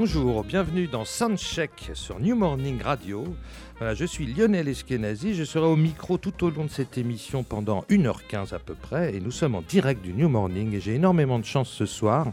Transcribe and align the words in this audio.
Bonjour, 0.00 0.44
bienvenue 0.44 0.86
dans 0.86 1.04
Soundcheck 1.04 1.90
sur 1.94 2.20
New 2.20 2.36
Morning 2.36 2.80
Radio. 2.80 3.24
Voilà, 3.78 3.94
je 3.94 4.04
suis 4.04 4.32
Lionel 4.32 4.68
Eskenazi, 4.68 5.34
je 5.34 5.42
serai 5.42 5.66
au 5.66 5.74
micro 5.74 6.18
tout 6.18 6.44
au 6.44 6.50
long 6.50 6.66
de 6.66 6.70
cette 6.70 6.96
émission 6.98 7.42
pendant 7.42 7.82
1h15 7.90 8.54
à 8.54 8.60
peu 8.60 8.74
près 8.74 9.16
et 9.16 9.20
nous 9.20 9.32
sommes 9.32 9.56
en 9.56 9.60
direct 9.60 10.00
du 10.00 10.12
New 10.12 10.28
Morning 10.28 10.72
et 10.72 10.80
j'ai 10.80 10.94
énormément 10.94 11.40
de 11.40 11.44
chance 11.44 11.68
ce 11.68 11.84
soir 11.84 12.30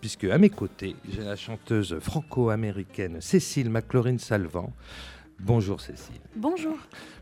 puisque 0.00 0.24
à 0.24 0.38
mes 0.38 0.50
côtés, 0.50 0.96
j'ai 1.08 1.22
la 1.22 1.36
chanteuse 1.36 2.00
franco-américaine 2.00 3.20
Cécile 3.20 3.70
McLaurin-Salvant. 3.70 4.72
Bonjour 5.38 5.80
Cécile. 5.80 6.20
Bonjour. 6.34 6.76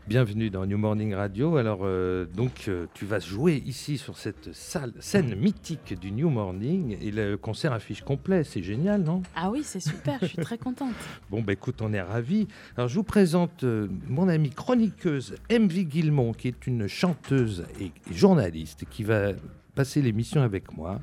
Bienvenue 0.05 0.49
dans 0.49 0.65
New 0.65 0.77
Morning 0.77 1.13
Radio. 1.13 1.55
Alors, 1.55 1.79
euh, 1.83 2.25
donc, 2.25 2.65
euh, 2.67 2.87
tu 2.93 3.05
vas 3.05 3.19
jouer 3.19 3.63
ici 3.65 3.97
sur 3.97 4.17
cette 4.17 4.53
salle, 4.53 4.91
scène 4.99 5.33
mythique 5.35 5.97
du 5.97 6.11
New 6.11 6.29
Morning 6.29 6.97
et 7.01 7.09
le 7.09 7.37
concert 7.37 7.71
affiche 7.71 8.01
complet. 8.01 8.43
C'est 8.43 8.61
génial, 8.61 9.01
non? 9.01 9.23
Ah 9.33 9.49
oui, 9.49 9.61
c'est 9.63 9.79
super. 9.79 10.19
je 10.21 10.25
suis 10.27 10.37
très 10.43 10.57
contente. 10.57 10.93
Bon, 11.31 11.41
bah 11.41 11.53
écoute, 11.53 11.81
on 11.81 11.93
est 11.93 12.01
ravis. 12.01 12.49
Alors, 12.75 12.89
je 12.89 12.95
vous 12.95 13.03
présente 13.03 13.63
euh, 13.63 13.87
mon 14.09 14.27
amie 14.27 14.49
chroniqueuse 14.49 15.35
MV 15.49 15.85
Guilmont, 15.85 16.33
qui 16.33 16.49
est 16.49 16.67
une 16.67 16.87
chanteuse 16.87 17.63
et 17.79 17.91
journaliste 18.11 18.83
qui 18.89 19.03
va 19.03 19.31
passer 19.73 20.01
l'émission 20.01 20.41
avec 20.41 20.75
moi. 20.75 20.99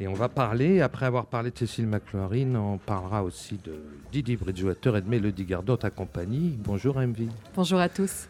Et 0.00 0.06
on 0.06 0.14
va 0.14 0.28
parler, 0.28 0.80
après 0.80 1.06
avoir 1.06 1.26
parlé 1.26 1.50
de 1.50 1.58
Cécile 1.58 1.88
McLaurin, 1.88 2.54
on 2.54 2.78
parlera 2.78 3.24
aussi 3.24 3.58
de 3.64 3.82
Didi 4.12 4.36
Bridgewater 4.36 4.96
et 4.96 5.02
de 5.02 5.08
Mélodie 5.08 5.44
Gardot, 5.44 5.76
ta 5.76 5.90
compagnie. 5.90 6.56
Bonjour 6.56 7.00
MV. 7.00 7.26
Bonjour 7.56 7.80
à 7.80 7.88
tous. 7.88 8.28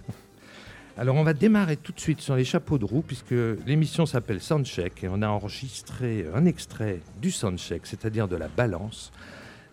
Alors 0.97 1.17
on 1.17 1.25
va 1.25 1.35
démarrer 1.35 1.77
tout 1.77 1.93
de 1.93 2.01
suite 2.01 2.23
sur 2.23 2.37
les 2.37 2.45
chapeaux 2.45 2.79
de 2.79 2.87
roue 2.87 3.03
puisque 3.03 3.35
l'émission 3.67 4.07
s'appelle 4.07 4.41
Soundcheck 4.41 5.05
et 5.05 5.09
on 5.09 5.21
a 5.21 5.29
enregistré 5.29 6.27
un 6.35 6.47
extrait 6.47 7.01
du 7.21 7.31
Soundcheck, 7.31 7.87
c'est-à-dire 7.87 8.29
de 8.29 8.37
la 8.37 8.49
balance. 8.49 9.13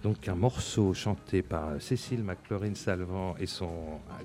Donc 0.05 0.27
un 0.27 0.35
morceau 0.35 0.93
chanté 0.93 1.41
par 1.41 1.81
Cécile 1.81 2.23
McLaurin-Salvant 2.23 3.37
et, 3.39 3.47
son, 3.47 3.71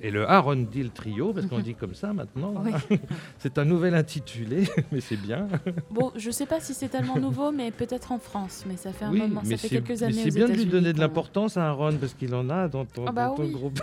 et 0.02 0.10
le 0.10 0.28
Arondil 0.28 0.90
Trio, 0.90 1.32
parce 1.32 1.46
qu'on 1.46 1.58
dit 1.70 1.74
comme 1.74 1.94
ça 1.94 2.12
maintenant. 2.12 2.62
c'est 3.38 3.56
un 3.56 3.64
nouvel 3.64 3.94
intitulé, 3.94 4.68
mais 4.92 5.00
c'est 5.00 5.16
bien. 5.16 5.48
Bon, 5.90 6.12
je 6.16 6.26
ne 6.26 6.32
sais 6.32 6.44
pas 6.44 6.60
si 6.60 6.74
c'est 6.74 6.90
tellement 6.90 7.16
nouveau, 7.16 7.50
mais 7.50 7.70
peut-être 7.70 8.12
en 8.12 8.18
France, 8.18 8.66
mais 8.68 8.76
ça 8.76 8.92
fait 8.92 9.06
un 9.06 9.12
moment, 9.12 9.42
ça 9.42 9.56
fait 9.56 9.70
quelques 9.70 10.02
années. 10.02 10.22
C'est 10.22 10.34
bien 10.34 10.48
de 10.48 10.52
lui 10.52 10.66
donner 10.66 10.92
de 10.92 11.00
l'importance 11.00 11.56
à 11.56 11.68
Aaron, 11.68 11.96
parce 11.98 12.12
qu'il 12.12 12.34
en 12.34 12.50
a 12.50 12.68
dans 12.68 12.84
ton, 12.84 13.06
bah 13.06 13.34
groupe. 13.34 13.80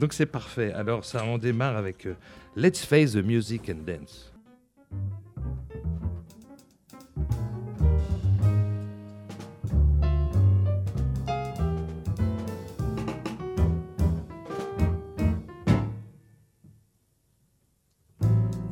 donc 0.00 0.12
c'est 0.12 0.26
parfait. 0.26 0.72
Alors 0.72 1.04
ça, 1.04 1.22
on 1.24 1.38
démarre 1.38 1.76
avec 1.76 2.06
euh, 2.06 2.16
Let's 2.56 2.84
Face 2.84 3.12
the 3.12 3.24
Music 3.24 3.70
and 3.70 3.84
Dance. 3.86 4.32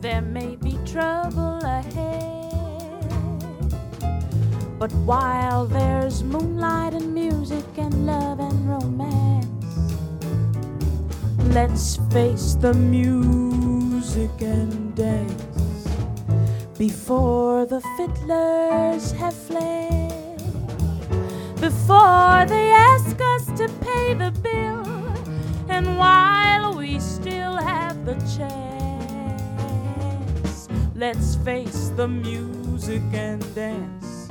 There 0.05 0.21
may 0.21 0.55
be 0.57 0.79
trouble 0.85 1.59
ahead. 1.65 3.09
But 4.79 4.93
while 5.07 5.65
there's 5.65 6.23
moonlight 6.23 6.93
and 6.93 7.15
music 7.15 7.65
and 7.79 8.05
love 8.05 8.39
and 8.39 8.69
romance, 8.69 9.79
let's 11.55 11.97
face 12.13 12.55
the 12.61 12.75
music 12.75 14.31
and 14.43 14.95
dance 14.95 15.89
before 16.77 17.65
the 17.65 17.81
fiddlers 17.97 19.11
have 19.13 19.35
fled, 19.35 20.37
before 21.63 22.45
they 22.47 22.73
ask 22.93 23.19
us 23.33 23.47
to 23.57 23.71
pay 23.81 24.13
the 24.13 24.33
bill, 24.43 24.85
and 25.71 25.97
while 25.97 26.77
we 26.77 27.01
still 27.01 27.57
have 27.57 28.05
the 28.05 28.17
chance. 28.37 28.64
Let's 30.97 31.35
face 31.35 31.91
the 31.97 32.07
music 32.07 33.03
and 33.13 33.43
dance. 33.53 34.29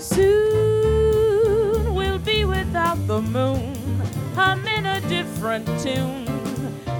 Soon 0.00 1.94
we'll 1.94 2.18
be 2.18 2.44
without 2.44 2.98
the 3.06 3.22
moon, 3.22 4.02
I'm 4.36 4.66
in 4.66 4.84
a 4.84 5.00
different 5.02 5.64
tune. 5.80 6.26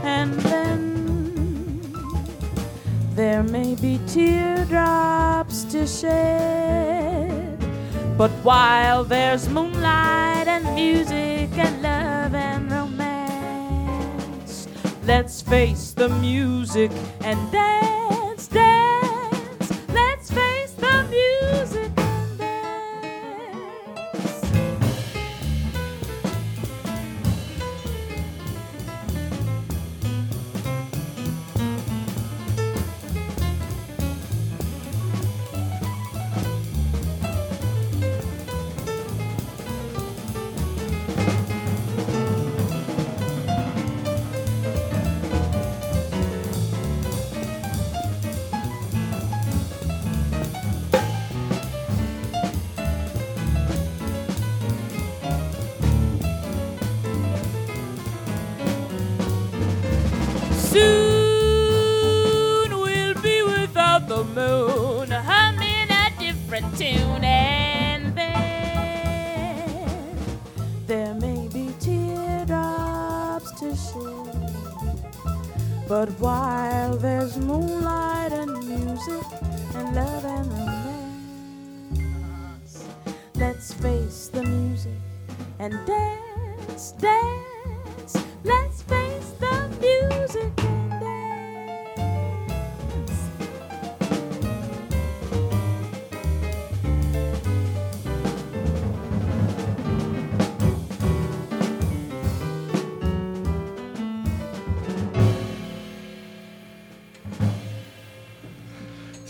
And 0.04 0.34
then 0.34 1.82
there 3.16 3.42
may 3.42 3.75
be 3.75 3.98
teardrops 4.06 5.64
to 5.64 5.84
shed. 5.84 7.58
But 8.16 8.30
while 8.44 9.02
there's 9.02 9.48
moonlight 9.48 10.46
and 10.46 10.64
music 10.76 11.50
and 11.58 11.82
love 11.82 12.34
and 12.36 12.70
romance, 12.70 14.69
let's 15.04 15.42
face 15.42 15.91
the 15.91 16.08
music 16.08 16.92
and 17.22 17.50
dance. 17.50 17.95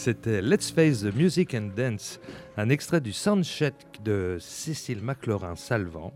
C'était 0.06 0.40
Let's 0.40 0.70
Face 0.70 1.00
the 1.00 1.12
Music 1.12 1.52
and 1.52 1.70
Dance, 1.76 2.20
un 2.56 2.68
extrait 2.68 3.00
du 3.00 3.12
soundcheck 3.12 3.74
de 4.04 4.36
Cécile 4.38 5.02
McLaurin-Salvant, 5.02 6.12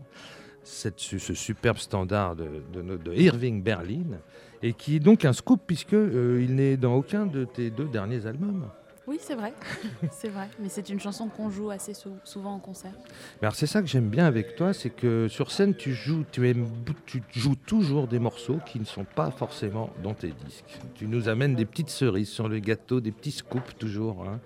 ce 0.63 1.33
superbe 1.33 1.75
standard 1.77 2.37
de, 2.37 3.13
Irving 3.13 3.61
Berlin, 3.61 4.21
et 4.63 4.71
qui 4.71 4.95
est 4.95 4.99
donc 5.01 5.25
un 5.25 5.33
scoop 5.33 5.63
puisqu'il 5.67 5.97
euh, 5.97 6.41
il 6.41 6.55
n'est 6.55 6.77
dans 6.77 6.95
aucun 6.95 7.25
de 7.25 7.43
tes 7.43 7.69
deux 7.69 7.89
derniers 7.89 8.25
albums. 8.25 8.69
Oui, 9.11 9.19
c'est 9.21 9.35
vrai. 9.35 9.51
c'est 10.11 10.29
vrai. 10.29 10.47
Mais 10.57 10.69
c'est 10.69 10.87
une 10.87 11.01
chanson 11.01 11.27
qu'on 11.27 11.49
joue 11.49 11.69
assez 11.69 11.93
souvent 12.23 12.53
en 12.53 12.59
concert. 12.59 12.93
alors 13.41 13.55
c'est 13.55 13.67
ça 13.67 13.81
que 13.81 13.87
j'aime 13.87 14.07
bien 14.07 14.25
avec 14.25 14.55
toi, 14.55 14.71
c'est 14.71 14.89
que 14.89 15.27
sur 15.27 15.51
scène, 15.51 15.75
tu 15.75 15.93
joues, 15.93 16.23
tu, 16.31 16.49
aimes, 16.49 16.65
tu 17.05 17.21
joues 17.33 17.57
toujours 17.57 18.07
des 18.07 18.19
morceaux 18.19 18.59
qui 18.65 18.79
ne 18.79 18.85
sont 18.85 19.03
pas 19.03 19.29
forcément 19.29 19.89
dans 20.01 20.13
tes 20.13 20.29
disques. 20.45 20.79
Tu 20.95 21.07
nous 21.07 21.27
amènes 21.27 21.55
des 21.55 21.65
petites 21.65 21.89
cerises 21.89 22.29
sur 22.29 22.47
le 22.47 22.59
gâteau, 22.59 23.01
des 23.01 23.11
petits 23.11 23.33
scoops 23.33 23.75
toujours. 23.77 24.23
Hein. 24.23 24.39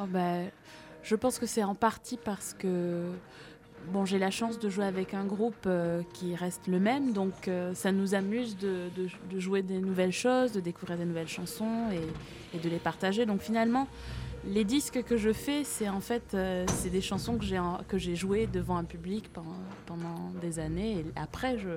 Oh 0.00 0.06
ben, 0.08 0.48
je 1.02 1.14
pense 1.14 1.38
que 1.38 1.44
c'est 1.44 1.62
en 1.62 1.74
partie 1.74 2.16
parce 2.16 2.54
que 2.54 3.04
bon, 3.92 4.04
j'ai 4.04 4.18
la 4.18 4.30
chance 4.30 4.58
de 4.58 4.68
jouer 4.68 4.84
avec 4.84 5.14
un 5.14 5.24
groupe 5.24 5.54
euh, 5.66 6.02
qui 6.14 6.34
reste 6.34 6.66
le 6.66 6.78
même, 6.78 7.12
donc 7.12 7.48
euh, 7.48 7.74
ça 7.74 7.92
nous 7.92 8.14
amuse 8.14 8.56
de, 8.56 8.90
jouer 9.38 9.62
des 9.62 9.78
nouvelles 9.78 10.12
choses, 10.12 10.52
de 10.52 10.60
découvrir 10.60 10.98
des 10.98 11.04
nouvelles 11.04 11.28
chansons 11.28 11.88
et, 11.92 12.58
de 12.58 12.68
les 12.68 12.78
partager. 12.78 13.26
Donc 13.26 13.40
finalement, 13.40 13.86
les 14.46 14.64
disques 14.64 15.02
que 15.04 15.16
je 15.16 15.32
fais, 15.32 15.64
c'est 15.64 15.88
en 15.88 16.00
fait 16.00 16.34
euh, 16.34 16.64
c'est 16.66 16.88
des 16.88 17.00
chansons 17.00 17.36
que 17.36 17.44
j'ai 17.44 17.58
en- 17.58 17.80
que 17.86 17.98
j'ai 17.98 18.16
jouées 18.16 18.46
devant 18.46 18.76
un 18.76 18.84
public 18.84 19.30
pendant, 19.32 19.60
pendant 19.86 20.32
des 20.40 20.58
années 20.58 20.98
et 20.98 21.04
après 21.14 21.58
je, 21.58 21.68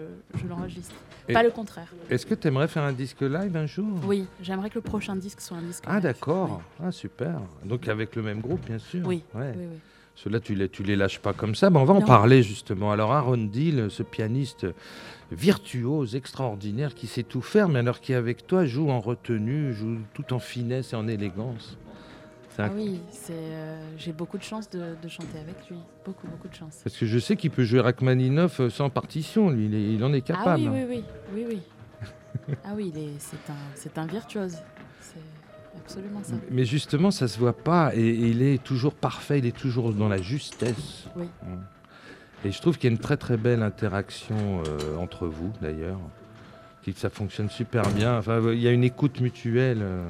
je 0.42 0.48
l'enregistre. 0.48 0.96
Pas 1.32 1.44
le 1.44 1.52
contraire. 1.52 1.94
Est-ce 2.10 2.26
que 2.26 2.36
tu 2.36 2.48
aimerais 2.48 2.68
faire 2.68 2.84
un 2.84 2.94
disque 2.94 3.22
live 3.22 3.56
un 3.56 3.66
jour? 3.66 4.00
Oui, 4.06 4.26
j'aimerais 4.42 4.70
que 4.70 4.76
le 4.76 4.82
prochain 4.82 5.16
disque 5.16 5.42
soit 5.42 5.58
un 5.58 5.62
disque. 5.62 5.84
Ah 5.86 5.96
live. 5.96 6.04
d'accord, 6.04 6.62
ah 6.82 6.92
super. 6.92 7.40
Donc 7.66 7.88
avec 7.88 8.16
le 8.16 8.24
même 8.24 8.42
groupe 8.42 8.66
bien 8.66 8.80
sûr. 8.80 9.06
Oui. 9.06 9.24
Ouais. 9.36 9.54
Oui, 9.56 9.62
oui, 9.62 9.68
oui. 9.74 9.80
Ceux-là, 10.16 10.40
tu 10.40 10.54
les, 10.56 10.70
tu 10.70 10.84
les 10.84 10.96
lâches 10.96 11.20
pas 11.20 11.34
comme 11.34 11.56
ça. 11.56 11.70
Ben, 11.70 11.80
on 11.80 11.86
va 11.86 11.94
en 11.96 12.02
parler 12.02 12.44
justement. 12.44 12.92
Alors, 12.92 13.12
Aaron 13.14 13.38
Deal, 13.38 13.88
ce 13.90 14.04
pianiste 14.04 14.68
virtuose, 15.32 16.16
extraordinaire, 16.16 16.94
qui 16.94 17.08
sait 17.08 17.24
tout 17.24 17.42
faire, 17.42 17.68
mais 17.68 17.80
alors 17.80 18.00
qui, 18.00 18.14
avec 18.14 18.46
toi, 18.46 18.66
joue 18.66 18.90
en 18.90 19.00
retenue, 19.00 19.74
joue 19.74 19.98
tout 20.14 20.34
en 20.34 20.40
finesse 20.40 20.94
et 20.94 20.96
en 20.96 21.08
élégance. 21.08 21.78
Ah 22.60 22.70
oui, 22.76 23.00
euh, 23.32 23.84
j'ai 23.98 24.14
beaucoup 24.14 24.38
de 24.38 24.44
chance 24.44 24.70
de, 24.70 24.94
de 25.02 25.08
chanter 25.08 25.40
avec 25.40 25.56
lui. 25.72 25.78
Beaucoup, 26.06 26.28
beaucoup 26.28 26.48
de 26.48 26.54
chance. 26.54 26.82
Parce 26.84 26.96
que 26.96 27.08
je 27.08 27.18
sais 27.18 27.36
qu'il 27.36 27.50
peut 27.50 27.64
jouer 27.64 27.80
Rachmaninoff 27.80 28.60
euh, 28.60 28.70
sans 28.70 28.92
partition, 28.92 29.50
lui, 29.50 29.66
il, 29.66 29.74
est- 29.74 29.94
il 29.96 30.04
en 30.04 30.14
est 30.14 30.24
Ah 30.30 30.34
capable. 30.34 30.62
oui, 30.62 30.68
hein. 30.68 30.86
oui, 30.88 31.04
oui, 31.34 31.46
oui, 31.50 31.60
oui. 32.48 32.56
ah 32.64 32.74
oui, 32.76 32.94
c'est 33.18 33.50
un, 33.52 33.56
c'est 33.74 33.98
un 33.98 34.06
virtuose. 34.06 34.58
Absolument 35.86 36.24
ça. 36.24 36.34
Mais 36.50 36.66
justement, 36.66 37.12
ça 37.12 37.28
se 37.28 37.38
voit 37.38 37.58
pas, 37.58 37.92
et, 37.96 38.00
et 38.00 38.28
il 38.30 38.42
est 38.42 38.64
toujours 38.64 38.94
parfait, 38.94 39.40
il 39.40 39.46
est 39.46 39.56
toujours 39.58 39.94
dans 39.94 40.08
la 40.10 40.22
justesse. 40.22 41.06
Oui. 41.16 41.26
Mm. 41.44 41.56
Et 42.46 42.52
je 42.52 42.60
trouve 42.62 42.78
qu'il 42.78 42.90
y 42.90 42.94
a 42.94 42.96
une 42.96 43.02
très 43.02 43.16
très 43.18 43.38
belle 43.38 43.64
interaction 43.64 44.36
euh, 44.68 44.98
entre 44.98 45.28
vous, 45.28 45.52
d'ailleurs. 45.62 46.00
Que 46.86 46.92
Ça 46.92 47.10
fonctionne 47.10 47.50
super 47.50 47.88
bien. 47.92 48.18
Enfin, 48.18 48.42
il 48.52 48.60
y 48.60 48.68
a 48.68 48.72
une 48.72 48.84
écoute 48.84 49.22
mutuelle. 49.22 49.80
euh, 49.82 50.04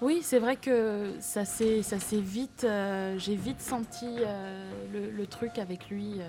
Oui, 0.00 0.20
c'est 0.22 0.38
vrai 0.38 0.54
que 0.54 1.10
ça 1.18 1.44
s'est, 1.44 1.82
ça 1.82 1.98
s'est 1.98 2.20
vite. 2.20 2.64
euh, 2.64 3.18
j'ai 3.18 3.34
vite 3.34 3.60
senti 3.60 4.06
le, 4.92 5.10
le 5.10 5.26
truc 5.26 5.58
avec 5.58 5.90
lui. 5.90 6.20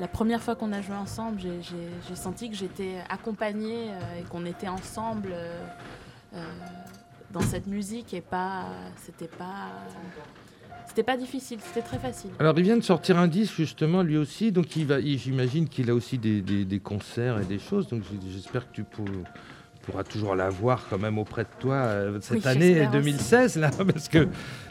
la 0.00 0.08
première 0.08 0.42
fois 0.42 0.56
qu'on 0.56 0.72
a 0.72 0.80
joué 0.80 0.96
ensemble, 0.96 1.40
j'ai, 1.40 2.16
senti 2.16 2.50
que 2.50 2.56
j'étais 2.56 2.96
accompagnée 3.08 3.90
et 4.18 4.24
qu'on 4.28 4.44
était 4.44 4.66
ensemble 4.68 5.32
dans 7.32 7.40
cette 7.40 7.66
musique 7.66 8.14
et 8.14 8.20
pas. 8.20 8.66
C'était 9.04 9.26
pas. 9.28 9.70
C'était 10.86 11.02
pas 11.02 11.16
difficile, 11.16 11.58
c'était 11.60 11.82
très 11.84 11.98
facile. 11.98 12.30
Alors, 12.38 12.54
il 12.56 12.62
vient 12.62 12.76
de 12.76 12.82
sortir 12.82 13.18
un 13.18 13.26
disque, 13.26 13.54
justement, 13.56 14.02
lui 14.02 14.16
aussi. 14.16 14.52
Donc, 14.52 14.76
il 14.76 14.86
va, 14.86 15.00
j'imagine 15.00 15.68
qu'il 15.68 15.90
a 15.90 15.94
aussi 15.94 16.18
des, 16.18 16.40
des- 16.40 16.64
des 16.64 16.78
concerts 16.78 17.40
et 17.40 17.44
des 17.44 17.58
choses. 17.58 17.88
Donc, 17.88 18.02
j'espère 18.30 18.68
que 18.70 18.74
tu 18.74 18.84
pour- 18.84 19.04
pourras 19.82 20.04
toujours 20.04 20.36
l'avoir 20.36 20.86
quand 20.88 20.98
même 20.98 21.18
auprès 21.18 21.42
de 21.42 21.48
toi 21.58 21.74
euh, 21.74 22.18
cette 22.20 22.44
Oui, 22.44 22.46
année 22.46 22.74
j'espère 22.74 22.90
2016, 22.92 23.56
là. 23.56 23.70
Parce 23.92 24.08
que, 24.08 24.28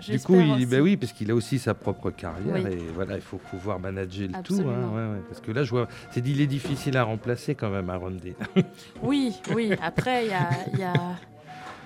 du 0.07 0.19
coup, 0.21 0.39
il, 0.39 0.65
ben 0.65 0.81
oui, 0.81 0.95
parce 0.95 1.11
qu'il 1.11 1.29
a 1.29 1.35
aussi 1.35 1.59
sa 1.59 1.73
propre 1.73 2.09
carrière. 2.11 2.55
Oui. 2.55 2.71
Et 2.71 2.77
voilà, 2.95 3.15
il 3.15 3.21
faut 3.21 3.37
pouvoir 3.37 3.79
manager 3.79 4.27
le 4.29 4.41
tout. 4.43 4.61
Hein, 4.61 4.89
ouais, 4.95 5.15
ouais. 5.17 5.21
Parce 5.27 5.41
que 5.41 5.51
là, 5.51 5.63
je 5.65 5.71
vois, 5.71 5.87
c'est 6.11 6.21
dit, 6.21 6.31
il 6.31 6.39
est 6.41 6.47
difficile 6.47 6.95
à 6.95 7.03
remplacer 7.03 7.53
quand 7.53 7.69
même, 7.69 7.89
Aaron 7.89 8.11
Dean. 8.11 8.63
Oui, 9.03 9.33
oui. 9.53 9.71
Après, 9.81 10.25
il 10.25 10.31
y 10.31 10.33
a, 10.33 10.49
il 10.73 10.79
y, 10.79 10.83
a, 10.83 10.93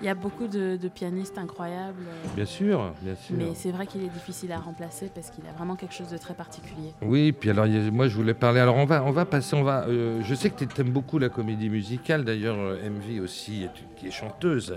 il 0.01 0.05
y 0.05 0.09
a 0.09 0.15
beaucoup 0.15 0.47
de, 0.47 0.77
de 0.77 0.87
pianistes 0.87 1.37
incroyables. 1.37 2.03
euh, 2.07 2.35
Bien 2.35 2.45
sûr, 2.45 2.93
bien 3.01 3.15
sûr. 3.15 3.35
Mais 3.37 3.53
c'est 3.55 3.71
vrai 3.71 3.87
qu'il 3.87 4.03
est 4.03 4.09
difficile 4.09 4.51
à 4.51 4.59
remplacer 4.59 5.09
parce 5.13 5.29
qu'il 5.31 5.45
a 5.47 5.51
vraiment 5.51 5.75
quelque 5.75 5.93
chose 5.93 6.09
de 6.09 6.17
très 6.17 6.33
particulier. 6.33 6.93
Oui, 7.01 7.31
puis 7.31 7.49
alors 7.49 7.65
a- 7.65 7.91
moi 7.91 8.07
je 8.07 8.15
voulais 8.15 8.33
parler. 8.33 8.59
Alors 8.59 8.75
on 8.75 8.85
va, 8.85 9.03
on 9.03 9.11
va 9.11 9.25
passer, 9.25 9.55
on 9.55 9.63
va. 9.63 9.85
euh, 9.87 10.21
je 10.23 10.35
sais 10.35 10.49
que 10.49 10.63
tu 10.63 10.81
aimes 10.81 10.91
beaucoup 10.91 11.17
la 11.19 11.29
comédie 11.29 11.69
musicale. 11.69 12.23
D'ailleurs, 12.25 12.57
euh, 12.59 12.83
MV 12.89 13.19
aussi, 13.21 13.67
qui 13.97 14.07
est 14.07 14.11
chanteuse, 14.11 14.75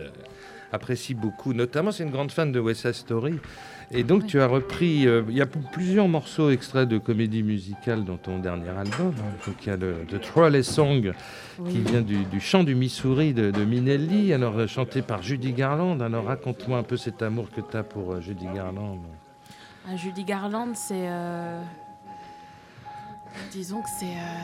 apprécie 0.73 1.15
beaucoup. 1.15 1.53
Notamment, 1.53 1.93
c'est 1.93 2.05
une 2.05 2.11
grande 2.11 2.31
fan 2.33 2.53
de 2.53 2.61
West 2.61 2.83
Side 2.83 2.93
Story. 2.95 3.35
Et 3.93 4.05
donc 4.05 4.27
tu 4.27 4.41
as 4.41 4.47
repris. 4.47 5.07
euh, 5.09 5.23
il 5.29 5.35
y 5.37 5.41
a 5.43 5.47
plusieurs 5.47 6.07
morceaux 6.07 6.51
extraits 6.51 6.89
de 6.89 6.99
comédie 6.99 7.43
musicale 7.43 8.05
dans 8.05 8.17
ton 8.17 8.39
dernier 8.39 8.69
album. 8.69 9.13
hein. 9.19 9.33
Donc 9.47 9.57
il 9.63 9.69
y 9.69 9.73
a 9.73 9.77
le 9.77 10.05
The 10.09 10.21
Trolley 10.21 10.63
Song 10.63 11.13
qui 11.57 11.61
Oui. 11.61 11.85
vient 11.91 12.01
du, 12.01 12.25
du 12.25 12.39
chant 12.41 12.63
du 12.63 12.77
Missouri 12.77 13.35
de, 13.35 13.51
de 13.51 13.65
Minelli, 13.65 14.33
alors 14.33 14.57
euh, 14.57 14.67
chanté 14.69 15.03
par 15.03 15.23
Judy 15.23 15.53
Garland. 15.53 15.99
Alors 16.01 16.25
raconte-moi 16.27 16.79
un 16.79 16.85
peu 16.85 16.97
cet 16.97 17.21
amour 17.21 17.51
que 17.51 17.61
tu 17.61 17.77
as 17.77 17.83
pour 17.83 18.13
euh, 18.13 18.21
Judy 18.21 18.47
Garland. 18.55 18.99
Ah, 19.89 19.97
Judy 19.97 20.23
Garland, 20.23 20.71
c'est. 20.75 21.09
euh, 21.09 21.61
Disons 23.53 23.81
que 23.83 23.89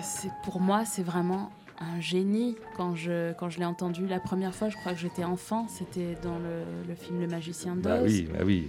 c'est 0.03 0.31
pour 0.43 0.61
moi, 0.61 0.85
c'est 0.85 1.03
vraiment 1.03 1.51
un 1.79 2.01
génie. 2.01 2.57
Quand 2.77 2.95
je, 2.95 3.33
quand 3.35 3.51
je 3.51 3.59
l'ai 3.59 3.65
entendu 3.65 4.07
la 4.07 4.21
première 4.21 4.55
fois, 4.55 4.69
je 4.69 4.77
crois 4.77 4.93
que 4.93 4.99
j'étais 4.99 5.25
enfant, 5.25 5.67
c'était 5.69 6.17
dans 6.23 6.39
le, 6.39 6.63
le 6.89 6.95
film 6.95 7.21
Le 7.21 7.27
Magicien 7.27 7.77
d'Oz. 7.77 7.83
Bah 7.85 8.01
oui, 8.05 8.29
bah 8.33 8.45
oui. 8.45 8.69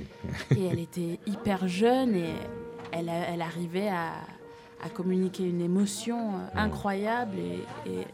Et 0.55 0.65
elle 0.65 0.79
était 0.79 1.19
hyper 1.25 1.67
jeune 1.67 2.15
et 2.15 2.33
elle, 2.91 3.09
elle 3.09 3.41
arrivait 3.41 3.89
à, 3.89 4.13
à 4.83 4.89
communiquer 4.89 5.43
une 5.43 5.61
émotion 5.61 6.35
euh, 6.35 6.47
incroyable 6.55 7.37
et, 7.37 7.89
et 7.89 8.05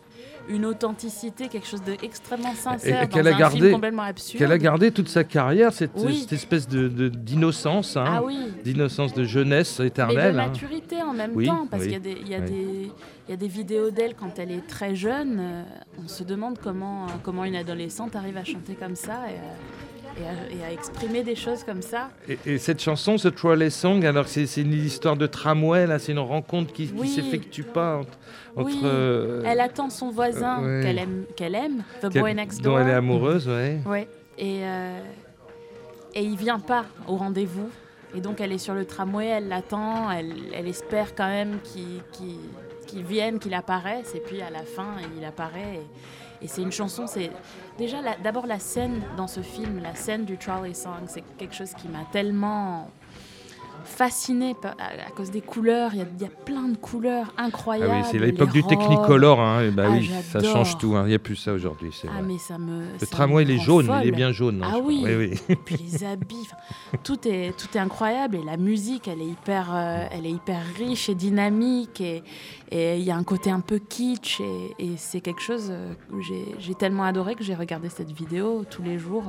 une 0.49 0.65
authenticité, 0.65 1.47
quelque 1.47 1.67
chose 1.67 1.81
d'extrêmement 1.83 2.53
sincère 2.53 3.03
et 3.03 3.07
dans 3.07 3.19
a 3.25 3.31
gardé- 3.33 3.59
film 3.59 3.71
complètement 3.71 4.01
absurde. 4.03 4.39
Qu'elle 4.39 4.51
a 4.51 4.57
gardé 4.57 4.91
toute 4.91 5.07
sa 5.07 5.23
carrière, 5.23 5.71
cette, 5.71 5.91
Oui. 5.97 6.19
cette 6.21 6.33
espèce 6.33 6.67
de, 6.67 6.87
de- 6.89 7.07
d'innocence, 7.09 7.95
hein, 7.97 8.03
Ah 8.07 8.23
oui, 8.23 8.37
d'innocence 8.63 9.13
de 9.13 9.23
jeunesse 9.23 9.79
mais 9.79 9.85
de 9.85 9.87
éternelle. 9.89 10.39
hein. 10.39 10.47
maturité 10.47 11.01
en 11.01 11.13
même 11.13 11.31
Oui, 11.35 11.45
temps, 11.45 11.65
parce 11.69 11.83
qu'il 11.83 11.93
y 11.93 11.95
a, 11.95 11.99
des, 11.99 12.17
il 12.21 12.27
y, 12.27 12.35
a 12.35 12.39
oui. 12.39 12.45
des, 12.45 12.91
il 13.27 13.31
y 13.31 13.33
a 13.33 13.37
des 13.37 13.47
vidéos 13.47 13.89
d'elle 13.89 14.15
quand 14.15 14.37
elle 14.37 14.51
est 14.51 14.67
très 14.67 14.95
jeune. 14.95 15.37
euh, 15.39 15.63
on 16.03 16.07
se 16.07 16.23
demande 16.23 16.57
comment, 16.61 17.07
comment 17.23 17.45
une 17.45 17.55
adolescente 17.55 18.15
arrive 18.15 18.37
à 18.37 18.43
chanter 18.43 18.73
comme 18.75 18.95
ça 18.95 19.21
et, 19.29 19.35
à- 19.37 19.92
et 20.19 20.23
à, 20.25 20.61
et 20.61 20.69
à 20.69 20.71
exprimer 20.71 21.23
des 21.23 21.35
choses 21.35 21.63
comme 21.63 21.81
ça. 21.81 22.09
Et, 22.29 22.37
et 22.45 22.57
cette 22.57 22.81
chanson, 22.81 23.17
ce 23.17 23.27
Trolley 23.27 23.69
Song, 23.69 24.05
alors 24.05 24.27
c'est, 24.27 24.45
une 24.57 24.73
histoire 24.73 25.15
de 25.17 25.25
tramway, 25.27 25.87
là, 25.87 25.99
c'est 25.99 26.11
une 26.11 26.19
rencontre 26.19 26.71
qui, 26.73 26.91
Oui. 26.95 27.07
s'effectue 27.09 27.63
pas 27.63 27.97
entre. 27.97 28.17
entre, 28.55 28.65
Oui, 28.67 28.79
euh, 28.83 29.41
Elle 29.45 29.59
attend 29.59 29.89
son 29.89 30.09
voisin 30.11 30.61
euh, 30.63 30.79
ouais. 30.79 30.85
qu'elle 30.85 30.97
aime, 30.99 31.23
qu'elle 31.35 31.55
aime, 31.55 31.83
The 32.01 32.17
Boy 32.19 32.33
Next 32.35 32.61
dont 32.61 32.71
Door. 32.71 32.79
elle 32.81 32.87
est 32.89 32.93
amoureuse, 32.93 33.47
ouais. 33.47 33.79
Ouais. 33.85 34.07
Et, 34.37 34.59
euh, 34.63 34.99
et 36.15 36.21
il 36.23 36.37
vient 36.37 36.59
pas 36.59 36.85
au 37.07 37.15
rendez-vous. 37.15 37.69
Et 38.15 38.21
donc 38.21 38.39
elle 38.41 38.51
est 38.51 38.59
sur 38.59 38.75
le 38.75 38.85
tramway, 38.85 39.25
elle 39.25 39.47
l'attend, 39.47 40.11
elle, 40.11 40.33
elle 40.53 40.67
espère 40.67 41.15
quand 41.15 41.27
même 41.27 41.57
qu'il 41.63 42.01
qu'il- 42.11 42.37
qu'il 42.85 43.03
vienne, 43.03 43.39
qu'il 43.39 43.55
apparaisse. 43.55 44.13
Et 44.13 44.19
puis 44.19 44.39
à 44.43 44.51
la 44.51 44.61
fin, 44.61 44.85
il 45.17 45.25
apparaît. 45.25 45.79
Et, 45.79 45.87
et 46.43 46.47
c'est 46.47 46.61
une 46.61 46.71
chanson, 46.71 47.07
c'est 47.07 47.31
déjà 47.77 47.97
d'abord 48.21 48.45
la 48.45 48.59
scène 48.59 49.01
dans 49.15 49.27
ce 49.27 49.41
film, 49.41 49.79
la 49.81 49.95
scène 49.95 50.25
du 50.25 50.37
Trolley 50.37 50.73
Song, 50.73 51.03
c'est 51.07 51.23
quelque 51.37 51.55
chose 51.55 51.73
qui 51.73 51.87
m'a 51.87 52.05
tellement 52.11 52.89
fascinée 53.83 54.55
à, 54.63 55.11
cause 55.15 55.31
des 55.31 55.41
couleurs. 55.41 55.91
Il 55.93 55.99
y, 55.99 56.01
a, 56.01 56.05
il 56.15 56.21
y 56.21 56.25
a 56.25 56.29
plein 56.29 56.69
de 56.69 56.77
couleurs 56.77 57.33
Ah 57.37 57.43
incroyables. 57.45 57.91
oui, 57.93 58.01
c'est 58.11 58.19
l'époque 58.19 58.51
du. 58.51 58.63
Technicolor, 58.63 59.39
hein, 59.41 59.61
et 59.63 59.71
bah 59.71 59.83
Ah, 59.87 59.91
oui, 59.91 60.09
ça 60.31 60.41
change 60.41 60.77
tout, 60.77 60.95
hein, 60.95 61.03
il 61.05 61.09
n'y 61.09 61.15
a 61.15 61.19
plus 61.19 61.35
ça 61.35 61.53
aujourd'hui, 61.53 61.91
Ah 62.05 62.07
vrai. 62.13 62.21
mais 62.23 62.37
ça 62.37 62.57
me. 62.57 62.81
Le 62.93 62.99
ça 62.99 63.05
tramway, 63.07 63.43
me 63.45 63.51
il 63.51 63.55
est 63.55 63.59
jaune, 63.59 63.91
il 64.01 64.07
est 64.07 64.11
bien 64.11 64.31
jaune. 64.31 64.63
hein, 64.63 64.69
Ah 64.73 64.77
oui. 64.81 65.03
oui, 65.05 65.37
oui. 65.49 65.55
puis 65.65 65.75
les 65.77 66.03
habits, 66.03 66.47
tout 67.03 67.27
est 67.27 67.55
tout 67.57 67.67
est 67.75 67.79
incroyable 67.79 68.37
et 68.37 68.43
la 68.43 68.57
musique, 68.57 69.07
elle 69.07 69.21
est 69.21 69.25
hyper, 69.27 69.69
euh, 69.73 70.05
elle 70.11 70.25
est 70.25 70.31
hyper 70.31 70.59
riche 70.77 71.09
et 71.09 71.15
dynamique 71.15 72.01
et 72.01 72.23
il 72.97 73.03
y 73.03 73.11
a 73.11 73.15
un 73.15 73.23
côté 73.23 73.51
un 73.51 73.59
peu 73.59 73.77
kitsch 73.79 74.39
et, 74.41 74.73
et 74.79 74.93
c'est 74.97 75.21
quelque 75.21 75.41
chose 75.41 75.67
euh, 75.69 75.93
que 76.09 76.21
j'ai 76.59 76.73
tellement 76.75 77.03
adoré 77.03 77.35
que 77.35 77.43
j'ai 77.43 77.53
regardé 77.55 77.89
cette 77.89 78.11
vidéo 78.11 78.63
tous 78.69 78.81
les 78.81 78.97
jours, 78.97 79.25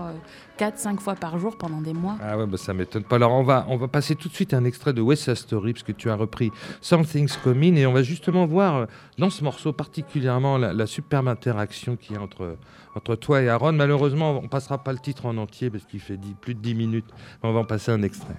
4-5 0.59 0.99
fois 0.99 1.15
par 1.15 1.39
jour 1.39 1.57
pendant 1.59 1.81
des 1.81 1.93
mois. 1.93 2.17
Ah 2.23 2.39
ouais, 2.39 2.47
bah 2.47 2.57
ça 2.57 2.73
m'étonne 2.73 3.03
pas. 3.05 3.17
Alors 3.17 3.33
on 3.33 3.43
va, 3.43 3.67
on 3.69 3.77
va 3.77 3.89
passer 3.89 4.15
tout 4.15 4.29
de 4.29 4.35
suite 4.35 4.44
à 4.53 4.57
un 4.59 4.65
extrait 4.65 4.93
de 4.93 5.01
West 5.01 5.25
Side 5.25 5.37
Story, 5.37 5.73
parce 5.73 5.83
que 5.83 5.93
tu 5.93 6.11
as 6.11 6.15
repris 6.15 6.51
Something's 6.81 7.37
Coming, 7.37 7.77
et 7.77 7.87
on 7.87 7.93
va 7.93 8.03
justement 8.03 8.47
voir 8.47 8.77
euh, 8.77 8.87
dans 9.19 9.31
ce 9.31 9.43
morceau 9.43 9.73
particulièrement 9.73 10.59
la, 10.59 10.87
superbe 10.87 11.29
interaction 11.29 11.97
qu'il 11.97 12.17
y 12.17 12.19
a 12.19 12.23
entre, 12.23 12.57
entre 12.95 13.17
toi 13.17 13.43
et 13.43 13.49
Aaron. 13.49 13.73
Malheureusement, 13.73 14.41
on 14.43 14.49
passera 14.49 14.83
pas 14.83 14.93
le 14.93 14.99
titre 14.99 15.27
en 15.27 15.37
entier, 15.39 15.71
parce 15.71 15.85
qu'il 15.85 16.01
fait 16.01 16.19
plus 16.41 16.55
de 16.55 16.61
10 16.61 16.75
minutes, 16.75 17.07
mais 17.43 17.49
on 17.49 17.53
va 17.53 17.61
en 17.61 17.65
passer 17.65 17.91
un 17.93 18.03
extrait. 18.03 18.37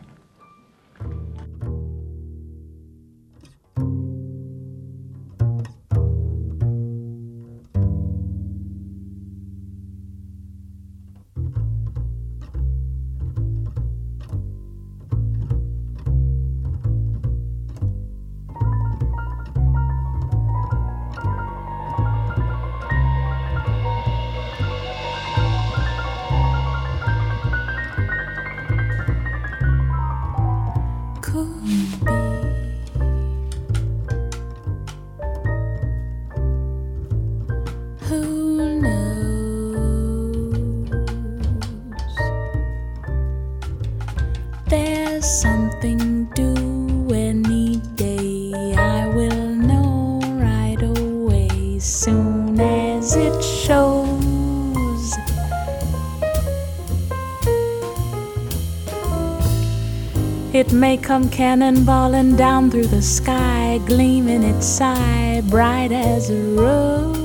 May 60.76 60.98
come 60.98 61.30
cannonballing 61.30 62.36
down 62.38 62.70
through 62.70 62.88
the 62.88 63.02
sky, 63.02 63.80
gleaming 63.86 64.44
its 64.44 64.82
eye 64.82 65.42
bright 65.50 65.92
as 65.92 66.30
a 66.30 66.42
rose. 66.60 67.16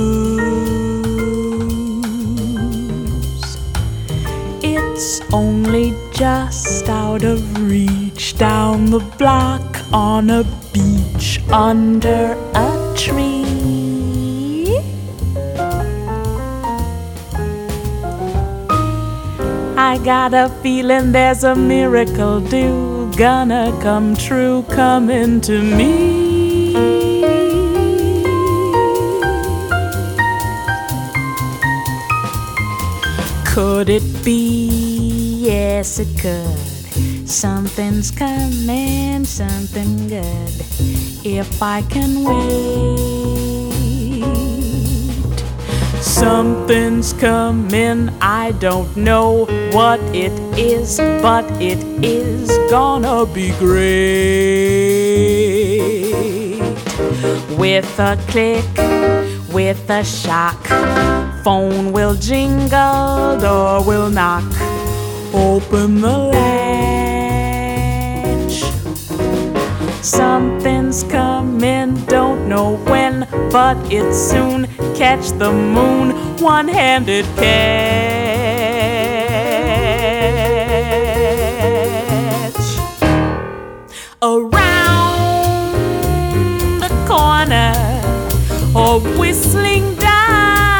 It's 4.61 5.21
only 5.31 5.93
just 6.11 6.89
out 6.89 7.23
of 7.23 7.69
reach 7.69 8.37
down 8.37 8.87
the 8.87 8.99
block 9.17 9.63
on 9.93 10.29
a 10.29 10.43
beach 10.73 11.39
under 11.49 12.35
got 20.03 20.33
a 20.33 20.49
feeling 20.61 21.13
there's 21.13 21.45
a 21.45 21.55
miracle 21.55 22.41
due, 22.41 23.09
gonna 23.15 23.71
come 23.81 24.15
true, 24.15 24.63
coming 24.63 25.39
to 25.39 25.61
me. 25.61 26.73
Could 33.45 33.87
it 33.87 34.03
be? 34.25 34.67
Yes, 35.39 35.99
it 35.99 36.19
could. 36.19 37.29
Something's 37.29 38.11
coming, 38.11 39.23
something 39.23 40.09
good. 40.09 40.51
If 41.25 41.63
I 41.63 41.81
can 41.83 42.25
wait. 42.25 43.22
Something's 46.23 47.11
coming, 47.11 48.09
I 48.21 48.53
don't 48.53 48.95
know 48.95 49.45
what 49.73 49.99
it 50.15 50.31
is, 50.57 50.97
but 51.21 51.43
it 51.61 51.83
is 52.01 52.49
gonna 52.71 53.25
be 53.25 53.51
great. 53.59 53.83
With 57.57 57.99
a 57.99 58.17
click, 58.29 58.63
with 59.51 59.89
a 59.89 60.05
shock, 60.05 60.65
phone 61.43 61.91
will 61.91 62.15
jingle, 62.15 63.37
door 63.37 63.83
will 63.83 64.09
knock. 64.09 64.45
Open 65.33 65.99
the 65.99 66.17
latch. 66.31 67.03
Something's 70.01 71.03
coming, 71.03 71.95
don't 72.05 72.47
know 72.47 72.77
when, 72.85 73.27
but 73.51 73.75
it's 73.91 74.17
soon. 74.17 74.72
Catch 74.95 75.31
the 75.39 75.51
moon, 75.51 76.11
one 76.37 76.67
handed 76.67 77.25
catch. 77.35 77.53
Around 84.21 85.73
the 86.79 86.89
corner, 87.07 87.73
or 88.75 88.99
whistling 89.17 89.95
down 89.95 90.72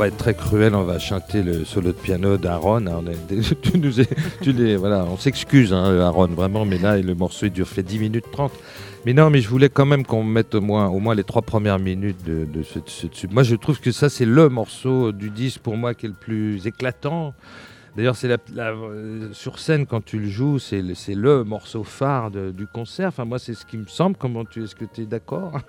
va 0.00 0.08
être 0.08 0.16
très 0.16 0.32
cruel, 0.32 0.74
on 0.74 0.84
va 0.84 0.98
chanter 0.98 1.42
le 1.42 1.66
solo 1.66 1.88
de 1.88 1.96
piano 1.98 2.38
d'Aaron. 2.38 2.86
hein, 2.86 3.02
tu 3.62 3.78
nous 3.78 4.00
es- 4.00 4.08
tu 4.40 4.76
voilà, 4.76 5.04
on 5.04 5.18
s'excuse, 5.18 5.74
hein, 5.74 6.00
Aaron, 6.00 6.28
vraiment, 6.28 6.64
mais 6.64 6.78
là, 6.78 6.96
le 6.96 7.14
morceau 7.14 7.44
il 7.46 7.52
dure 7.52 7.68
fait 7.68 7.82
10 7.82 7.98
minutes 7.98 8.24
30. 8.32 8.50
Mais 9.04 9.12
non, 9.12 9.28
mais 9.28 9.42
je 9.42 9.48
voulais 9.50 9.68
quand 9.68 9.84
même 9.84 10.06
qu'on 10.06 10.24
mette 10.24 10.54
au 10.54 10.62
moins, 10.62 10.88
au 10.88 11.00
moins 11.00 11.14
les 11.14 11.22
trois 11.24 11.42
premières 11.42 11.78
minutes 11.78 12.24
de, 12.24 12.62
ce, 12.62 12.78
ce 12.86 13.08
tube. 13.08 13.30
Moi, 13.30 13.42
je 13.42 13.54
trouve 13.56 13.78
que 13.78 13.92
ça, 13.92 14.08
c'est 14.08 14.24
le 14.24 14.48
morceau 14.48 15.12
du 15.12 15.28
disque 15.28 15.60
pour 15.60 15.76
moi 15.76 15.92
qui 15.92 16.06
est 16.06 16.08
le 16.08 16.14
plus 16.14 16.66
éclatant. 16.66 17.34
D'ailleurs, 17.94 18.16
c'est 18.16 18.28
la, 18.28 18.38
euh, 18.70 19.28
sur 19.32 19.58
scène 19.58 19.84
quand 19.84 20.02
tu 20.02 20.18
le 20.18 20.28
joues, 20.28 20.58
c'est 20.58 20.80
le, 20.80 21.44
morceau 21.44 21.84
phare 21.84 22.30
du 22.30 22.66
concert. 22.66 23.08
Enfin, 23.08 23.26
moi, 23.26 23.38
c'est 23.38 23.52
ce 23.52 23.66
qui 23.66 23.76
me 23.76 23.86
semble. 23.86 24.16
Comment 24.16 24.46
tu 24.46 24.64
est-ce 24.64 24.74
que 24.74 24.86
tu 24.86 25.02
es 25.02 25.06
d'accord? 25.06 25.58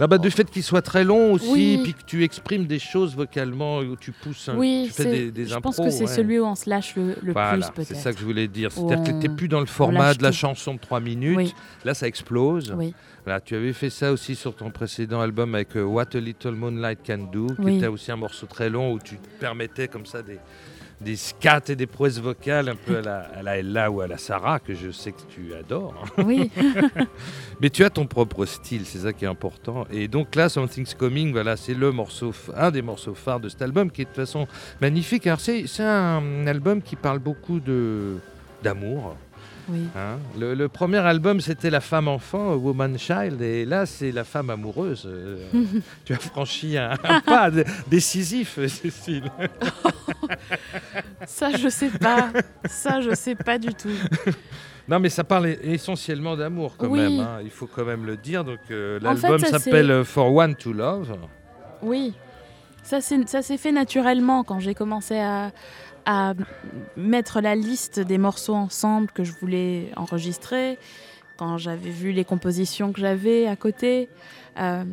Ah 0.00 0.06
bah, 0.06 0.18
Du 0.18 0.30
fait 0.30 0.48
qu'il 0.50 0.62
soit 0.62 0.82
très 0.82 1.02
long 1.04 1.32
aussi, 1.32 1.48
Oui. 1.50 1.80
puis 1.82 1.94
que 1.94 2.02
tu 2.06 2.22
exprimes 2.22 2.66
des 2.66 2.78
choses 2.78 3.16
vocalement, 3.16 3.78
où 3.78 3.96
tu 3.96 4.12
pousses, 4.12 4.48
un- 4.48 4.56
Oui, 4.56 4.84
tu 4.86 4.92
fais 4.92 5.04
des, 5.10 5.30
des 5.32 5.46
je 5.46 5.54
impros. 5.54 5.72
pense 5.72 5.76
que 5.84 5.90
c'est 5.90 6.02
ouais. 6.04 6.06
celui 6.14 6.38
où 6.38 6.44
on 6.44 6.54
se 6.54 6.68
lâche 6.70 6.94
le, 6.96 7.16
le 7.22 7.32
Voilà, 7.32 7.68
plus 7.68 7.84
c'est 7.84 7.94
peut-être. 7.94 8.02
ça 8.02 8.12
que 8.12 8.18
je 8.20 8.24
voulais 8.24 8.46
dire. 8.48 8.70
C'est-à-dire 8.70 9.02
que 9.02 9.08
tu 9.20 9.28
n'es 9.28 9.34
plus 9.34 9.48
dans 9.48 9.60
le 9.60 9.66
format 9.66 10.14
de 10.14 10.22
la 10.22 10.32
chanson 10.32 10.74
de 10.74 10.78
3 10.78 11.00
minutes. 11.00 11.36
Oui, 11.36 11.54
Là, 11.84 11.94
ça 11.94 12.06
explose. 12.06 12.72
oui, 12.76 12.94
Voilà, 13.24 13.40
tu 13.40 13.54
avais 13.56 13.72
fait 13.72 13.90
ça 13.90 14.12
aussi 14.12 14.34
sur 14.36 14.54
ton 14.54 14.70
précédent 14.70 15.20
album 15.20 15.54
avec 15.54 15.76
euh, 15.76 15.82
What 15.82 16.14
a 16.14 16.20
Little 16.20 16.52
Moonlight 16.52 17.00
Can 17.06 17.28
Do, 17.32 17.48
qui 17.60 17.76
était 17.76 17.86
aussi 17.88 18.10
un 18.12 18.16
morceau 18.16 18.46
très 18.46 18.70
long 18.70 18.92
où 18.92 18.98
tu 18.98 19.16
te 19.16 19.28
permettais 19.40 19.88
comme 19.88 20.06
ça 20.06 20.22
des, 20.22 20.38
des 21.00 21.16
scats 21.16 21.62
et 21.68 21.76
des 21.76 21.86
prouesses 21.86 22.20
vocales 22.20 22.68
un 22.68 22.74
peu 22.74 22.98
à 22.98 23.02
la, 23.02 23.18
à 23.20 23.42
la 23.42 23.58
Ella 23.58 23.90
ou 23.90 24.00
à 24.00 24.06
la 24.06 24.18
Sarah, 24.18 24.58
que 24.58 24.74
je 24.74 24.90
sais 24.90 25.12
que 25.12 25.22
tu 25.28 25.54
adores. 25.54 26.04
oui. 26.24 26.50
Mais 27.60 27.70
tu 27.70 27.84
as 27.84 27.90
ton 27.90 28.06
propre 28.06 28.46
style, 28.46 28.84
c'est 28.84 28.98
ça 28.98 29.12
qui 29.12 29.24
est 29.24 29.28
important. 29.28 29.86
Et 29.90 30.08
donc 30.08 30.34
là, 30.34 30.48
Something's 30.48 30.94
Coming, 30.94 31.32
voilà, 31.32 31.56
c'est 31.56 31.74
le 31.74 31.92
morceau, 31.92 32.32
un 32.56 32.70
des 32.70 32.82
morceaux 32.82 33.14
phares 33.14 33.40
de 33.40 33.48
cet 33.48 33.62
album, 33.62 33.90
qui 33.90 34.02
est 34.02 34.04
de 34.04 34.10
toute 34.10 34.16
façon 34.16 34.46
magnifique. 34.80 35.26
Alors 35.26 35.40
c'est 35.40 35.66
c'est 35.66 35.84
un 35.84 36.46
album 36.46 36.82
qui 36.82 36.96
parle 36.96 37.18
beaucoup 37.18 37.60
de 37.60 38.16
d'amour. 38.62 39.16
Oui. 39.68 39.82
hein? 39.96 40.18
Le, 40.38 40.54
le 40.54 40.68
premier 40.68 40.98
album, 40.98 41.40
c'était 41.40 41.70
la 41.70 41.80
femme 41.80 42.08
enfant, 42.08 42.54
Woman 42.54 42.98
Child, 42.98 43.40
et 43.42 43.64
là, 43.64 43.86
c'est 43.86 44.12
la 44.12 44.24
femme 44.24 44.50
amoureuse. 44.50 45.04
Euh, 45.06 45.48
tu 46.04 46.12
as 46.12 46.18
franchi 46.18 46.76
un, 46.78 46.92
un 47.04 47.20
pas 47.20 47.50
décisif, 47.88 48.58
Cécile. 48.66 49.30
Ça, 51.26 51.50
je 51.56 51.68
sais 51.68 51.90
pas. 51.90 52.30
Ça, 52.66 53.00
je 53.00 53.14
sais 53.14 53.34
pas 53.34 53.58
du 53.58 53.74
tout. 53.74 53.88
Non, 54.88 54.98
mais 55.00 55.08
ça 55.10 55.22
parle 55.24 55.48
essentiellement 55.62 56.36
d'amour 56.36 56.74
quand 56.78 56.88
Oui. 56.88 57.00
même. 57.00 57.20
hein. 57.20 57.38
Il 57.42 57.50
faut 57.50 57.66
quand 57.66 57.84
même 57.84 58.06
le 58.06 58.16
dire. 58.16 58.44
Donc 58.44 58.58
euh, 58.70 58.98
En 59.04 59.14
fait, 59.16 59.28
l'album 59.28 59.38
s'appelle 59.40 59.90
euh, 59.90 60.04
For 60.04 60.32
One 60.34 60.54
to 60.54 60.72
Love. 60.72 61.14
Oui. 61.82 62.14
Ça 62.82 63.02
s'est 63.02 63.58
fait 63.58 63.72
naturellement 63.72 64.44
quand 64.44 64.60
j'ai 64.60 64.74
commencé 64.74 65.18
à, 65.18 65.50
à 66.10 66.32
mettre 66.96 67.42
la 67.42 67.54
liste 67.54 68.00
des 68.00 68.16
morceaux 68.16 68.54
ensemble 68.54 69.08
que 69.12 69.24
je 69.24 69.32
voulais 69.40 69.90
enregistrer, 69.94 70.78
quand 71.36 71.58
j'avais 71.58 71.90
vu 71.90 72.12
les 72.12 72.24
compositions 72.24 72.92
que 72.94 73.00
j'avais 73.00 73.46
à 73.46 73.56
côté. 73.56 74.08
euh, 74.58 74.84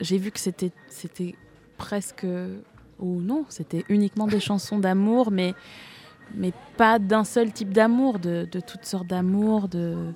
j'ai 0.00 0.18
vu 0.18 0.30
que 0.30 0.38
c'était 0.40 1.34
presque 1.76 2.24
ou 3.00 3.20
non, 3.20 3.44
c'était 3.48 3.84
uniquement 3.88 4.26
des 4.28 4.40
chansons 4.40 4.78
d'amour, 4.78 5.30
mais 5.32 5.54
mais 6.34 6.52
pas 6.78 6.98
d'un 6.98 7.24
seul 7.24 7.52
type 7.52 7.72
d'amour, 7.74 8.18
de, 8.18 8.48
de 8.50 8.60
toutes 8.60 8.86
sortes 8.86 9.08
d'amour, 9.08 9.68
de 9.68 10.12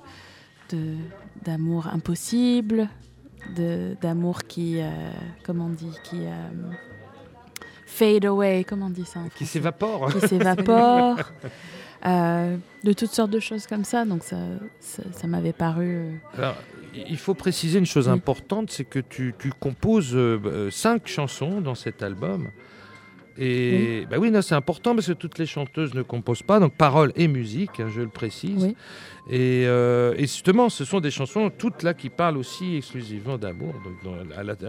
de- 0.71 0.97
d'amour 1.45 1.89
impossible, 1.89 2.89
d'amour 4.01 4.45
qui 4.45 4.81
euh, 4.81 4.91
comment 5.45 5.67
on 5.67 5.71
dit 5.85 5.95
qui 6.05 6.21
euh, 6.27 6.33
fade 7.87 8.25
away, 8.27 8.65
comment 8.69 8.87
on 8.87 8.91
dit 8.91 9.05
ça 9.07 9.21
en 9.21 9.29
Qui 9.29 9.47
s'évapore. 9.47 10.13
qui 10.13 10.27
s'évapore, 10.29 11.17
euh, 12.07 12.57
de 12.85 12.93
toutes 12.93 13.11
sortes 13.13 13.31
de 13.31 13.41
choses 13.41 13.67
comme 13.67 13.85
ça. 13.85 14.05
Donc 14.05 14.23
ça, 14.25 14.37
ça, 14.81 15.03
ça 15.13 15.27
m'avait 15.27 15.53
paru. 15.55 15.97
euh, 15.97 16.11
Alors, 16.37 16.57
il 16.95 17.17
faut 17.17 17.35
préciser 17.35 17.79
une 17.79 17.87
chose 17.87 18.09
Oui. 18.09 18.15
importante, 18.15 18.71
c'est 18.71 18.85
que 18.85 18.99
tu, 18.99 19.35
tu 19.39 19.51
composes 19.59 20.15
euh, 20.15 20.71
cinq 20.71 21.07
chansons 21.07 21.61
dans 21.61 21.75
cet 21.75 22.03
album. 22.03 22.49
Et 23.39 24.01
oui, 24.01 24.07
bah 24.11 24.17
oui 24.19 24.33
c'est 24.43 24.55
important 24.55 24.95
parce 24.95 25.09
que 25.09 25.13
toutes 25.13 25.39
les 25.39 25.47
chanteuses 25.47 25.95
ne 25.95 26.03
composent 26.03 26.43
pas, 26.43 26.59
donc 26.59 26.75
paroles 26.75 27.13
et 27.17 27.29
musique, 27.29 27.81
hein, 27.81 27.89
je 27.95 28.01
le 28.01 28.09
précise. 28.09 28.75
Euh, 29.33 30.15
et, 30.17 30.23
justement, 30.23 30.69
ce 30.69 30.85
sont 30.85 31.01
des 31.01 31.11
chansons 31.11 31.51
toutes 31.51 31.83
là 31.83 31.95
qui 31.95 32.11
parlent 32.11 32.37
aussi 32.37 32.77
exclusivement 32.77 33.39
d'amour. 33.39 33.75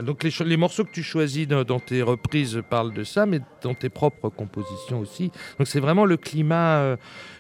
Donc, 0.03 0.23
les, 0.23 0.57
morceaux 0.57 0.83
que 0.83 0.91
tu 0.91 1.03
choisis 1.03 1.47
dans, 1.47 1.79
tes 1.79 2.01
reprises 2.01 2.61
parlent 2.67 2.93
de 2.93 3.03
ça, 3.03 3.25
mais 3.25 3.39
dans 3.61 3.75
tes 3.75 3.89
propres 3.89 4.29
compositions 4.29 4.99
aussi. 4.99 5.31
Donc 5.59 5.67
c'est 5.67 5.79
vraiment 5.79 6.05
le 6.05 6.17
climat 6.17 6.79
euh, 6.79 6.97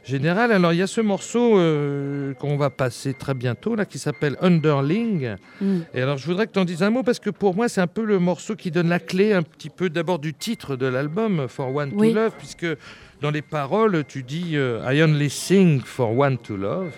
général. 0.07 0.51
Alors 0.51 0.73
il 0.73 0.79
y 0.79 0.81
a 0.81 0.87
ce 0.87 1.01
morceau 1.01 1.59
euh, 1.59 2.33
qu'on 2.35 2.57
va 2.57 2.69
passer 2.69 3.13
très 3.13 3.33
bientôt 3.33 3.75
là, 3.75 3.85
qui 3.85 3.99
s'appelle 3.99 4.37
Underling. 4.41 5.35
Mm. 5.61 5.79
Et 5.93 6.01
alors 6.01 6.17
je 6.17 6.25
voudrais 6.25 6.47
que 6.47 6.53
tu 6.53 6.59
en 6.59 6.65
dises 6.65 6.83
un 6.83 6.89
mot 6.89 7.03
parce 7.03 7.19
que 7.19 7.29
pour 7.29 7.55
moi 7.55 7.69
c'est 7.69 7.81
un 7.81 7.87
peu 7.87 8.03
le 8.03 8.19
morceau 8.19 8.55
qui 8.55 8.71
donne 8.71 8.89
la 8.89 8.99
clé 8.99 9.33
un 9.33 9.43
petit 9.43 9.69
peu 9.69 9.89
d'abord 9.89 10.19
du 10.19 10.33
titre 10.33 10.75
de 10.75 10.87
l'album 10.87 11.47
For 11.47 11.73
One 11.73 11.91
to 11.91 12.13
Love, 12.13 12.31
puisque 12.37 12.67
dans 13.21 13.31
les 13.31 13.41
paroles, 13.41 14.03
tu 14.07 14.23
dis 14.23 14.53
I 14.53 15.01
only 15.01 15.29
sing 15.29 15.81
for 15.81 16.17
one 16.17 16.37
to 16.37 16.55
love. 16.55 16.91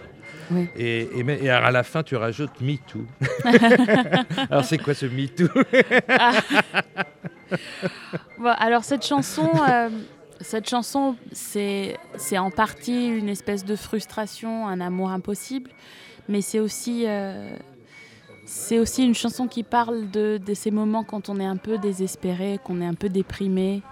Et, 0.75 1.07
et, 1.15 1.49
à 1.49 1.71
la 1.71 1.83
fin, 1.83 2.03
tu 2.03 2.15
rajoutes 2.15 2.61
Me 2.61 2.77
Too. 2.77 3.05
alors, 4.49 4.65
c'est 4.65 4.77
quoi 4.77 4.93
ce 4.93 5.05
Me 5.05 5.27
Too? 5.27 5.47
Alors, 8.57 8.83
cette 8.83 9.05
chanson, 9.05 9.49
euh, 9.69 9.89
cette 10.41 10.69
chanson 10.69 11.15
c'est 11.31 11.97
en 12.37 12.51
partie 12.51 13.07
une 13.07 13.29
espèce 13.29 13.65
de 13.65 13.75
frustration, 13.75 14.67
un 14.67 14.81
amour 14.81 15.11
impossible, 15.11 15.71
mais 16.27 16.41
c'est 16.41 16.59
aussi. 16.59 17.05
Euh, 17.07 17.55
aussi 18.71 19.05
une 19.05 19.13
chanson 19.13 19.47
qui 19.47 19.61
parle 19.61 20.09
de, 20.09 20.39
de, 20.43 20.53
ces 20.55 20.71
moments 20.71 21.03
quand 21.03 21.29
on 21.29 21.39
est 21.39 21.45
un 21.45 21.55
peu 21.55 21.77
désespéré, 21.77 22.59
qu'on 22.63 22.81
est 22.81 22.85
un 22.85 22.95
peu 22.95 23.07
déprimé, 23.07 23.83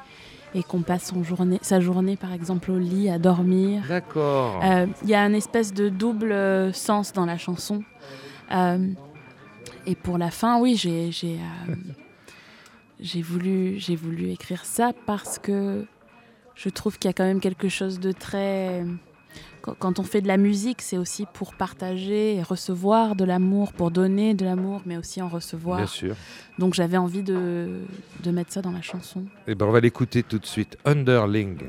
et 0.53 0.63
qu'on 0.63 0.81
passe 0.81 1.07
son 1.07 1.23
journée, 1.23 1.59
sa 1.61 1.79
journée 1.79 2.15
par 2.15 2.33
exemple 2.33 2.71
au 2.71 2.79
lit 2.79 3.09
à 3.09 3.19
dormir. 3.19 3.83
D'accord. 3.87 4.59
Euh, 4.63 4.87
il 5.03 5.09
y 5.09 5.15
a 5.15 5.21
un 5.21 5.33
espèce 5.33 5.73
de 5.73 5.89
double 5.89 6.31
euh, 6.31 6.73
sens 6.73 7.13
dans 7.13 7.25
la 7.25 7.37
chanson. 7.37 7.83
Euh, 8.51 8.89
et 9.85 9.95
pour 9.95 10.17
la 10.17 10.31
fin, 10.31 10.59
oui, 10.59 10.75
j'ai 10.75 11.11
j'ai 12.99 13.21
voulu 13.21 13.75
j'ai 13.77 13.95
voulu 13.95 14.31
écrire 14.31 14.65
ça 14.65 14.91
parce 15.05 15.37
que 15.37 15.85
je 16.57 16.69
trouve 16.69 16.97
qu'il 16.97 17.07
y 17.07 17.11
a 17.11 17.13
quand 17.13 17.23
même 17.23 17.39
quelque 17.39 17.69
chose 17.69 17.99
de 17.99 18.11
très 18.11 18.83
quand 19.79 19.99
on 19.99 20.03
fait 20.03 20.21
de 20.21 20.27
la 20.27 20.37
musique, 20.37 20.81
c'est 20.81 20.97
aussi 20.97 21.25
pour 21.33 21.53
partager 21.53 22.35
et 22.35 22.41
recevoir 22.41 23.17
de 23.17 23.25
l'amour, 23.25 23.73
pour 23.73 23.91
donner 23.91 24.33
de 24.33 24.45
l'amour, 24.45 24.81
mais 24.85 24.95
aussi 24.95 25.21
en 25.21 25.27
recevoir. 25.27 25.77
Bien 25.77 25.87
sûr. 25.87 26.15
Donc 26.57 26.73
j'avais 26.73 26.95
envie 26.95 27.21
de, 27.21 27.81
de, 28.23 28.31
mettre 28.31 28.53
ça 28.53 28.61
dans 28.61 28.71
la 28.71 28.81
chanson. 28.81 29.25
Et 29.45 29.51
eh 29.51 29.55
ben 29.55 29.65
on 29.65 29.71
va 29.71 29.81
l'écouter 29.81 30.23
tout 30.23 30.39
de 30.39 30.45
suite. 30.45 30.77
Underling. 30.85 31.63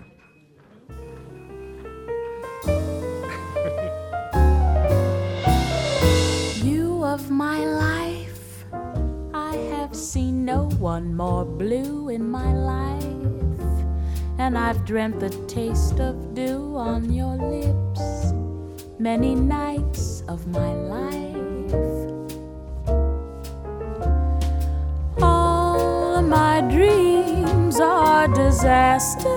you 6.64 7.02
of 7.02 7.28
my 7.30 7.64
life, 7.64 8.64
I 9.34 9.56
have 9.72 9.92
seen 9.92 10.44
no 10.44 10.68
one 10.78 11.16
more 11.16 11.44
blue 11.44 12.10
in 12.10 12.20
my 12.20 12.54
life. 12.54 13.17
And 14.38 14.56
I've 14.56 14.84
dreamt 14.84 15.20
the 15.20 15.30
taste 15.46 15.98
of 16.00 16.34
dew 16.34 16.76
on 16.76 17.12
your 17.12 17.36
lips 17.36 18.32
many 18.98 19.34
nights 19.34 20.22
of 20.28 20.46
my 20.48 20.72
life. 20.74 21.36
All 25.20 26.22
my 26.22 26.60
dreams 26.62 27.78
are 27.80 28.28
disaster. 28.28 29.28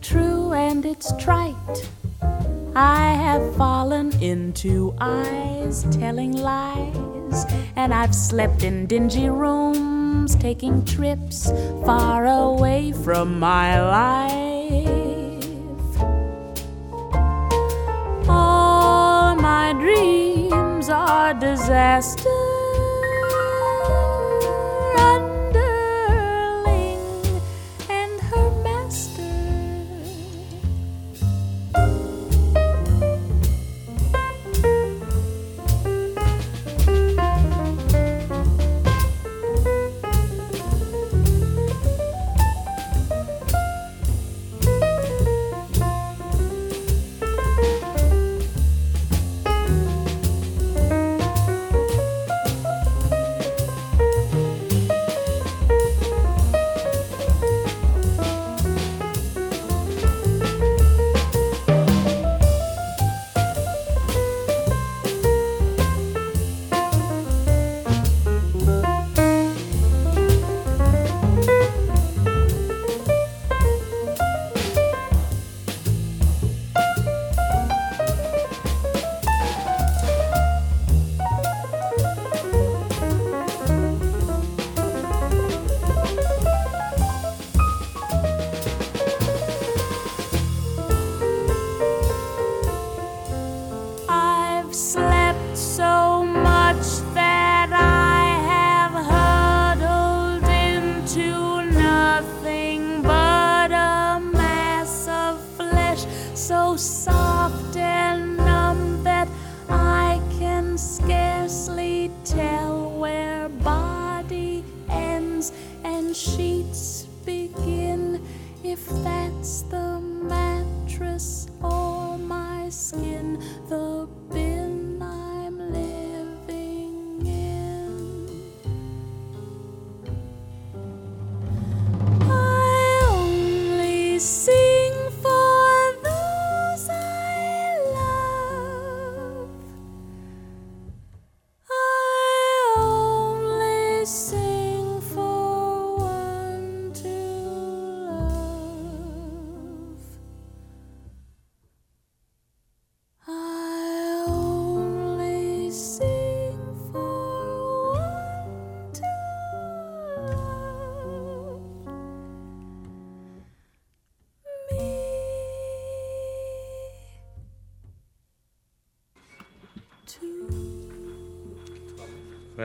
True 0.01 0.53
and 0.53 0.85
it's 0.85 1.11
trite 1.17 1.89
I 2.75 3.13
have 3.13 3.55
fallen 3.55 4.04
into 4.25 4.93
eyes 4.99 5.85
telling 5.91 6.33
lies, 6.33 7.45
and 7.75 7.93
I've 7.93 8.15
slept 8.15 8.63
in 8.63 8.87
dingy 8.87 9.29
rooms, 9.29 10.35
taking 10.35 10.83
trips 10.83 11.51
far 11.85 12.25
away 12.25 12.91
from 12.91 13.39
my 13.39 13.79
life. 13.81 14.33
All 18.27 19.35
my 19.35 19.73
dreams 19.73 20.89
are 20.89 21.33
disasters. 21.33 22.24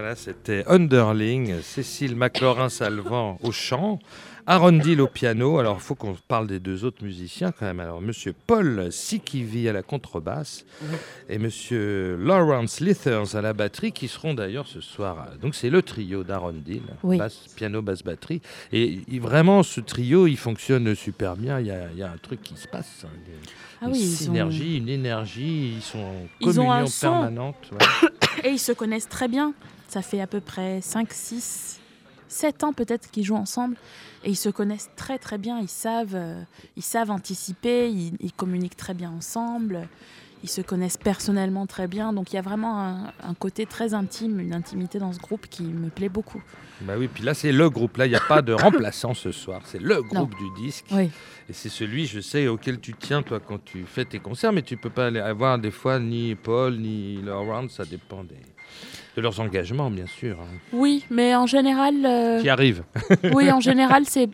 Voilà, 0.01 0.17
c'était 0.17 0.65
Underling, 0.67 1.61
Cécile 1.61 2.17
McLaurin-Salvant 2.17 3.39
au 3.43 3.53
chant, 3.53 3.99
Arondil 4.47 4.99
au 5.03 5.07
piano. 5.07 5.59
Alors, 5.59 5.77
il 5.79 5.83
faut 5.83 5.95
qu'on 5.95 6.17
parle 6.27 6.47
des 6.47 6.59
deux 6.59 6.87
autres 6.87 7.05
musiciens 7.05 7.53
quand 7.53 7.67
même. 7.67 7.81
Alors, 7.81 8.01
monsieur 8.01 8.33
Paul 8.47 8.91
Sikivi 8.91 9.69
à 9.69 9.75
la 9.75 9.83
contrebasse 9.83 10.65
et 11.29 11.37
monsieur 11.37 12.17
Lawrence 12.19 12.81
Lithers 12.81 13.37
à 13.37 13.43
la 13.43 13.53
batterie, 13.53 13.93
qui 13.93 14.09
seront 14.09 14.33
d'ailleurs 14.33 14.67
ce 14.67 14.81
soir. 14.81 15.27
Donc, 15.43 15.55
c'est 15.55 15.69
le 15.69 15.83
trio 15.83 16.25
d'Arondil, 16.25 16.81
Oui. 17.03 17.19
basse, 17.19 17.45
piano, 17.55 17.83
basse, 17.83 18.03
batterie. 18.03 18.41
Et 18.73 19.01
vraiment, 19.21 19.63
ce 19.63 19.83
trio, 19.83 20.27
il 20.27 20.39
fonctionne 20.39 20.95
super 20.95 21.37
bien. 21.37 21.61
Il 21.61 21.67
y 21.67 21.71
a, 21.73 21.89
il 21.93 21.99
y 21.99 22.03
a 22.03 22.11
un 22.11 22.17
truc 22.17 22.43
qui 22.43 22.57
se 22.57 22.67
passe. 22.67 23.05
hein. 23.05 23.09
Ah 23.83 23.87
une 23.87 23.93
oui, 23.93 23.99
ils 24.01 24.13
ont- 24.15 24.17
synergie, 24.17 24.79
une 24.79 24.89
énergie. 24.89 25.75
Ils 25.77 25.83
sont 25.83 25.99
en 25.99 26.15
Ils 26.41 26.59
ont 26.59 26.71
un 26.71 26.85
communion 26.85 26.87
son. 26.87 27.11
permanente. 27.11 27.71
ouais. 27.73 28.09
Et 28.45 28.49
ils 28.53 28.59
se 28.59 28.73
connaissent 28.73 29.09
très 29.09 29.29
bien. 29.29 29.53
Ça 29.91 30.03
fait 30.03 30.21
à 30.21 30.27
peu 30.29 30.41
près 30.41 30.81
5, 30.81 31.13
6, 31.13 31.81
7 32.29 32.63
ans 32.65 32.73
peut-être 32.73 33.11
qu'ils 33.11 33.25
jouent 33.25 33.35
ensemble. 33.35 33.77
Et 34.23 34.31
ils 34.31 34.37
se 34.37 34.49
connaissent 34.49 34.89
très 34.97 35.19
très 35.19 35.37
bien. 35.37 35.59
Ils 35.59 35.69
savent, 35.69 36.15
euh, 36.15 36.41
ils 36.77 36.83
savent 36.83 37.11
anticiper, 37.11 37.91
ils, 37.91 38.13
ils 38.21 38.33
communiquent 38.33 38.77
très 38.77 38.95
bien 38.95 39.11
ensemble. 39.11 39.89
Ils 40.45 40.49
se 40.49 40.61
connaissent 40.61 40.97
personnellement 40.97 41.67
très 41.67 41.89
bien. 41.89 42.13
Donc 42.13 42.33
il 42.33 42.37
y 42.37 42.39
a 42.39 42.43
vraiment 42.43 42.79
un, 42.81 43.13
un 43.25 43.35
côté 43.35 43.67
très 43.67 43.93
intime, 43.93 44.39
une 44.39 44.55
intimité 44.55 44.99
dans 45.01 45.13
ce 45.13 45.19
groupe 45.19 45.49
qui 45.49 45.65
me 45.65 45.91
plaît 45.91 46.09
beaucoup. 46.09 46.41
Bah 46.83 46.95
oui, 46.97 47.09
puis 47.13 47.25
là 47.25 47.35
c'est 47.35 47.53
le 47.53 47.69
groupe, 47.69 47.97
là 47.99 48.07
il 48.07 48.11
n'y 48.11 48.15
a 48.17 48.21
pas 48.21 48.41
de 48.43 48.53
remplaçant 48.65 49.13
ce 49.13 49.33
soir, 49.33 49.61
c'est 49.67 49.83
le 49.83 50.01
groupe 50.01 50.31
du 50.37 50.63
disque. 50.65 50.87
Oui. 50.93 51.11
Et 51.49 51.53
c'est 51.53 51.69
celui, 51.69 52.07
je 52.07 52.21
sais, 52.21 52.47
auquel 52.49 52.81
tu 52.81 52.95
tiens 52.95 53.23
toi 53.23 53.39
quand 53.41 53.63
tu 53.63 53.85
fais 53.85 54.05
tes 54.07 54.19
concerts, 54.21 54.53
mais 54.53 54.63
tu 54.63 54.77
peux 54.79 54.89
pas 54.89 55.09
aller 55.09 55.21
avoir 55.21 55.59
des 55.59 55.71
fois 55.73 55.99
ni 55.99 56.35
Paul 56.37 56.79
ni 56.79 57.21
Laurent, 57.21 57.69
ça 57.69 57.85
dépend 57.85 58.23
des- 58.25 58.37
de 59.21 59.23
leurs 59.23 59.39
engagements 59.41 59.91
bien 59.91 60.07
sûr. 60.07 60.39
hein, 60.41 60.47
Oui, 60.73 61.05
mais 61.11 61.35
en 61.35 61.47
général, 61.47 61.95
euh, 62.05 62.41
qui 62.41 62.49
arrivent. 62.49 62.83
oui, 63.35 63.51
en 63.53 63.61
général, 63.61 64.05
c'est 64.07 64.29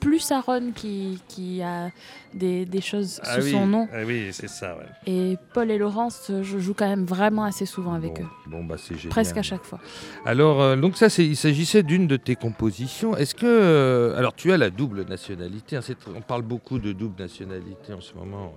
plus 0.00 0.32
Aaron 0.32 0.72
qui, 0.74 1.20
qui 1.28 1.60
a 1.60 1.90
des, 2.32 2.64
des 2.64 2.80
choses 2.80 3.20
sous 3.22 3.42
son 3.42 3.66
nom. 3.66 3.86
ah 3.92 3.98
oui, 4.06 4.28
c'est 4.32 4.48
ça. 4.48 4.74
Ouais. 4.78 4.86
Et 5.06 5.36
Paul 5.52 5.70
et 5.70 5.76
Laurence, 5.76 6.32
je 6.42 6.58
joue 6.58 6.72
quand 6.72 6.88
même 6.88 7.04
vraiment 7.04 7.44
assez 7.44 7.66
souvent 7.66 7.92
avec 7.92 8.14
bon, 8.14 8.22
eux. 8.22 8.26
bon, 8.46 8.64
bah 8.64 8.76
c'est 8.78 8.94
génial. 8.94 9.10
Presque 9.10 9.36
à 9.36 9.42
chaque 9.42 9.64
fois. 9.64 9.78
Alors, 10.24 10.62
euh, 10.62 10.74
donc 10.76 10.96
ça, 10.96 11.08
il 11.18 11.36
s'agissait 11.36 11.82
d'une 11.82 12.06
de 12.06 12.16
tes 12.16 12.34
compositions. 12.34 13.14
Est-ce 13.14 13.34
que, 13.34 13.44
euh, 13.44 14.16
alors, 14.16 14.34
tu 14.34 14.52
as 14.52 14.56
la 14.56 14.70
double 14.70 15.04
nationalité. 15.04 15.76
hein, 15.76 15.80
on 16.16 16.22
parle 16.22 16.42
beaucoup 16.42 16.78
de 16.78 16.92
double 16.92 17.20
nationalité 17.20 17.92
en 17.92 18.00
ce 18.00 18.14
moment. 18.14 18.54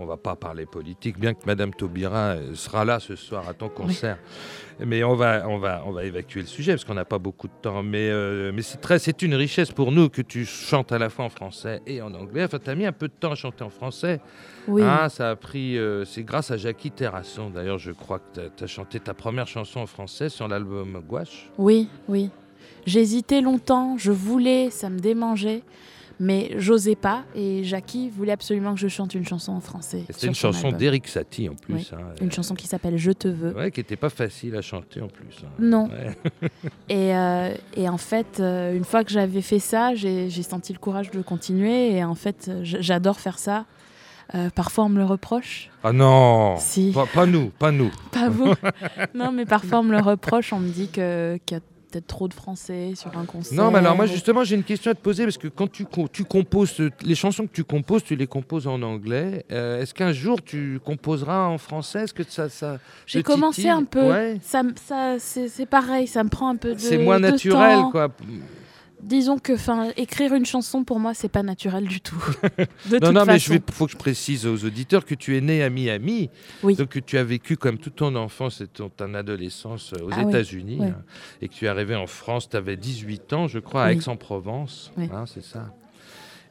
On 0.00 0.06
va 0.06 0.16
pas 0.16 0.36
parler 0.36 0.66
politique, 0.66 1.18
bien 1.18 1.34
que 1.34 1.44
Madame 1.46 1.74
Taubira 1.74 2.34
euh, 2.36 2.54
sera 2.54 2.84
là 2.84 3.00
ce 3.00 3.16
soir 3.16 3.48
à 3.48 3.54
ton 3.54 3.68
concert. 3.68 4.18
Mais 4.84 5.02
on 5.02 5.16
va, 5.16 5.48
on 5.48 5.58
va, 5.58 5.82
on 5.86 5.90
va 5.90 6.04
évacuer 6.04 6.40
le 6.40 6.46
sujet 6.46 6.72
parce 6.72 6.84
qu'on 6.84 6.94
n'a 6.94 7.04
pas 7.04 7.18
beaucoup 7.18 7.48
de 7.48 7.52
temps. 7.62 7.82
Mais, 7.82 8.08
euh, 8.10 8.52
mais 8.54 8.62
c'est 8.62 8.78
très, 8.78 9.00
c'est 9.00 9.22
une 9.22 9.34
richesse 9.34 9.72
pour 9.72 9.90
nous 9.90 10.08
que 10.08 10.22
tu 10.22 10.44
chantes 10.44 10.92
à 10.92 10.98
la 10.98 11.10
fois 11.10 11.24
en 11.24 11.28
français 11.30 11.82
et 11.86 12.00
en 12.00 12.14
anglais. 12.14 12.44
Enfin, 12.44 12.58
tu 12.62 12.70
as 12.70 12.74
mis 12.76 12.86
un 12.86 12.92
peu 12.92 13.08
de 13.08 13.12
temps 13.12 13.32
à 13.32 13.34
chanter 13.34 13.64
en 13.64 13.70
français. 13.70 14.20
Oui, 14.68 14.82
Ah, 14.84 15.08
ça 15.08 15.30
a 15.30 15.36
pris. 15.36 15.76
euh, 15.76 16.04
c'est 16.04 16.22
grâce 16.22 16.50
à 16.52 16.56
Jackie 16.56 16.92
Terrasson, 16.92 17.50
d'ailleurs, 17.50 17.78
je 17.78 17.90
crois 17.90 18.20
que 18.20 18.48
tu 18.56 18.64
as, 18.64 18.66
chanté 18.68 19.00
ta 19.00 19.14
première 19.14 19.48
chanson 19.48 19.80
en 19.80 19.86
français 19.86 20.28
sur 20.28 20.46
l'album 20.46 21.02
Gouache. 21.06 21.50
oui, 21.58 21.88
oui. 22.08 22.30
J'hésitais 22.86 23.42
longtemps, 23.42 23.96
je 23.98 24.12
voulais, 24.12 24.70
ça 24.70 24.88
me 24.88 24.98
démangeait, 24.98 25.62
mais 26.20 26.50
j'osais 26.56 26.96
pas. 26.96 27.24
Et 27.34 27.62
Jackie 27.64 28.10
voulait 28.10 28.32
absolument 28.32 28.74
que 28.74 28.80
je 28.80 28.88
chante 28.88 29.14
une 29.14 29.26
chanson 29.26 29.52
en 29.52 29.60
français. 29.60 30.04
C'était 30.10 30.26
une 30.28 30.34
son 30.34 30.52
chanson 30.52 30.72
d'Eric 30.72 31.06
Satie 31.08 31.48
en 31.48 31.54
plus. 31.54 31.74
Oui, 31.74 31.88
hein. 31.92 31.98
Une 32.20 32.32
chanson 32.32 32.54
qui 32.54 32.66
s'appelle 32.66 32.96
Je 32.96 33.12
te 33.12 33.28
veux. 33.28 33.54
Ouais, 33.54 33.70
qui 33.70 33.80
n'était 33.80 33.96
pas 33.96 34.10
facile 34.10 34.56
à 34.56 34.62
chanter 34.62 35.00
en 35.00 35.08
plus. 35.08 35.26
hein. 35.44 35.48
Non. 35.58 35.88
Ouais. 35.88 36.16
Et, 36.88 37.14
euh, 37.14 37.54
et 37.76 37.88
en 37.88 37.98
fait, 37.98 38.40
euh, 38.40 38.74
une 38.76 38.84
fois 38.84 39.04
que 39.04 39.10
j'avais 39.10 39.42
fait 39.42 39.58
ça, 39.58 39.94
j'ai 39.94 40.30
senti 40.42 40.72
le 40.72 40.78
courage 40.78 41.10
de 41.10 41.20
continuer. 41.22 41.92
Et 41.96 42.02
en 42.04 42.14
fait, 42.14 42.50
j'adore 42.62 43.20
faire 43.20 43.38
ça. 43.38 43.66
Euh, 44.34 44.50
parfois, 44.50 44.84
on 44.84 44.88
me 44.90 44.98
le 44.98 45.04
reproche. 45.06 45.70
Ah 45.82 45.92
non 45.92 46.56
Si. 46.58 46.90
pas, 46.92 47.06
pas 47.06 47.24
nous, 47.24 47.48
pas 47.58 47.70
nous. 47.72 47.90
Pas 48.12 48.28
vous. 48.28 48.52
non, 49.14 49.32
mais 49.32 49.46
parfois 49.46 49.78
on 49.80 49.84
me 49.84 49.92
le 49.92 50.02
reproche. 50.02 50.52
On 50.52 50.58
me 50.60 50.68
dit 50.68 50.88
que- 50.88 51.38
peut-être 51.90 52.06
trop 52.06 52.28
de 52.28 52.34
français 52.34 52.92
sur 52.94 53.16
un 53.16 53.24
concert. 53.24 53.56
Non, 53.56 53.70
mais 53.70 53.78
alors 53.78 53.96
moi 53.96 54.06
justement 54.06 54.44
j'ai 54.44 54.56
une 54.56 54.62
question 54.64 54.90
à 54.90 54.94
te 54.94 55.00
poser 55.00 55.24
parce 55.24 55.38
que 55.38 55.48
quand 55.48 55.70
tu, 55.70 55.86
tu 56.12 56.24
composes, 56.24 56.80
euh, 56.80 56.90
les 57.02 57.14
chansons 57.14 57.46
que 57.46 57.52
tu 57.52 57.64
composes, 57.64 58.04
tu 58.04 58.16
les 58.16 58.26
composes 58.26 58.66
en 58.66 58.80
anglais. 58.82 59.44
Euh, 59.50 59.80
Est-ce 59.82 59.94
qu'un 59.94 60.12
jour 60.12 60.42
tu 60.42 60.80
composeras 60.84 61.46
en 61.46 61.58
français? 61.58 62.04
Est-ce 62.04 62.14
que 62.14 62.22
ça, 62.28 62.48
ça 62.48 62.78
J'ai 63.06 63.22
commencé 63.22 63.68
un 63.68 63.84
peu. 63.84 64.08
Ouais. 64.10 64.38
Ça, 64.42 64.62
ça, 64.86 65.16
c'est 65.18 65.48
c'est 65.48 65.66
pareil. 65.66 66.06
Ça 66.06 66.24
me 66.24 66.28
prend 66.28 66.48
un 66.48 66.56
peu 66.56 66.74
de. 66.74 66.78
C'est 66.78 66.98
moins 66.98 67.18
de 67.20 67.28
naturel 67.28 67.76
temps. 67.78 67.90
quoi. 67.90 68.08
Disons 69.02 69.38
que, 69.38 69.52
enfin, 69.52 69.90
écrire 69.96 70.34
une 70.34 70.44
chanson 70.44 70.82
pour 70.84 70.98
moi, 70.98 71.14
c'est 71.14 71.28
pas 71.28 71.42
naturel 71.42 71.86
du 71.86 72.00
tout. 72.00 72.22
de 72.90 72.98
Non, 72.98 73.12
non, 73.12 73.24
mais 73.24 73.38
je 73.38 73.52
vais, 73.52 73.62
faut 73.70 73.86
que 73.86 73.92
je 73.92 73.96
précise 73.96 74.46
aux 74.46 74.64
auditeurs 74.64 75.04
que 75.04 75.14
tu 75.14 75.36
es 75.36 75.40
né 75.40 75.62
à 75.62 75.70
Miami, 75.70 76.30
Oui. 76.62 76.74
donc 76.74 76.88
que 76.88 76.98
tu 76.98 77.16
as 77.16 77.24
vécu 77.24 77.56
comme 77.56 77.78
toute 77.78 77.96
ton 77.96 78.14
enfance 78.16 78.60
et 78.60 78.66
ton, 78.66 78.88
ton 78.88 79.14
adolescence 79.14 79.92
euh, 79.92 80.04
aux 80.04 80.10
Ah 80.12 80.22
États-Unis, 80.22 80.80
hein, 80.82 80.96
et 81.40 81.48
que 81.48 81.54
tu 81.54 81.66
es 81.66 81.68
arrivé 81.68 81.94
en 81.94 82.06
France, 82.08 82.48
tu 82.48 82.56
avais 82.56 82.76
18 82.76 83.32
ans, 83.34 83.46
je 83.46 83.60
crois, 83.60 83.84
à 83.84 83.88
Oui. 83.90 83.96
Aix-en-Provence, 83.98 84.92
hein, 84.98 85.24
c'est 85.26 85.44
ça. 85.44 85.72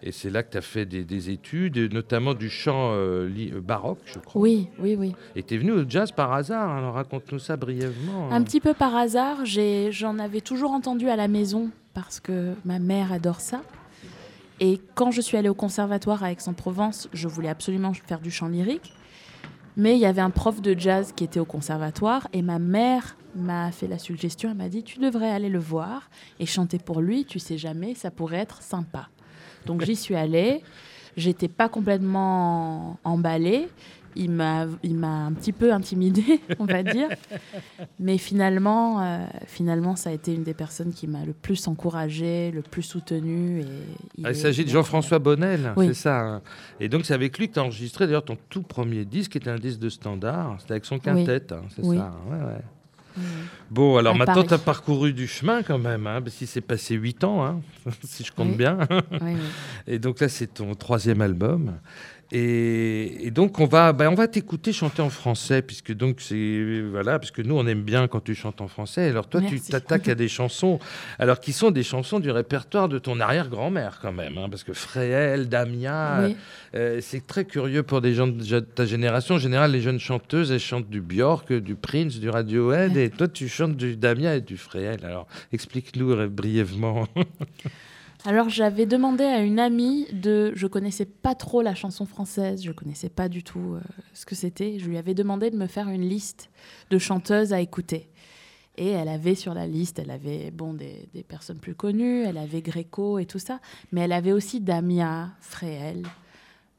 Et 0.03 0.11
c'est 0.11 0.29
là 0.29 0.43
que 0.43 0.51
tu 0.51 0.57
as 0.57 0.61
fait 0.61 0.85
des, 0.85 1.03
des 1.03 1.31
études, 1.31 1.91
notamment 1.91 2.35
du 2.35 2.49
chant 2.49 2.91
euh, 2.93 3.27
euh, 3.29 3.61
baroque, 3.61 3.99
je 4.05 4.19
crois. 4.19 4.39
Oui, 4.41 4.67
oui, 4.79 4.95
oui. 4.97 5.15
Et 5.35 5.41
tu 5.41 5.55
es 5.55 5.57
venu 5.57 5.71
au 5.71 5.89
jazz 5.89 6.11
par 6.11 6.33
hasard, 6.33 6.69
alors 6.77 6.93
raconte-nous 6.93 7.39
ça 7.39 7.57
brièvement. 7.57 8.31
Un 8.31 8.43
petit 8.43 8.59
peu 8.59 8.73
par 8.75 8.95
hasard, 8.95 9.39
j'en 9.45 10.19
avais 10.19 10.41
toujours 10.41 10.71
entendu 10.71 11.09
à 11.09 11.15
la 11.15 11.27
maison 11.27 11.71
parce 11.97 12.19
que 12.19 12.53
ma 12.63 12.77
mère 12.77 13.11
adore 13.11 13.41
ça. 13.41 13.63
Et 14.59 14.79
quand 14.93 15.09
je 15.09 15.19
suis 15.19 15.35
allée 15.35 15.49
au 15.49 15.55
conservatoire 15.55 16.23
à 16.23 16.31
Aix-en-Provence, 16.31 17.09
je 17.11 17.27
voulais 17.27 17.49
absolument 17.49 17.91
faire 17.91 18.19
du 18.19 18.29
chant 18.29 18.49
lyrique. 18.49 18.93
Mais 19.77 19.95
il 19.95 19.99
y 19.99 20.05
avait 20.05 20.21
un 20.21 20.29
prof 20.29 20.61
de 20.61 20.77
jazz 20.77 21.11
qui 21.15 21.23
était 21.23 21.39
au 21.39 21.45
conservatoire 21.45 22.27
et 22.33 22.43
ma 22.43 22.59
mère 22.59 23.17
m'a 23.35 23.71
fait 23.71 23.87
la 23.87 23.97
suggestion, 23.97 24.51
elle 24.51 24.57
m'a 24.57 24.69
dit 24.69 24.83
tu 24.83 24.99
devrais 24.99 25.31
aller 25.31 25.49
le 25.49 25.57
voir 25.57 26.11
et 26.39 26.45
chanter 26.45 26.77
pour 26.77 27.01
lui, 27.01 27.25
tu 27.25 27.39
sais 27.39 27.57
jamais, 27.57 27.95
ça 27.95 28.11
pourrait 28.11 28.37
être 28.37 28.61
sympa. 28.61 29.09
Donc 29.65 29.83
j'y 29.83 29.95
suis 29.95 30.15
allée, 30.15 30.61
j'étais 31.15 31.47
pas 31.47 31.67
complètement 31.67 32.99
emballée, 33.05 33.69
il 34.15 34.31
m'a 34.31 34.65
il 34.83 34.95
m'a 34.95 35.25
un 35.25 35.33
petit 35.33 35.51
peu 35.51 35.73
intimidée, 35.73 36.41
on 36.59 36.65
va 36.65 36.83
dire. 36.83 37.09
Mais 37.99 38.17
finalement, 38.17 39.01
euh, 39.01 39.25
finalement, 39.45 39.95
ça 39.95 40.09
a 40.09 40.13
été 40.13 40.33
une 40.33 40.43
des 40.43 40.53
personnes 40.53 40.93
qui 40.93 41.07
m'a 41.07 41.23
le 41.25 41.33
plus 41.33 41.67
encouragée, 41.67 42.51
le 42.51 42.61
plus 42.61 42.83
soutenue. 42.83 43.61
Et 43.61 43.65
il 44.17 44.25
Ah, 44.25 44.31
il 44.31 44.35
s'agit 44.35 44.63
de 44.65 44.69
Jean-François 44.69 45.19
Bonnel, 45.19 45.73
Oui. 45.75 45.87
c'est 45.87 45.93
ça. 45.93 46.19
hein. 46.21 46.41
Et 46.79 46.89
donc 46.89 47.05
c'est 47.05 47.13
avec 47.13 47.37
lui 47.37 47.47
que 47.49 47.53
tu 47.55 47.59
as 47.59 47.63
enregistré 47.63 48.05
d'ailleurs 48.07 48.25
ton 48.25 48.37
tout 48.49 48.61
premier 48.63 49.05
disque, 49.05 49.33
qui 49.33 49.37
était 49.37 49.49
un 49.49 49.59
disque 49.59 49.79
de 49.79 49.89
standard. 49.89 50.55
C'était 50.59 50.71
avec 50.73 50.85
son 50.85 50.99
quintet, 50.99 51.53
hein, 51.53 51.61
c'est 51.75 51.83
Oui. 51.83 51.97
ça. 51.97 52.03
hein, 52.13 52.31
ouais, 52.31 52.43
ouais. 52.53 52.61
Bon, 53.71 53.97
alors 53.97 54.13
À 54.13 54.17
maintenant, 54.19 54.43
tu 54.43 54.53
as 54.53 54.59
parcouru 54.59 55.11
du 55.11 55.25
chemin 55.27 55.63
quand 55.63 55.79
même, 55.79 56.05
hein, 56.05 56.21
parce 56.21 56.35
qu'il 56.35 56.45
s'est 56.45 56.61
passé 56.61 56.93
8 56.93 57.23
ans, 57.23 57.43
hein, 57.43 57.61
si 58.03 58.23
je 58.23 58.31
compte 58.31 58.49
Oui. 58.49 58.55
bien. 58.55 58.77
Oui, 58.91 59.19
oui. 59.21 59.33
Et 59.87 59.97
donc 59.97 60.19
là, 60.19 60.29
c'est 60.29 60.53
ton 60.53 60.75
troisième 60.75 61.21
album. 61.21 61.73
Et, 62.33 63.25
et 63.27 63.31
donc, 63.31 63.57
on 63.59 63.65
va, 63.67 63.93
ben, 63.93 64.09
on 64.09 64.13
va 64.15 64.27
t'écouter 64.27 64.73
chanter 64.73 65.01
en 65.01 65.09
français, 65.09 65.61
puisque 65.61 65.93
donc 65.93 66.17
c'est 66.19 66.81
voilà, 66.91 67.19
parce 67.19 67.31
que 67.31 67.41
nous, 67.41 67.55
on 67.55 67.65
aime 67.67 67.83
bien 67.83 68.07
quand 68.09 68.19
tu 68.21 68.35
chantes 68.35 68.59
en 68.59 68.67
français. 68.67 69.07
Alors 69.09 69.27
toi, 69.29 69.41
tu 69.41 69.61
t'attaques 69.61 70.09
à 70.09 70.15
des 70.15 70.27
chansons, 70.27 70.79
alors 71.19 71.39
qui 71.39 71.53
sont 71.53 71.71
des 71.71 71.83
chansons 71.83 72.19
du 72.19 72.29
répertoire 72.29 72.89
de 72.89 72.99
ton 72.99 73.21
arrière-grand-mère 73.21 73.99
quand 74.01 74.11
même, 74.11 74.37
hein, 74.37 74.47
parce 74.49 74.65
que 74.65 74.73
Fréhel, 74.73 75.47
Damia, 75.47 76.19
Oui. 76.27 76.35
euh, 76.75 76.99
c'est 77.01 77.25
très 77.25 77.45
curieux 77.45 77.83
pour 77.83 78.01
des 78.01 78.13
gens 78.13 78.27
de 78.27 78.59
ta 78.59 78.85
génération. 78.85 79.35
En 79.35 79.39
général, 79.39 79.71
les 79.71 79.81
jeunes 79.81 79.99
chanteuses, 79.99 80.51
elles 80.51 80.59
chantent 80.59 80.89
du 80.89 80.99
Björk, 80.99 81.53
du 81.53 81.75
Prince, 81.75 82.19
du 82.19 82.29
Radiohead, 82.29 82.93
Ouais. 82.93 83.05
et 83.05 83.09
toi, 83.09 83.29
tu 83.29 83.47
chantes 83.47 83.77
du 83.77 83.95
Damia 83.95 84.35
et 84.35 84.41
du 84.41 84.57
Fréhel. 84.57 84.99
Alors, 85.05 85.27
explique-nous 85.53 86.11
euh, 86.11 86.27
brièvement. 86.27 87.07
Alors 88.27 88.49
j'avais 88.49 88.85
demandé 88.85 89.23
à 89.23 89.39
une 89.39 89.57
amie 89.57 90.05
de, 90.11 90.51
je 90.53 90.67
connaissais 90.67 91.05
pas 91.05 91.33
trop 91.33 91.61
la 91.61 91.73
chanson 91.73 92.05
française, 92.05 92.61
je 92.61 92.73
connaissais 92.73 93.07
pas 93.07 93.29
du 93.29 93.41
tout 93.41 93.75
euh, 93.75 93.79
ce 94.11 94.25
que 94.25 94.35
c'était. 94.35 94.79
Je 94.79 94.89
lui 94.89 94.97
avais 94.97 95.13
demandé 95.13 95.49
de 95.49 95.55
me 95.55 95.65
faire 95.65 95.87
une 95.87 96.01
liste 96.01 96.49
de 96.89 96.97
chanteuses 96.97 97.53
à 97.53 97.61
écouter. 97.61 98.09
Et 98.75 98.89
elle 98.89 99.07
avait 99.07 99.33
sur 99.33 99.53
la 99.53 99.65
liste, 99.65 99.99
elle 99.99 100.11
avait 100.11 100.51
bon 100.51 100.73
des, 100.73 101.07
personnes 101.25 101.59
plus 101.59 101.73
connues, 101.73 102.23
elle 102.23 102.37
avait 102.37 102.61
Gréco 102.61 103.17
et 103.17 103.25
tout 103.25 103.39
ça, 103.39 103.61
mais 103.93 104.01
elle 104.01 104.11
avait 104.11 104.33
aussi 104.33 104.59
Damia, 104.59 105.29
Fréhel, 105.39 106.03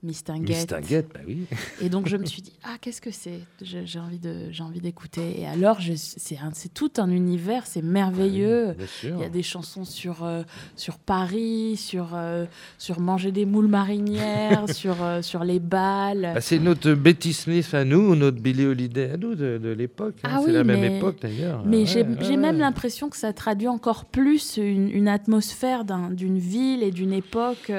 Mistinguette. 0.04 0.56
Mistinguette, 0.70 1.08
bah 1.12 1.20
oui. 1.26 1.46
Et 1.82 1.88
donc 1.88 2.06
je 2.06 2.16
me 2.16 2.24
suis 2.24 2.40
dit 2.40 2.52
ah 2.62 2.76
qu'est-ce 2.80 3.00
que 3.00 3.10
c'est? 3.10 3.40
J'ai 3.62 3.98
envie 3.98 4.80
d'écouter. 4.80 5.40
Et 5.40 5.46
alors 5.46 5.78
c'est 6.16 6.72
tout 6.72 6.92
un 6.98 7.10
univers, 7.10 7.66
c'est 7.66 7.82
merveilleux. 7.82 8.74
Bien 8.78 8.86
sûr. 8.86 9.16
Il 9.18 9.22
y 9.22 9.24
a 9.24 9.28
des 9.28 9.42
chansons 9.42 9.84
sur, 9.84 10.22
euh, 10.22 10.42
sur 10.76 10.98
Paris, 10.98 11.76
sur, 11.76 12.10
euh, 12.14 12.46
sur 12.78 13.00
manger 13.00 13.32
des 13.32 13.44
moules 13.44 13.66
marinières, 13.66 14.68
sur, 14.72 15.02
euh, 15.02 15.20
sur 15.20 15.42
les 15.42 15.58
balles. 15.58 16.30
Bah, 16.34 16.40
c'est 16.40 16.60
notre 16.60 16.92
Betty 16.92 17.32
Smith 17.32 17.74
à 17.74 17.84
nous, 17.84 18.12
ou 18.12 18.14
notre 18.14 18.38
Billie 18.40 18.66
Holiday 18.66 19.10
à 19.10 19.16
nous 19.16 19.34
de, 19.34 19.58
de 19.58 19.68
l'époque. 19.70 20.14
hein. 20.22 20.28
Ah 20.32 20.38
c'est 20.40 20.46
oui, 20.46 20.52
la 20.52 20.62
même 20.62 20.84
époque 20.84 21.16
d'ailleurs. 21.20 21.64
Mais 21.66 21.78
Ouais, 21.78 21.86
j'ai 21.86 22.02
ouais, 22.04 22.36
même 22.36 22.58
l'impression 22.58 23.08
que 23.08 23.16
ça 23.16 23.32
traduit 23.32 23.66
encore 23.68 24.04
plus 24.04 24.58
une, 24.58 24.90
une 24.90 25.08
atmosphère 25.08 25.84
d'un- 25.84 26.10
d'une 26.10 26.38
ville 26.38 26.84
et 26.84 26.92
d'une 26.92 27.12
époque. 27.12 27.72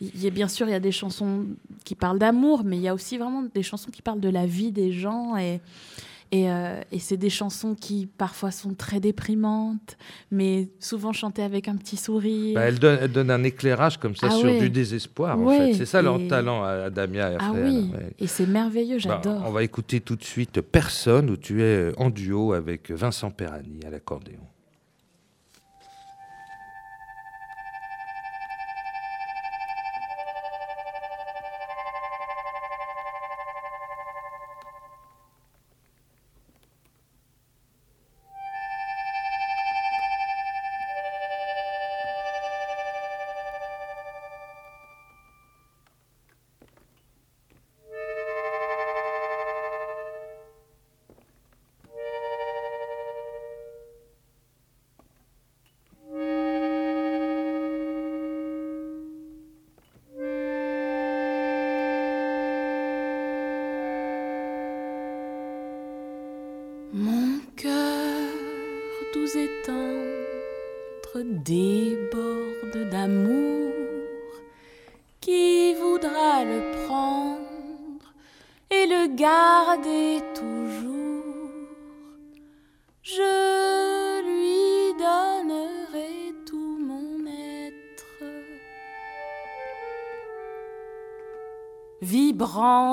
Y 0.00 0.26
a, 0.26 0.30
bien 0.30 0.48
sûr, 0.48 0.66
il 0.68 0.72
y 0.72 0.74
a 0.74 0.80
des 0.80 0.92
chansons 0.92 1.46
qui 1.84 1.94
parlent 1.94 2.18
d'amour, 2.18 2.62
mais 2.64 2.76
il 2.76 2.82
y 2.82 2.88
a 2.88 2.94
aussi 2.94 3.18
vraiment 3.18 3.44
des 3.54 3.62
chansons 3.62 3.90
qui 3.90 4.02
parlent 4.02 4.20
de 4.20 4.28
la 4.28 4.46
vie 4.46 4.72
des 4.72 4.92
gens. 4.92 5.36
Et, 5.36 5.60
et, 6.32 6.50
euh, 6.50 6.80
et 6.90 6.98
c'est 6.98 7.16
des 7.16 7.30
chansons 7.30 7.76
qui 7.76 8.06
parfois 8.06 8.50
sont 8.50 8.74
très 8.74 8.98
déprimantes, 8.98 9.96
mais 10.32 10.68
souvent 10.80 11.12
chantées 11.12 11.42
avec 11.44 11.68
un 11.68 11.76
petit 11.76 11.96
sourire. 11.96 12.54
Bah, 12.56 12.62
elle, 12.62 12.78
donne, 12.80 12.98
elle 13.02 13.12
donne 13.12 13.30
un 13.30 13.44
éclairage 13.44 13.98
comme 13.98 14.16
ça 14.16 14.28
Ah 14.30 14.34
sur 14.34 14.46
ouais. 14.48 14.58
du 14.58 14.68
désespoir. 14.70 15.38
en 15.38 15.48
fait. 15.48 15.74
C'est 15.74 15.86
ça 15.86 16.02
leur 16.02 16.18
et- 16.20 16.26
talent 16.26 16.64
à, 16.64 16.90
Damien 16.90 17.30
et 17.30 17.34
à 17.34 17.38
ah 17.40 17.52
oui, 17.54 17.90
ouais. 17.92 18.14
et 18.18 18.26
c'est 18.26 18.46
merveilleux, 18.46 18.96
Bah, 19.04 19.20
j'adore. 19.22 19.42
on 19.46 19.52
va 19.52 19.62
écouter 19.62 20.00
tout 20.00 20.16
de 20.16 20.24
suite 20.24 20.60
Personne, 20.60 21.30
où 21.30 21.36
tu 21.36 21.62
es 21.62 21.92
en 21.98 22.10
duo 22.10 22.52
avec 22.52 22.90
Vincent 22.90 23.30
Perani 23.30 23.80
à 23.86 23.90
l'accordéon. 23.90 24.40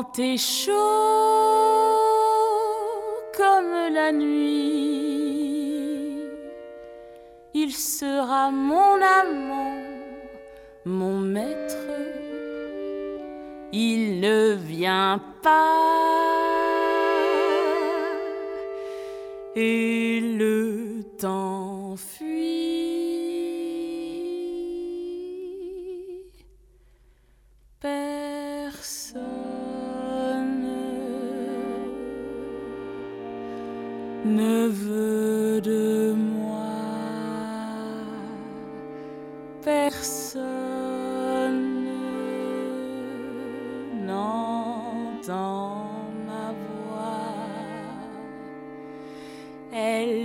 Vibrant 0.02 0.20
et 0.20 0.38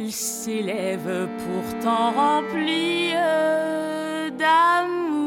Elle 0.06 0.12
s'élève 0.12 1.28
pourtant 1.36 2.12
remplie 2.12 3.10
d'amour 4.38 5.26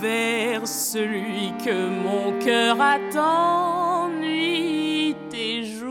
vers 0.00 0.68
celui 0.68 1.52
que 1.64 1.88
mon 2.04 2.38
cœur 2.38 2.80
attend 2.80 4.08
nuit 4.20 5.16
et 5.34 5.64
jour. 5.64 5.90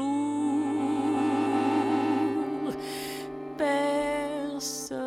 Personne 3.58 5.02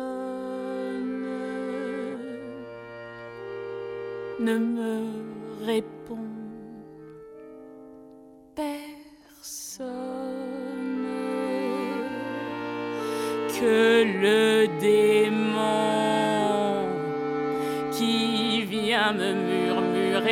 ne 4.41 4.57
me 4.59 5.14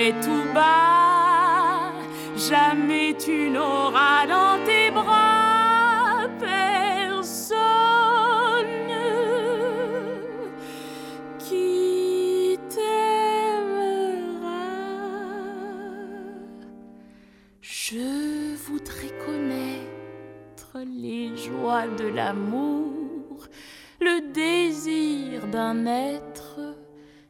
murmurer 0.04 0.14
tout 0.22 0.54
bas. 0.54 1.92
Jamais 2.36 3.16
tu 3.18 3.50
n'auras 3.50 4.26
dans 4.28 4.64
tes 4.66 4.92
bras 4.92 6.28
personne 6.40 7.56
qui 11.40 12.58
t'aimera. 12.70 13.96
Je 17.62 18.56
voudrais 18.68 19.14
connaître 19.26 20.80
les 20.86 21.36
joies 21.38 21.88
de 21.98 22.08
l'amour, 22.08 23.48
le 24.02 24.34
désir 24.34 25.48
d'un 25.48 25.86
être 25.86 26.60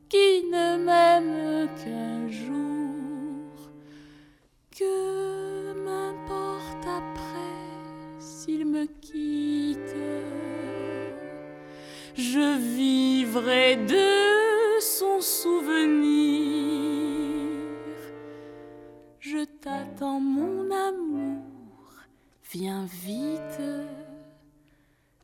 qui 0.09 0.43
ne 0.51 0.77
m'aime 0.77 1.67
qu'un 1.75 2.12
vivrai 13.33 13.77
de 13.77 14.79
son 14.79 15.19
souvenir. 15.19 15.57
Je 19.19 19.43
t'attends, 19.59 20.19
mon 20.19 20.69
amour, 20.69 21.95
viens 22.51 22.85
vite. 22.85 23.61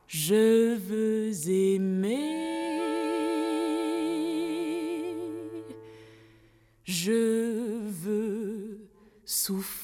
Je 0.08 0.74
veux 0.74 1.30
aimer. 1.48 2.80
Je 6.84 7.78
veux 8.02 8.78
souffrir. 9.24 9.79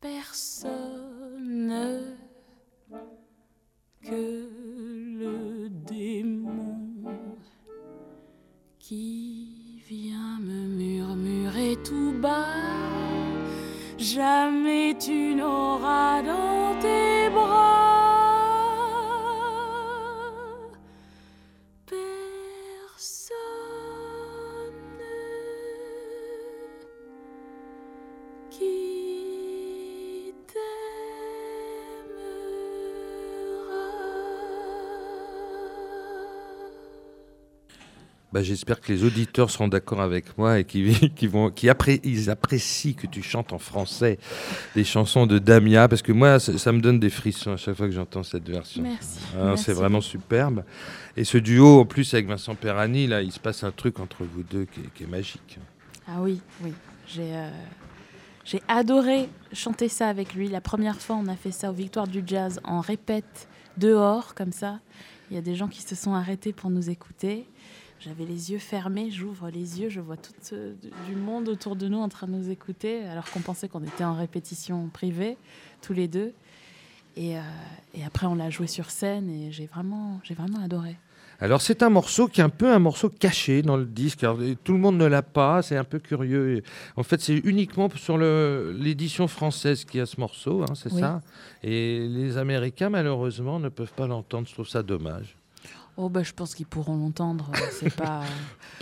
Personne 0.00 1.72
que 4.02 4.48
le 5.20 5.68
démon 5.68 6.80
qui 8.80 9.80
vient 9.88 10.40
me 10.40 10.66
murmurer 10.76 11.76
tout 11.84 12.12
bas. 12.20 12.46
Jamais 13.96 14.96
tu 14.98 15.36
n'auras 15.36 16.20
Bah, 38.32 38.42
J'espère 38.42 38.80
que 38.80 38.92
les 38.92 39.04
auditeurs 39.04 39.50
seront 39.50 39.68
d'accord 39.68 40.00
avec 40.00 40.36
moi 40.38 40.58
et 40.58 40.64
qui, 40.64 41.10
qui 41.16 41.26
vont, 41.26 41.50
qui 41.50 41.66
appré- 41.68 42.00
ils 42.04 42.30
apprécient 42.30 42.94
que 42.94 43.06
tu 43.06 43.22
chantes 43.22 43.52
en 43.52 43.58
français 43.58 44.18
des 44.74 44.84
chansons 44.84 45.26
de 45.26 45.38
Damia, 45.38 45.88
parce 45.88 46.02
que 46.02 46.12
moi, 46.12 46.38
ça, 46.40 46.56
ça 46.58 46.72
me 46.72 46.80
donne 46.80 46.98
des 46.98 47.10
frissons 47.10 47.52
à 47.52 47.56
chaque 47.56 47.76
fois 47.76 47.86
que 47.86 47.92
j'entends 47.94 48.22
cette 48.22 48.48
version. 48.48 48.82
Merci. 48.82 49.18
Ah, 49.38 49.44
Merci. 49.46 49.64
C'est 49.64 49.72
vraiment 49.74 50.00
superbe. 50.00 50.64
Et 51.16 51.24
ce 51.24 51.36
duo, 51.38 51.80
en 51.80 51.84
plus, 51.84 52.12
avec 52.14 52.26
Vincent 52.26 52.54
Perrani, 52.54 53.06
là, 53.06 53.20
il 53.22 53.32
se 53.32 53.40
passe 53.40 53.64
un 53.64 53.70
truc 53.70 54.00
entre 54.00 54.24
vous 54.24 54.42
deux 54.42 54.64
qui 54.64 54.80
est, 54.80 54.94
qui 54.94 55.02
est 55.04 55.08
magique. 55.08 55.58
Ah 56.08 56.20
oui, 56.20 56.40
oui. 56.64 56.72
J'ai 57.06 57.34
euh, 57.36 57.50
j'ai 58.44 58.60
adoré 58.66 59.28
chanter 59.52 59.88
ça 59.88 60.08
avec 60.08 60.34
lui. 60.34 60.48
La 60.48 60.60
première 60.60 60.96
fois, 61.00 61.16
on 61.16 61.26
a 61.28 61.36
fait 61.36 61.52
ça 61.52 61.70
aux 61.70 61.74
Victoires 61.74 62.08
du 62.08 62.22
Jazz 62.26 62.60
en 62.64 62.80
répète 62.80 63.46
dehors, 63.76 64.34
comme 64.34 64.52
ça. 64.52 64.80
Il 65.30 65.34
y 65.34 65.38
a 65.38 65.42
des 65.42 65.54
gens 65.54 65.68
qui 65.68 65.80
se 65.82 65.94
sont 65.94 66.14
arrêtés 66.14 66.52
pour 66.52 66.70
nous 66.70 66.90
écouter. 66.90 67.46
J'avais 68.04 68.24
les 68.24 68.50
yeux 68.50 68.58
fermés, 68.58 69.10
j'ouvre 69.10 69.48
les 69.50 69.80
yeux, 69.80 69.88
je 69.88 70.00
vois 70.00 70.16
tout 70.16 70.32
ce- 70.42 70.72
du 71.08 71.14
monde 71.14 71.48
autour 71.48 71.76
de 71.76 71.86
nous 71.86 71.98
en 71.98 72.08
train 72.08 72.26
de 72.26 72.32
nous 72.32 72.50
écouter, 72.50 73.04
alors 73.06 73.30
qu'on 73.30 73.40
pensait 73.40 73.68
qu'on 73.68 73.82
était 73.84 74.02
en 74.04 74.14
répétition 74.14 74.88
privée, 74.88 75.36
tous 75.82 75.92
les 75.92 76.08
deux. 76.08 76.32
Et, 77.16 77.36
euh, 77.36 77.40
et 77.94 78.04
après, 78.04 78.26
on 78.26 78.34
l'a 78.34 78.50
joué 78.50 78.66
sur 78.66 78.90
scène 78.90 79.30
et 79.30 79.52
j'ai 79.52 79.66
vraiment, 79.66 80.18
j'ai 80.24 80.34
vraiment 80.34 80.58
adoré. 80.64 80.96
Alors, 81.40 81.60
c'est 81.60 81.82
un 81.82 81.90
morceau 81.90 82.28
qui 82.28 82.40
est 82.40 82.44
un 82.44 82.48
peu 82.48 82.72
un 82.72 82.78
morceau 82.78 83.08
caché 83.08 83.62
dans 83.62 83.76
le 83.76 83.84
disque. 83.84 84.22
Alors, 84.24 84.38
tout 84.64 84.72
le 84.72 84.78
monde 84.78 84.96
ne 84.96 85.04
l'a 85.06 85.22
pas, 85.22 85.60
c'est 85.62 85.76
un 85.76 85.84
peu 85.84 85.98
curieux. 85.98 86.62
En 86.96 87.02
fait, 87.02 87.20
c'est 87.20 87.36
uniquement 87.36 87.88
sur 87.96 88.16
l'édition 88.16 89.26
française 89.28 89.84
qu'il 89.84 89.98
y 89.98 90.00
a 90.00 90.06
ce 90.06 90.18
morceau, 90.20 90.62
hein, 90.62 90.74
c'est 90.74 90.92
Oui. 90.92 91.00
ça 91.00 91.20
Et 91.64 92.06
les 92.08 92.36
Américains, 92.38 92.90
malheureusement, 92.90 93.58
ne 93.60 93.68
peuvent 93.68 93.92
pas 93.92 94.06
l'entendre. 94.06 94.46
Je 94.48 94.54
trouve 94.54 94.68
ça 94.68 94.82
dommage. 94.82 95.36
Oh, 96.04 96.08
bah, 96.08 96.22
je 96.24 96.32
pense 96.32 96.54
qu'ils 96.56 96.66
pourront 96.66 96.96
l'entendre. 96.96 97.50
C'est 97.78 97.94
pas. 97.96 98.22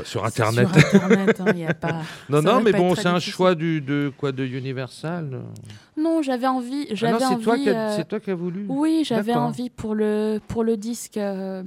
Sur 0.04 0.24
Internet. 0.24 0.68
Sur 0.68 1.04
Internet, 1.04 1.42
il 1.48 1.52
n'y 1.54 1.66
a 1.66 1.74
pas. 1.74 2.00
Non, 2.30 2.40
Ça 2.40 2.52
non, 2.52 2.60
mais 2.62 2.72
bon, 2.72 2.94
c'est 2.94 3.06
un 3.08 3.14
difficile. 3.14 3.32
choix 3.34 3.54
du, 3.54 3.80
de 3.82 4.10
quoi 4.16 4.32
de 4.32 4.44
Universal. 4.44 5.26
non 5.26 5.44
Non, 5.96 6.22
j'avais 6.22 6.46
envie. 6.46 6.86
Ah 6.90 6.94
J'avais 6.94 7.12
non, 7.24 7.36
c'est 7.36 7.42
toi, 7.44 7.52
envie. 7.54 7.62
qui 7.64 7.68
as- 7.70 7.90
euh, 7.92 7.96
c'est 7.96 8.08
toi 8.08 8.20
qui 8.20 8.30
as 8.30 8.34
voulu. 8.34 8.64
Oui, 8.68 9.02
j'avais 9.04 9.34
envie 9.34 9.68
pour 9.68 9.94
le, 9.94 10.40
pour 10.48 10.64
le 10.64 10.76
disque. 10.78 11.16
euh, 11.18 11.62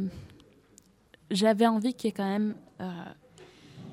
j'avais 1.31 1.67
envie 1.67 1.93
qu'il 1.93 2.07
y 2.07 2.09
ait 2.09 2.13
quand 2.15 2.27
même 2.29 2.55
euh, 2.81 2.85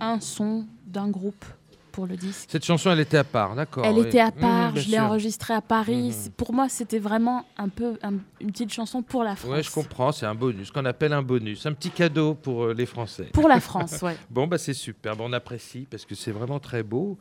un 0.01 0.21
son 0.21 0.67
d'un 0.87 1.09
groupe 1.09 1.45
pour 1.91 2.07
le 2.07 2.17
disque. 2.17 2.49
Cette 2.51 2.65
chanson, 2.65 2.91
elle 2.91 3.01
était 3.01 3.19
à 3.19 3.25
part, 3.25 3.55
d'accord. 3.55 3.85
Elle 3.85 3.97
oui. 3.99 4.07
était 4.07 4.21
à 4.21 4.31
part, 4.31 4.73
bien 4.73 4.83
je 4.83 4.89
l'ai 4.91 4.99
enregistrée 5.01 5.55
à 5.55 5.61
Paris. 5.61 6.13
C'est- 6.13 6.33
Pour 6.33 6.53
moi, 6.53 6.69
c'était 6.69 6.99
vraiment 6.99 7.45
un 7.59 7.69
peu 7.69 7.99
un- 8.03 8.15
une 8.41 8.51
petite 8.53 8.73
chanson 8.73 9.03
pour 9.03 9.23
la 9.25 9.37
France. 9.37 9.51
Ouais, 9.51 9.63
je 9.63 9.71
comprends, 9.71 10.13
c'est 10.13 10.27
un 10.27 10.35
bonus, 10.35 10.69
ce 10.69 10.73
qu'on 10.73 10.85
appelle 10.85 11.13
un 11.13 11.23
bonus, 11.23 11.67
un 11.67 11.73
petit 11.73 11.91
cadeau 11.91 12.35
pour 12.35 12.65
euh, 12.65 12.75
les 12.75 12.87
Français. 12.87 13.29
Pour 13.33 13.49
la 13.49 13.61
France, 13.61 14.01
ouais. 14.03 14.17
Bon, 14.31 14.47
bah, 14.47 14.59
c'est 14.59 14.75
super, 14.75 15.17
Bon, 15.17 15.29
on 15.29 15.33
apprécie 15.33 15.87
parce 15.91 16.05
que 16.05 16.15
c'est 16.15 16.33
vraiment 16.33 16.59
très 16.61 16.83
beau. 16.83 17.19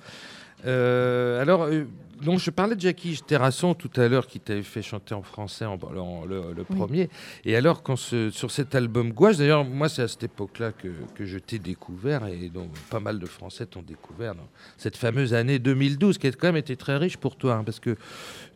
Euh, 0.66 1.42
alors, 1.42 1.64
euh, 1.64 1.86
donc, 2.22 2.40
je 2.40 2.52
parlais 2.52 2.76
de 2.76 2.82
Jackie 2.82 3.18
Terrasson 3.26 3.74
tout 3.74 3.90
à 3.96 4.06
l'heure 4.10 4.28
qui 4.28 4.42
t'avait 4.42 4.62
fait 4.62 4.82
chanter 4.82 5.16
en 5.16 5.22
français 5.22 5.64
en, 5.64 5.80
en- 5.98 6.26
le, 6.26 6.54
le 6.54 6.66
Oui. 6.70 6.76
premier. 6.76 7.10
Et 7.46 7.56
alors, 7.56 7.82
quand 7.82 7.96
ce- 7.96 8.30
sur 8.30 8.52
cet 8.52 8.76
album 8.76 9.14
Gouache, 9.14 9.38
d'ailleurs, 9.38 9.64
moi, 9.64 9.88
c'est 9.88 10.02
à 10.02 10.08
cette 10.10 10.24
époque-là 10.24 10.74
que, 10.74 10.90
que 11.16 11.26
je 11.26 11.40
t'ai 11.40 11.60
découvert 11.60 12.26
et 12.28 12.50
donc 12.50 12.72
pas 12.90 13.00
mal 13.00 13.20
de 13.20 13.26
Français 13.26 13.66
t'ont 13.68 13.84
découvert 13.84 14.36
dans 14.36 14.50
cette 14.76 14.98
fameuse 14.98 15.34
année 15.34 15.60
2012 15.60 16.18
qui 16.18 16.28
a 16.28 16.32
quand 16.34 16.48
même 16.48 16.58
été 16.58 16.76
très 16.76 16.98
riche 16.98 17.16
pour 17.16 17.38
toi 17.38 17.54
hein, 17.56 17.64
parce 17.64 17.80
que 17.80 17.96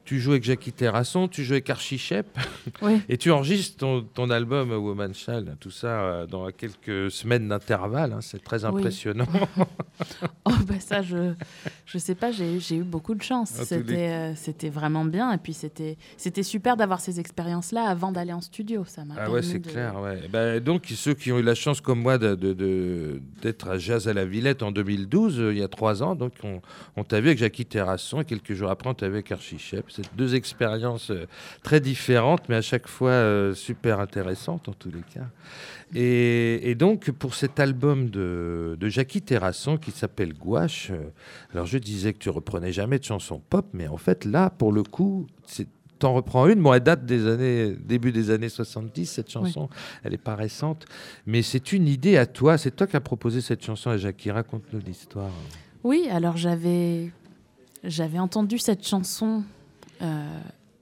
tu 0.06 0.20
joues 0.20 0.32
avec 0.32 0.44
Jackie 0.44 0.72
Terrasson, 0.72 1.28
tu 1.28 1.44
joues 1.44 1.54
avec 1.54 1.70
Archie 1.70 1.98
Shep 1.98 2.26
Oui. 2.82 3.02
et 3.10 3.18
tu 3.18 3.32
enregistres 3.32 3.78
ton, 3.78 4.02
ton 4.02 4.30
album 4.30 4.72
Woman 4.72 5.14
Child, 5.14 5.56
tout 5.60 5.72
ça 5.72 5.88
euh, 5.88 6.26
dans 6.28 6.52
quelques 6.52 7.10
semaines 7.12 7.48
d'intervalle. 7.48 8.14
hein, 8.14 8.20
c'est 8.22 8.44
très 8.44 8.66
Oui. 8.66 8.78
impressionnant. 8.80 9.28
Oh, 10.46 10.52
bah 10.68 10.74
ça, 10.80 11.02
je 11.02 11.34
je 11.86 11.98
sais 11.98 12.16
pas, 12.16 12.32
j'ai 12.32 12.60
j'ai 12.60 12.78
eu 12.78 12.84
beaucoup 12.84 13.16
de 13.16 13.22
chance. 13.22 13.58
Les 13.60 13.66
C'était 13.66 14.10
euh, 14.10 14.36
c'était 14.36 14.70
vraiment 14.70 15.06
bien. 15.06 15.32
Et 15.32 15.38
puis, 15.38 15.54
c'était 15.54 15.98
c'était 16.18 16.44
super 16.44 16.76
d'avoir 16.76 17.00
ces 17.00 17.20
expériences-là 17.20 17.84
avant 17.88 18.12
d'aller 18.12 18.34
en 18.34 18.42
studio. 18.42 18.84
Ça 18.86 19.06
m'a 19.06 19.14
Ah 19.18 19.30
ouais, 19.32 19.42
c'est 19.44 19.60
de- 19.60 19.70
clair. 19.70 20.00
Ouais. 20.02 20.20
Ben, 20.30 20.60
donc, 20.60 20.86
ceux 20.96 21.14
qui 21.14 21.32
ont 21.32 21.38
eu 21.40 21.44
la 21.44 21.56
chance, 21.56 21.80
comme 21.80 22.02
moi, 22.02 22.18
de- 22.18 22.36
de- 22.36 22.54
de- 22.54 23.22
d'être 23.42 23.70
à 23.70 23.78
Jazz 23.78 24.08
à 24.08 24.14
la 24.14 24.26
Villette 24.26 24.64
en 24.64 24.72
2012, 24.72 25.40
euh, 25.40 25.54
il 25.54 25.60
y 25.60 25.64
a 25.64 25.68
trois 25.68 26.02
ans, 26.04 26.16
donc 26.16 26.34
on, 26.44 26.62
on 26.98 27.04
t'a 27.04 27.22
vu 27.22 27.28
avec 27.28 27.38
Jackie 27.40 27.66
Terrasson 27.66 28.22
et 28.22 28.26
quelques 28.26 28.54
jours 28.54 28.70
après, 28.72 28.90
on 28.90 28.94
t'a 28.96 29.08
vu 29.08 29.14
avec 29.16 29.32
Archie 29.32 29.60
Shep. 29.60 29.86
C'est 29.96 30.16
deux 30.16 30.34
expériences 30.34 31.12
euh, 31.12 31.28
très 31.62 31.80
différentes, 31.80 32.50
mais 32.50 32.56
à 32.56 32.62
chaque 32.62 32.88
fois 32.88 33.12
euh, 33.12 33.54
super 33.54 34.00
intéressantes 34.00 34.68
en 34.68 34.74
tous 34.74 34.90
les 34.90 35.02
cas. 35.02 35.28
Et, 35.94 36.72
et 36.72 36.74
donc, 36.74 37.12
pour 37.12 37.36
cet 37.36 37.60
album 37.60 38.10
de, 38.10 38.76
de 38.80 38.90
Jackie 38.90 39.22
Terrasson 39.22 39.78
qui 39.78 39.92
s'appelle 39.92 40.34
Gouache, 40.34 40.90
euh, 40.90 41.12
alors 41.54 41.68
je 41.68 41.78
disais 41.78 42.14
que 42.14 42.18
tu 42.18 42.30
reprenais 42.30 42.72
jamais 42.72 42.98
de 42.98 43.04
chansons 43.04 43.40
pop, 43.50 43.68
mais 43.74 43.88
en 43.88 43.98
fait, 43.98 44.26
là, 44.26 44.50
pour 44.50 44.72
le 44.72 44.84
coup, 44.84 45.28
c'est 45.46 45.68
T'en 46.00 46.16
reprends 46.16 46.48
une, 46.50 46.62
bon, 46.62 46.74
elle 46.74 46.82
date 46.82 47.06
des 47.06 47.28
années, 47.28 47.78
début 47.80 48.12
des 48.12 48.30
années 48.30 48.50
70, 48.50 49.06
cette 49.06 49.32
chanson, 49.32 49.70
elle 50.04 50.12
n'est 50.12 50.18
pas 50.18 50.36
récente, 50.36 50.86
mais 51.26 51.42
c'est 51.42 51.72
une 51.72 51.88
idée 51.88 52.18
à 52.18 52.26
toi, 52.26 52.58
c'est 52.58 52.72
toi 52.76 52.88
qui 52.88 52.98
as 52.98 53.00
proposé 53.00 53.40
cette 53.40 53.64
chanson 53.64 53.90
à 53.90 53.96
Jackie, 53.96 54.30
raconte-nous 54.30 54.82
l'histoire. 54.86 55.32
Oui, 55.86 56.10
alors 56.12 56.36
j'avais 56.36 57.14
j'avais 57.86 58.20
entendu 58.20 58.58
cette 58.58 58.86
chanson 58.86 59.44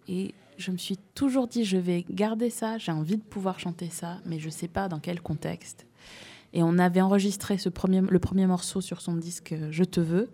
et 0.07 0.33
je 0.57 0.71
me 0.71 0.77
suis 0.77 0.97
toujours 1.15 1.47
dit 1.47 1.65
je 1.65 1.77
vais 1.77 2.05
garder 2.09 2.49
ça, 2.49 2.77
j'ai 2.77 2.91
envie 2.91 3.17
de 3.17 3.23
pouvoir 3.23 3.59
chanter 3.59 3.89
ça, 3.89 4.19
mais 4.25 4.39
je 4.39 4.49
sais 4.49 4.67
pas 4.67 4.87
dans 4.87 4.99
quel 4.99 5.21
contexte. 5.21 5.85
Et 6.53 6.63
on 6.63 6.77
avait 6.77 7.01
enregistré 7.01 7.57
ce 7.57 7.69
premier, 7.69 8.01
le 8.01 8.19
premier 8.19 8.45
morceau 8.45 8.81
sur 8.81 9.01
son 9.01 9.15
disque 9.15 9.53
euh, 9.53 9.69
Je 9.71 9.83
te 9.83 9.99
veux. 9.99 10.29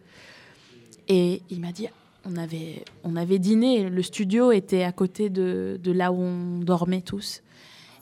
Et 1.07 1.41
il 1.49 1.61
m'a 1.61 1.71
dit, 1.71 1.87
on 2.25 2.35
avait, 2.35 2.83
on 3.03 3.15
avait 3.15 3.39
dîné, 3.39 3.89
le 3.89 4.01
studio 4.01 4.51
était 4.51 4.83
à 4.83 4.91
côté 4.91 5.29
de, 5.29 5.79
de 5.81 5.91
là 5.91 6.11
où 6.11 6.19
on 6.19 6.59
dormait 6.59 7.01
tous. 7.01 7.43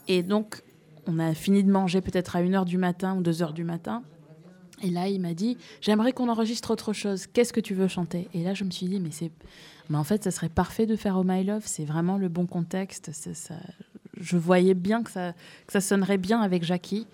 Et 0.08 0.22
donc, 0.22 0.62
on 1.06 1.18
a 1.18 1.34
fini 1.34 1.62
de 1.62 1.70
manger 1.70 2.00
peut-être 2.00 2.34
à 2.36 2.42
1h 2.42 2.64
du 2.64 2.78
matin 2.78 3.16
ou 3.16 3.22
2h 3.22 3.52
du 3.52 3.64
matin. 3.64 4.02
Et 4.82 4.90
là, 4.90 5.08
il 5.08 5.20
m'a 5.20 5.34
dit, 5.34 5.56
j'aimerais 5.80 6.12
qu'on 6.12 6.28
enregistre 6.28 6.70
autre 6.70 6.92
chose. 6.92 7.26
Qu'est-ce 7.26 7.52
que 7.52 7.60
tu 7.60 7.74
veux 7.74 7.88
chanter? 7.88 8.28
Et 8.34 8.42
là, 8.42 8.54
je 8.54 8.64
me 8.64 8.70
suis 8.70 8.86
dit, 8.86 8.98
mais 8.98 9.10
c'est, 9.10 9.30
mais 9.90 9.96
en 9.98 10.04
fait, 10.04 10.24
ça 10.24 10.30
serait 10.30 10.48
parfait 10.48 10.86
de 10.86 10.96
faire 10.96 11.16
Oh 11.18 11.24
My 11.26 11.44
Love. 11.44 11.62
C'est 11.64 11.84
vraiment 11.84 12.18
le 12.18 12.28
bon 12.28 12.46
contexte. 12.46 13.10
Ça. 13.12 13.54
Je 14.18 14.36
voyais 14.36 14.74
bien 14.74 15.02
que 15.02 15.10
ça, 15.10 15.32
que 15.66 15.72
ça 15.72 15.80
sonnerait 15.80 16.18
bien 16.18 16.40
avec 16.40 16.64
Jackie. 16.64 17.06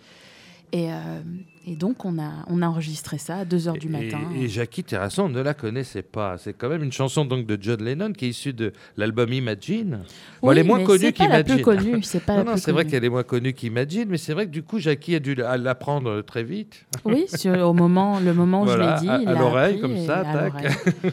Et, 0.74 0.90
euh, 0.90 1.20
et 1.66 1.76
donc, 1.76 2.06
on 2.06 2.18
a, 2.18 2.30
on 2.46 2.62
a 2.62 2.66
enregistré 2.66 3.18
ça 3.18 3.36
à 3.38 3.44
2 3.44 3.68
heures 3.68 3.74
du 3.76 3.88
Et- 3.88 3.90
matin. 3.90 4.20
Et, 4.34 4.48
Jackie 4.48 4.82
Terrasson 4.82 5.28
ne 5.28 5.42
la 5.42 5.52
connaissait 5.52 6.00
pas. 6.00 6.38
C'est 6.38 6.54
quand 6.54 6.70
même 6.70 6.82
une 6.82 6.92
chanson 6.92 7.26
donc 7.26 7.46
de 7.46 7.58
John 7.60 7.84
Lennon 7.84 8.12
qui 8.14 8.24
est 8.24 8.28
issue 8.30 8.54
de 8.54 8.72
l'album 8.96 9.30
Imagine. 9.34 9.98
Bon, 10.40 10.48
Oui, 10.48 10.52
elle 10.52 10.58
est 10.60 10.62
moins 10.66 10.82
connue 10.82 10.98
c'est 11.00 11.12
pas 11.12 11.28
la 11.28 11.42
qu'Imagine. 11.42 11.54
plus 11.56 11.62
connue. 11.76 12.02
C'est 12.04 12.26
Non, 12.26 12.44
non, 12.44 12.56
c'est 12.56 12.72
vrai 12.72 12.86
qu'elle 12.86 13.04
est 13.04 13.10
moins 13.10 13.22
connue 13.22 13.52
qu'Imagine, 13.52 14.06
mais 14.08 14.16
c'est 14.16 14.32
vrai 14.32 14.46
que 14.46 14.50
du 14.50 14.62
coup, 14.62 14.78
Jackie 14.78 15.14
a 15.14 15.20
dû 15.20 15.34
la- 15.34 15.58
l'apprendre 15.58 16.22
très 16.22 16.42
vite. 16.42 16.86
Oui, 17.04 17.26
sur, 17.34 17.52
au 17.68 17.74
moment, 17.74 18.18
le 18.18 18.32
moment 18.32 18.62
où 18.62 18.64
Voilà, 18.64 18.96
je 18.96 19.02
l'ai 19.02 19.10
à- 19.10 19.18
dit. 19.18 19.26
à 19.26 19.32
l'a 19.34 19.38
l'oreille, 19.40 19.78
comme 19.78 19.98
ça, 20.06 20.20
à 20.20 20.50
tac. 20.50 20.72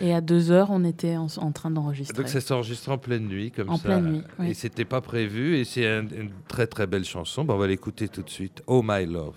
Et 0.00 0.14
à 0.14 0.20
deux 0.20 0.50
heures, 0.50 0.68
on 0.70 0.84
était 0.84 1.16
en, 1.16 1.26
en 1.38 1.52
train 1.52 1.70
d'enregistrer. 1.70 2.16
Donc 2.16 2.28
ça 2.28 2.40
s'est 2.40 2.54
enregistré 2.54 2.90
en 2.92 2.98
pleine 2.98 3.26
nuit, 3.28 3.50
comme 3.50 3.68
En 3.68 3.76
ça. 3.76 3.84
pleine 3.84 4.04
nuit, 4.12 4.22
oui. 4.38 4.50
Et 4.50 4.54
c'était 4.54 4.84
pas 4.84 5.00
prévu, 5.00 5.56
et 5.56 5.64
c'est 5.64 5.86
un- 5.86 6.06
une 6.08 6.30
très 6.48 6.66
très 6.66 6.86
belle 6.86 7.04
chanson. 7.04 7.44
Bon, 7.44 7.54
on 7.54 7.58
va 7.58 7.66
l'écouter 7.66 8.08
tout 8.08 8.22
de 8.22 8.30
suite. 8.30 8.62
Oh 8.66 8.82
My 8.84 9.04
Love. 9.06 9.34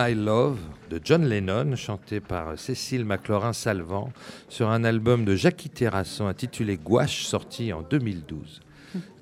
My 0.00 0.14
Love 0.14 0.58
de 0.90 1.00
John 1.02 1.24
Lennon, 1.28 1.74
chanté 1.74 2.20
par 2.20 2.56
Cécile 2.56 3.04
McLaurin-Salvant 3.04 4.12
sur 4.48 4.68
un 4.70 4.84
album 4.84 5.24
de 5.24 5.34
Jackie 5.34 5.70
Terrasson 5.70 6.28
intitulé 6.28 6.76
Gouache, 6.76 7.24
sorti 7.24 7.72
en 7.72 7.82
2012. 7.82 8.60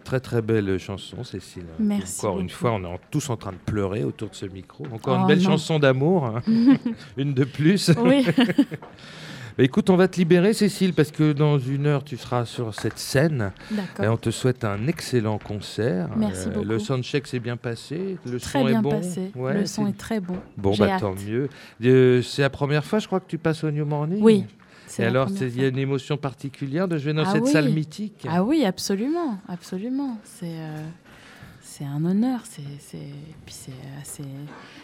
Très 0.05 0.21
très 0.21 0.43
belle 0.43 0.79
chanson, 0.79 1.25
Cécile. 1.25 1.65
Merci 1.79 2.27
Encore 2.27 2.41
une 2.41 2.51
fois, 2.51 2.73
on 2.73 2.85
est 2.85 2.99
tous 3.11 3.31
en 3.31 3.39
train 3.39 3.53
de 3.53 3.57
pleurer 3.57 4.05
autour 4.05 4.29
de 4.29 4.35
ce 4.35 4.45
micro. 4.45 4.85
Encore 4.93 5.17
une 5.17 5.23
Oh 5.25 5.27
belle 5.29 5.39
non. 5.39 5.45
chanson 5.53 5.79
d'amour, 5.79 6.27
hein. 6.27 6.43
une 7.17 7.33
de 7.33 7.45
plus. 7.45 7.91
Oui, 8.05 8.27
Bah, 9.57 9.65
écoute, 9.65 9.89
on 9.89 9.97
va 9.97 10.07
te 10.07 10.17
libérer, 10.19 10.53
Cécile, 10.53 10.93
parce 10.93 11.11
que 11.11 11.33
dans 11.33 11.59
une 11.59 11.87
heure, 11.87 12.05
tu 12.05 12.17
seras 12.19 12.45
sur 12.45 12.75
cette 12.75 12.99
scène. 12.99 13.53
Et 14.03 14.07
on 14.07 14.17
te 14.19 14.31
souhaite 14.31 14.65
un 14.65 14.87
excellent 14.87 15.39
concert. 15.39 16.09
Euh, 16.13 16.17
Merci 16.19 16.49
beaucoup. 16.51 16.65
Le 16.67 16.79
soundcheck 16.79 17.27
s'est 17.27 17.39
bien 17.39 17.57
passé. 17.57 18.19
Le 18.31 18.39
Très 18.39 18.59
son 18.61 18.65
bien 18.67 18.81
est 18.81 18.83
bon. 18.83 18.91
passé. 18.91 19.31
Ouais, 19.35 19.55
le 19.55 19.65
son 19.67 19.87
est 19.87 19.97
très 19.97 20.21
bon. 20.21 20.37
Bon, 20.59 20.75
bah 20.79 20.99
tant 21.01 21.15
mieux. 21.15 21.49
Euh, 21.85 22.21
c'est 22.23 22.43
la 22.43 22.51
première 22.51 22.85
fois, 22.85 22.99
je 22.99 23.07
crois, 23.07 23.21
que 23.21 23.29
tu 23.29 23.39
passes 23.39 23.65
au 23.65 23.71
New 23.71 23.87
Morning. 23.87 24.19
Oui. 24.21 24.45
Et 24.99 25.05
alors, 25.05 25.29
il 25.41 25.61
y 25.61 25.65
a 25.65 25.69
une 25.69 25.79
émotion 25.79 26.17
particulière 26.17 26.87
de 26.87 26.97
jouer 26.97 27.13
dans 27.13 27.25
Ah 27.27 27.33
cette 27.33 27.43
oui. 27.45 27.51
salle 27.51 27.71
mythique. 27.71 28.27
Ah 28.31 28.45
oui, 28.45 28.65
absolument, 28.65 29.39
absolument. 29.49 30.19
C'est 30.23 30.47
euh, 30.47 30.83
c'est 31.79 31.85
un 31.85 32.05
honneur. 32.05 32.41
C'est 32.45 32.63
c'est 32.79 32.99
puis 33.45 33.55
c'est 33.55 33.73
assez 34.01 34.25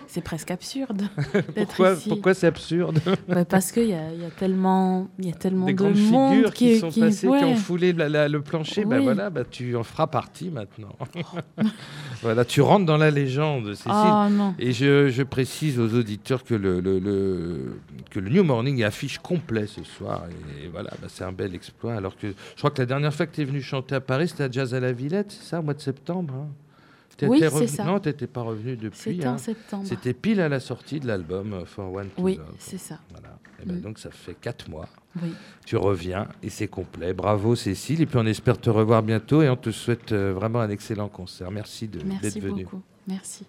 c'est 0.07 0.21
presque 0.21 0.51
absurde 0.51 1.03
pourquoi 1.55 1.93
ici. 1.95 2.09
pourquoi 2.09 2.35
c'est 2.35 2.47
absurde 2.49 2.99
parce 3.49 3.73
qu'il 3.73 3.85
y 3.85 3.89
y 3.91 3.95
a 3.95 4.31
tellement 4.39 5.09
y 5.19 5.31
a 5.31 5.33
tellement 5.35 5.67
Des 5.67 5.73
de 5.73 5.79
grandes 5.79 5.97
monde 5.97 6.35
figures 6.35 6.53
qui, 6.55 6.67
qui, 6.75 6.79
sont 6.79 6.91
qui- 6.91 7.01
passées, 7.01 7.27
qui 7.29 7.45
ont 7.45 7.57
foulé 7.57 7.93
la- 7.95 8.09
la- 8.09 8.29
le 8.29 8.43
plancher. 8.43 8.85
Bah 8.85 8.97
Oui. 8.99 9.05
voilà, 9.05 9.31
bah 9.31 9.45
tu 9.51 9.75
en 9.77 9.83
feras 9.85 10.07
partie 10.07 10.51
maintenant. 10.51 10.95
voilà, 12.23 12.45
tu 12.45 12.61
rentres 12.61 12.87
dans 12.87 12.97
la 12.99 13.11
légende, 13.11 13.75
Cécile. 13.75 13.93
Oh 13.95 14.29
non. 14.31 14.55
Et 14.59 14.73
je, 14.73 15.09
je 15.09 15.23
précise 15.23 15.79
aux 15.79 15.95
auditeurs 15.95 16.45
que 16.45 16.55
le, 16.55 16.81
le- 16.81 16.99
le- 16.99 17.79
que 18.11 18.21
le 18.21 18.29
New 18.31 18.45
Morning 18.45 18.81
est 18.81 18.85
affiche 18.85 19.19
complet 19.19 19.67
ce 19.67 19.83
soir. 19.83 20.25
Et, 20.63 20.69
voilà, 20.69 20.91
bah, 21.01 21.09
c'est 21.09 21.25
un 21.25 21.33
bel 21.33 21.55
exploit. 21.55 21.95
Alors 21.95 22.17
que 22.17 22.29
je 22.29 22.59
crois 22.59 22.71
que 22.71 22.81
la 22.83 22.87
dernière 22.87 23.15
fois 23.15 23.27
que 23.27 23.35
tu 23.35 23.41
es 23.41 23.45
venu 23.45 23.63
chanter 23.63 23.95
à 23.95 24.01
Paris, 24.01 24.29
c'était 24.29 24.45
à 24.45 24.51
Jazz 24.51 24.75
à 24.75 24.81
la 24.81 24.93
Villette, 24.93 25.33
c'est 25.33 25.49
ça, 25.49 25.61
au 25.61 25.63
mois 25.63 25.75
de 25.75 25.81
septembre 25.81 26.35
hein? 26.37 26.49
Oui, 27.23 27.39
c'est 27.41 27.49
revenu- 27.49 27.67
ça. 27.69 27.85
Non, 27.85 28.01
tu 28.01 28.09
n'étais 28.09 28.27
pas 28.27 28.43
revenu 28.43 28.77
depuis. 28.77 28.99
C'était 28.99 29.27
hein. 29.27 29.35
en 29.35 29.39
septembre. 29.39 29.85
C'était 29.87 30.13
pile 30.15 30.41
à 30.41 30.49
la 30.49 30.61
sortie 30.61 30.99
de 31.01 31.07
l'album 31.07 31.53
euh, 31.53 31.65
For 31.65 31.93
One 31.93 32.09
to 32.11 32.23
Oui, 32.23 32.39
c'est 32.59 32.79
ça. 32.79 32.99
Voilà. 33.11 33.39
Et 33.63 33.67
ben 33.67 33.77
Mm. 33.77 33.81
Donc 33.81 33.99
ça 33.99 34.11
fait 34.11 34.35
quatre 34.35 34.69
mois. 34.69 34.89
Oui. 35.23 35.33
Tu 35.67 35.77
reviens 35.77 36.27
et 36.43 36.51
c'est 36.51 36.69
complet. 36.69 37.13
Bravo 37.13 37.55
Cécile. 37.55 38.01
Et 38.03 38.07
puis 38.07 38.19
on 38.19 38.27
espère 38.27 38.59
te 38.59 38.71
revoir 38.71 39.03
bientôt 39.03 39.43
et 39.43 39.49
on 39.49 39.57
te 39.57 39.71
souhaite 39.71 40.13
euh, 40.13 40.33
vraiment 40.33 40.61
un 40.61 40.71
excellent 40.71 41.09
concert. 41.09 41.51
Merci 41.51 41.87
de- 41.89 42.03
Merci 42.05 42.41
d'être 42.41 42.43
venu. 42.45 42.65
beaucoup. 42.65 42.83
Merci. 43.07 43.45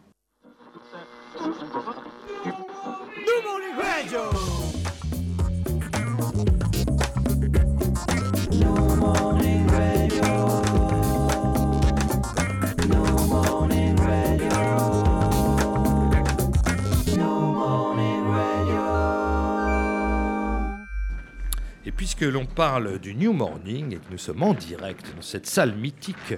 Puisque 21.95 22.21
l'on 22.21 22.45
parle 22.45 22.99
du 22.99 23.15
New 23.15 23.33
Morning 23.33 23.93
et 23.93 23.97
que 23.97 24.11
nous 24.11 24.17
sommes 24.17 24.43
en 24.43 24.53
direct 24.53 25.13
dans 25.15 25.21
cette 25.21 25.45
salle 25.45 25.75
mythique, 25.75 26.35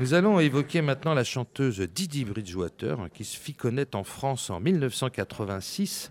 nous 0.00 0.14
allons 0.14 0.40
évoquer 0.40 0.82
maintenant 0.82 1.14
la 1.14 1.24
chanteuse 1.24 1.80
Didi 1.80 2.24
Bridgewater 2.24 2.96
qui 3.12 3.24
se 3.24 3.36
fit 3.36 3.54
connaître 3.54 3.96
en 3.96 4.04
France 4.04 4.50
en 4.50 4.60
1986. 4.60 6.10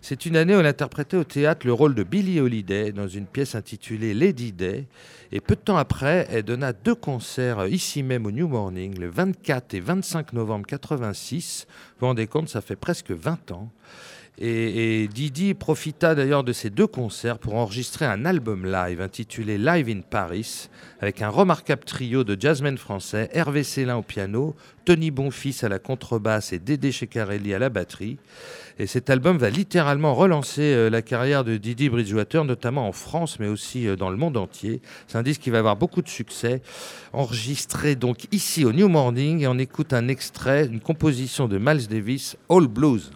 C'est 0.00 0.26
une 0.26 0.36
année 0.36 0.56
où 0.56 0.60
elle 0.60 0.66
interprétait 0.66 1.16
au 1.16 1.24
théâtre 1.24 1.66
le 1.66 1.72
rôle 1.72 1.94
de 1.94 2.02
Billie 2.02 2.40
Holiday 2.40 2.92
dans 2.92 3.08
une 3.08 3.26
pièce 3.26 3.54
intitulée 3.54 4.14
Lady 4.14 4.52
Day. 4.52 4.86
Et 5.30 5.40
peu 5.40 5.54
de 5.54 5.60
temps 5.60 5.76
après, 5.76 6.26
elle 6.30 6.42
donna 6.42 6.72
deux 6.72 6.94
concerts 6.94 7.66
ici 7.66 8.02
même 8.02 8.26
au 8.26 8.30
New 8.30 8.48
Morning, 8.48 8.98
le 8.98 9.08
24 9.08 9.74
et 9.74 9.80
25 9.80 10.32
novembre 10.32 10.66
86. 10.66 11.66
Vous 11.68 11.74
vous 12.00 12.06
rendez 12.06 12.26
compte, 12.26 12.48
ça 12.48 12.60
fait 12.60 12.76
presque 12.76 13.10
20 13.10 13.52
ans. 13.52 13.70
Et, 14.40 15.08
Didi 15.08 15.54
profita 15.54 16.14
d'ailleurs 16.14 16.44
de 16.44 16.52
ces 16.52 16.70
deux 16.70 16.86
concerts 16.86 17.38
pour 17.38 17.54
enregistrer 17.56 18.04
un 18.04 18.24
album 18.24 18.64
live 18.64 19.00
intitulé 19.00 19.58
Live 19.58 19.88
in 19.88 20.00
Paris, 20.08 20.68
avec 21.00 21.22
un 21.22 21.28
remarquable 21.28 21.82
trio 21.84 22.22
de 22.22 22.40
jazzmen 22.40 22.78
français, 22.78 23.28
Hervé 23.32 23.64
Célin 23.64 23.96
au 23.96 24.02
piano, 24.02 24.54
Tony 24.84 25.10
Bonfils 25.10 25.64
à 25.64 25.68
la 25.68 25.80
contrebasse 25.80 26.52
et 26.52 26.60
Dédé 26.60 26.92
Checarelli 26.92 27.52
à 27.52 27.58
la 27.58 27.68
batterie. 27.68 28.18
Et 28.78 28.86
cet 28.86 29.10
album 29.10 29.38
va 29.38 29.50
littéralement 29.50 30.14
relancer 30.14 30.62
euh, 30.62 30.88
la 30.88 31.02
carrière 31.02 31.42
de 31.42 31.56
Didi 31.56 31.88
Bridgewater, 31.88 32.44
notamment 32.44 32.86
en 32.86 32.92
France, 32.92 33.40
mais 33.40 33.48
aussi 33.48 33.88
euh, 33.88 33.96
dans 33.96 34.08
le 34.08 34.16
monde 34.16 34.36
entier. 34.36 34.80
C'est 35.08 35.18
un 35.18 35.24
disque 35.24 35.40
qui 35.40 35.50
va 35.50 35.58
avoir 35.58 35.76
beaucoup 35.76 36.00
de 36.00 36.08
succès. 36.08 36.62
Enregistré 37.12 37.96
donc 37.96 38.28
ici 38.30 38.64
au 38.64 38.72
New 38.72 38.88
Morning, 38.88 39.40
et 39.40 39.48
on 39.48 39.58
écoute 39.58 39.92
un 39.92 40.06
extrait, 40.06 40.66
une 40.66 40.80
composition 40.80 41.48
de 41.48 41.58
Miles 41.58 41.88
Davis, 41.88 42.36
All 42.48 42.68
Blues. 42.68 43.10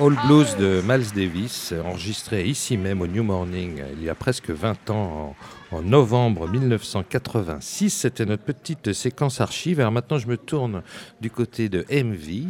All 0.00 0.16
Blues 0.26 0.56
de 0.56 0.80
Miles 0.88 1.12
Davis, 1.14 1.74
enregistré 1.84 2.46
ici 2.48 2.78
même 2.78 3.02
au 3.02 3.06
New 3.06 3.22
Morning 3.22 3.82
il 3.98 4.02
y 4.02 4.08
a 4.08 4.14
presque 4.14 4.48
20 4.48 4.88
ans, 4.88 5.36
en, 5.70 5.76
en 5.76 5.82
novembre 5.82 6.48
1986. 6.48 7.90
C'était 7.90 8.24
notre 8.24 8.44
petite 8.44 8.94
séquence 8.94 9.42
archive. 9.42 9.78
Alors 9.78 9.92
maintenant, 9.92 10.16
je 10.16 10.26
me 10.26 10.38
tourne 10.38 10.82
du 11.20 11.30
côté 11.30 11.68
de 11.68 11.84
MV. 11.90 12.46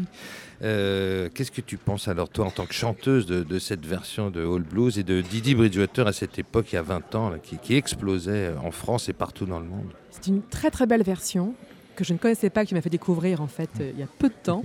Euh, 0.62 1.28
Qu'est-ce 1.34 1.50
que 1.50 1.60
tu 1.60 1.76
penses 1.76 2.06
alors, 2.06 2.28
toi, 2.28 2.46
en 2.46 2.50
tant 2.50 2.66
que 2.66 2.74
chanteuse 2.74 3.26
de, 3.26 3.42
de 3.42 3.58
cette 3.58 3.84
version 3.84 4.30
de 4.30 4.42
All 4.46 4.62
Blues 4.62 4.98
et 4.98 5.02
de 5.02 5.20
Didi 5.20 5.56
Bridgewater 5.56 6.06
à 6.06 6.12
cette 6.12 6.38
époque, 6.38 6.66
il 6.70 6.76
y 6.76 6.78
a 6.78 6.82
20 6.82 7.14
ans, 7.16 7.30
là, 7.30 7.38
qui, 7.38 7.56
qui 7.58 7.74
explosait 7.74 8.52
en 8.62 8.70
France 8.70 9.08
et 9.08 9.12
partout 9.12 9.46
dans 9.46 9.58
le 9.58 9.66
monde? 9.66 9.90
C'est 10.10 10.28
une 10.28 10.42
très 10.42 10.70
très 10.70 10.86
belle 10.86 11.02
version 11.02 11.54
que 12.00 12.06
je 12.06 12.12
ne 12.14 12.18
connaissais 12.18 12.50
pas, 12.50 12.64
que 12.64 12.70
tu 12.70 12.74
m'as 12.74 12.80
fait 12.80 12.90
découvrir 12.90 13.42
en 13.42 13.46
fait 13.46 13.68
euh, 13.80 13.90
il 13.92 14.00
y 14.00 14.02
a 14.02 14.06
peu 14.18 14.28
de 14.28 14.34
temps. 14.42 14.62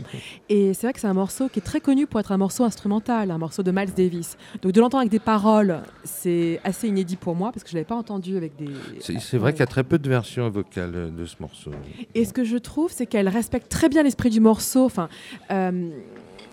Et 0.50 0.74
c'est 0.74 0.88
vrai 0.88 0.94
que 0.94 1.00
c'est 1.00 1.08
un 1.08 1.14
morceau 1.14 1.50
qui 1.50 1.60
est 1.60 1.62
très 1.62 1.82
connu 1.82 2.08
pour 2.08 2.20
être 2.20 2.32
un 2.32 2.38
morceau 2.38 2.64
instrumental, 2.64 3.30
un 3.30 3.38
morceau 3.38 3.62
de 3.62 3.72
Miles 3.72 3.94
Davis. 3.94 4.38
Donc 4.62 4.72
de 4.72 4.80
l'entendre 4.80 5.02
avec 5.02 5.12
des 5.12 5.20
paroles, 5.20 5.82
c'est 6.04 6.62
assez 6.64 6.88
inédit 6.88 7.18
pour 7.18 7.36
moi 7.36 7.52
parce 7.52 7.64
que 7.64 7.70
je 7.70 7.76
ne 7.76 7.80
l'avais 7.80 7.88
pas 7.88 7.96
entendu 7.96 8.38
avec 8.38 8.56
des. 8.56 8.70
C'est 9.02 9.38
vrai 9.38 9.52
qu'il 9.52 9.60
y 9.60 9.64
a 9.64 9.68
très 9.68 9.84
peu 9.84 10.00
de 10.00 10.10
versions 10.10 10.50
vocales 10.50 11.14
de 11.14 11.26
ce 11.26 11.36
morceau. 11.40 11.72
Et 12.14 12.24
ce 12.26 12.34
que 12.34 12.44
je 12.44 12.58
trouve, 12.58 12.92
c'est 12.92 13.06
qu'elle 13.06 13.28
respecte 13.28 13.70
très 13.70 13.90
bien 13.90 14.04
l'esprit 14.04 14.30
du 14.30 14.40
morceau. 14.40 14.86
Enfin, 14.86 15.10
euh, 15.52 15.90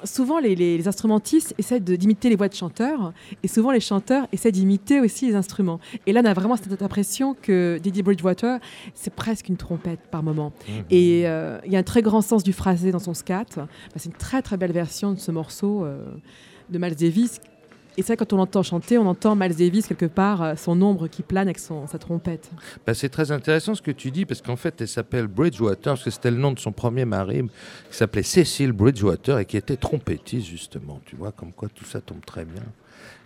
souvent, 0.05 0.39
les, 0.39 0.55
les- 0.55 0.77
les 0.79 0.89
instrumentistes 0.89 1.55
essaient 1.59 1.81
d'imiter 1.81 2.29
les 2.29 2.37
voix 2.37 2.49
de 2.49 2.55
chanteurs, 2.55 3.13
et 3.43 3.49
souvent 3.49 3.71
les 3.71 3.81
chanteurs 3.81 4.27
essaient 4.33 4.53
d'imiter 4.53 5.01
aussi 5.01 5.27
les 5.27 5.35
instruments. 5.35 5.81
Et 6.07 6.13
là, 6.13 6.21
on 6.25 6.27
a 6.29 6.35
vraiment 6.35 6.57
cette 6.57 6.83
impression 6.83 7.35
que 7.41 7.79
Didi 7.83 8.03
Bridgewater, 8.03 8.59
c'est 8.95 9.15
presque 9.15 9.49
une 9.49 9.57
trompette 9.57 10.01
par 10.11 10.23
moment. 10.23 10.53
Et 10.91 11.23
euh, 11.27 11.59
il 11.67 11.73
y 11.73 11.77
a 11.77 11.79
un 11.79 11.83
très 11.83 12.03
grand 12.03 12.21
sens 12.23 12.43
du 12.43 12.53
phrasé 12.53 12.93
dans 12.93 12.99
son 12.99 13.15
scat. 13.15 13.47
Bah, 13.57 13.67
c'est 13.97 14.07
une 14.09 14.17
très 14.17 14.43
très 14.43 14.57
belle 14.57 14.73
version 14.73 15.13
de 15.13 15.19
ce 15.19 15.31
morceau 15.31 15.85
euh, 15.85 16.05
de 16.71 16.79
Miles 16.79 16.95
Davis. 16.97 17.41
Et 17.99 18.03
vrai, 18.03 18.17
quand 18.17 18.33
on 18.33 18.39
l'entend 18.39 18.63
chanter, 18.63 18.97
on 18.97 19.07
entend 19.07 19.37
Miles 19.37 19.55
Davis 19.55 19.87
quelque 19.87 20.07
part, 20.07 20.43
euh, 20.43 20.55
son 20.57 20.81
ombre 20.81 21.09
qui 21.09 21.23
plane 21.23 21.49
avec 21.49 21.59
sa 21.59 21.99
trompette. 21.99 22.51
Bah, 22.87 22.95
c'est 22.95 23.11
très 23.11 23.33
intéressant 23.33 23.75
ce 23.75 23.83
que 23.83 23.91
tu 23.91 24.11
dis, 24.11 24.25
parce 24.25 24.41
qu'en 24.41 24.57
fait, 24.57 24.81
elle 24.81 24.89
s'appelle 24.89 25.27
Bridgewater, 25.27 25.93
parce 25.93 26.05
que 26.05 26.11
c'était 26.11 26.31
le 26.31 26.39
nom 26.39 26.53
de 26.53 26.59
son 26.59 26.73
premier 26.73 27.05
mari, 27.05 27.43
qui 27.91 27.97
s'appelait 27.97 28.23
Cécile 28.23 28.73
Bridgewater, 28.73 29.39
et 29.39 29.45
qui 29.45 29.59
était 29.59 29.77
trompettiste, 29.77 30.47
justement. 30.47 31.01
Tu 31.05 31.17
vois, 31.17 31.33
comme 31.33 31.53
quoi 31.53 31.69
tout 31.69 31.85
ça 31.85 32.01
tombe 32.01 32.25
très 32.25 32.45
bien. 32.45 32.63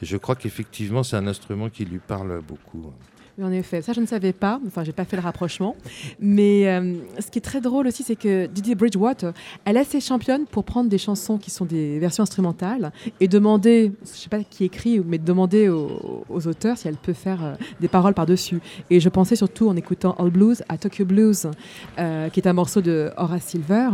Je 0.03 0.17
crois 0.17 0.35
qu'effectivement, 0.35 1.03
c'est 1.03 1.17
un 1.17 1.27
instrument 1.27 1.71
qui 1.71 1.85
lui 1.85 2.01
parle 2.01 2.43
beaucoup. 2.43 2.93
Oui, 3.39 3.45
en 3.45 3.53
effet, 3.53 3.83
ça 3.83 3.93
je 3.93 4.01
ne 4.01 4.07
savais 4.07 4.33
pas, 4.33 4.61
enfin 4.67 4.83
j'ai 4.83 4.93
pas 4.93 5.05
fait 5.05 5.17
le 5.17 5.23
rapprochement. 5.23 5.77
Mais 6.21 6.69
euh, 6.69 6.95
ce 7.19 7.31
qui 7.31 7.39
est 7.39 7.43
très 7.43 7.61
drôle 7.61 7.87
aussi, 7.87 8.03
c'est 8.03 8.17
que 8.17 8.47
Didi 8.47 8.75
Bridgewater, 8.75 9.33
elle 9.65 9.77
est 9.77 9.81
assez 9.81 10.01
championne 10.01 10.47
pour 10.47 10.65
prendre 10.65 10.89
des 10.89 10.99
chansons 10.99 11.37
qui 11.37 11.51
sont 11.51 11.67
des 11.67 11.99
versions 11.99 12.23
instrumentales 12.23 12.93
et 13.21 13.29
demander, 13.29 13.93
je 14.03 14.09
sais 14.19 14.29
pas 14.31 14.43
qui 14.43 14.65
écrit, 14.65 15.01
mais 15.01 15.19
demander 15.19 15.69
aux, 15.69 16.25
aux 16.29 16.47
auteurs 16.47 16.79
si 16.79 16.89
elle 16.89 16.97
peut 16.97 17.13
faire 17.13 17.45
euh, 17.45 17.55
des 17.81 17.89
paroles 17.89 18.15
par-dessus. 18.15 18.61
Et 18.91 19.01
je 19.01 19.09
pensais 19.11 19.37
surtout 19.37 19.69
en 19.69 19.77
écoutant 19.77 20.15
All 20.19 20.31
Blues 20.31 20.63
à 20.69 20.79
Tokyo 20.79 21.05
Blues, 21.05 21.49
euh, 21.99 22.29
qui 22.31 22.41
est 22.41 22.49
un 22.49 22.53
morceau 22.55 22.81
de 22.81 23.11
Horace 23.19 23.45
Silver 23.45 23.91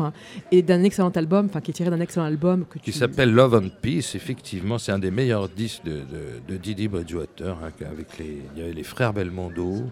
et 0.53 0.63
d'un 0.63 0.85
excellent 0.85 1.11
album, 1.11 1.47
enfin 1.47 1.61
qui 1.61 1.73
est 1.73 1.75
tiré 1.75 1.91
d'un 1.91 2.01
excellent 2.01 2.27
album 2.27 2.65
que 2.71 2.79
Qui 2.79 2.93
tu- 2.93 2.99
s'appelle 2.99 3.33
Love 3.33 3.55
and 3.55 3.69
Peace, 3.81 4.15
effectivement, 4.15 4.79
c'est 4.79 4.93
un 4.93 4.99
des 5.01 5.11
meilleurs 5.11 5.49
disques 5.49 5.85
de, 5.85 5.93
de, 5.93 6.53
de 6.53 6.57
Didi 6.57 6.87
Bridgewater, 6.87 7.57
hein, 7.63 7.71
avec 7.91 8.19
les, 8.19 8.41
il 8.55 8.61
y 8.61 8.65
avait 8.65 8.73
les 8.75 8.83
frères 8.85 9.13
Belmondo, 9.33 9.87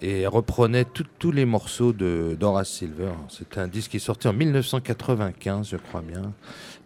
et 0.00 0.26
reprenait 0.26 0.86
tous 1.18 1.32
les 1.32 1.44
morceaux 1.44 1.92
de 1.92 2.36
d'Horace 2.38 2.68
Silver. 2.68 3.12
C'est 3.28 3.58
un 3.58 3.66
disque 3.66 3.92
qui 3.92 3.96
est 3.96 4.00
sorti 4.00 4.28
en 4.28 4.32
1995, 4.32 5.70
je 5.70 5.76
crois 5.76 6.02
bien, 6.02 6.32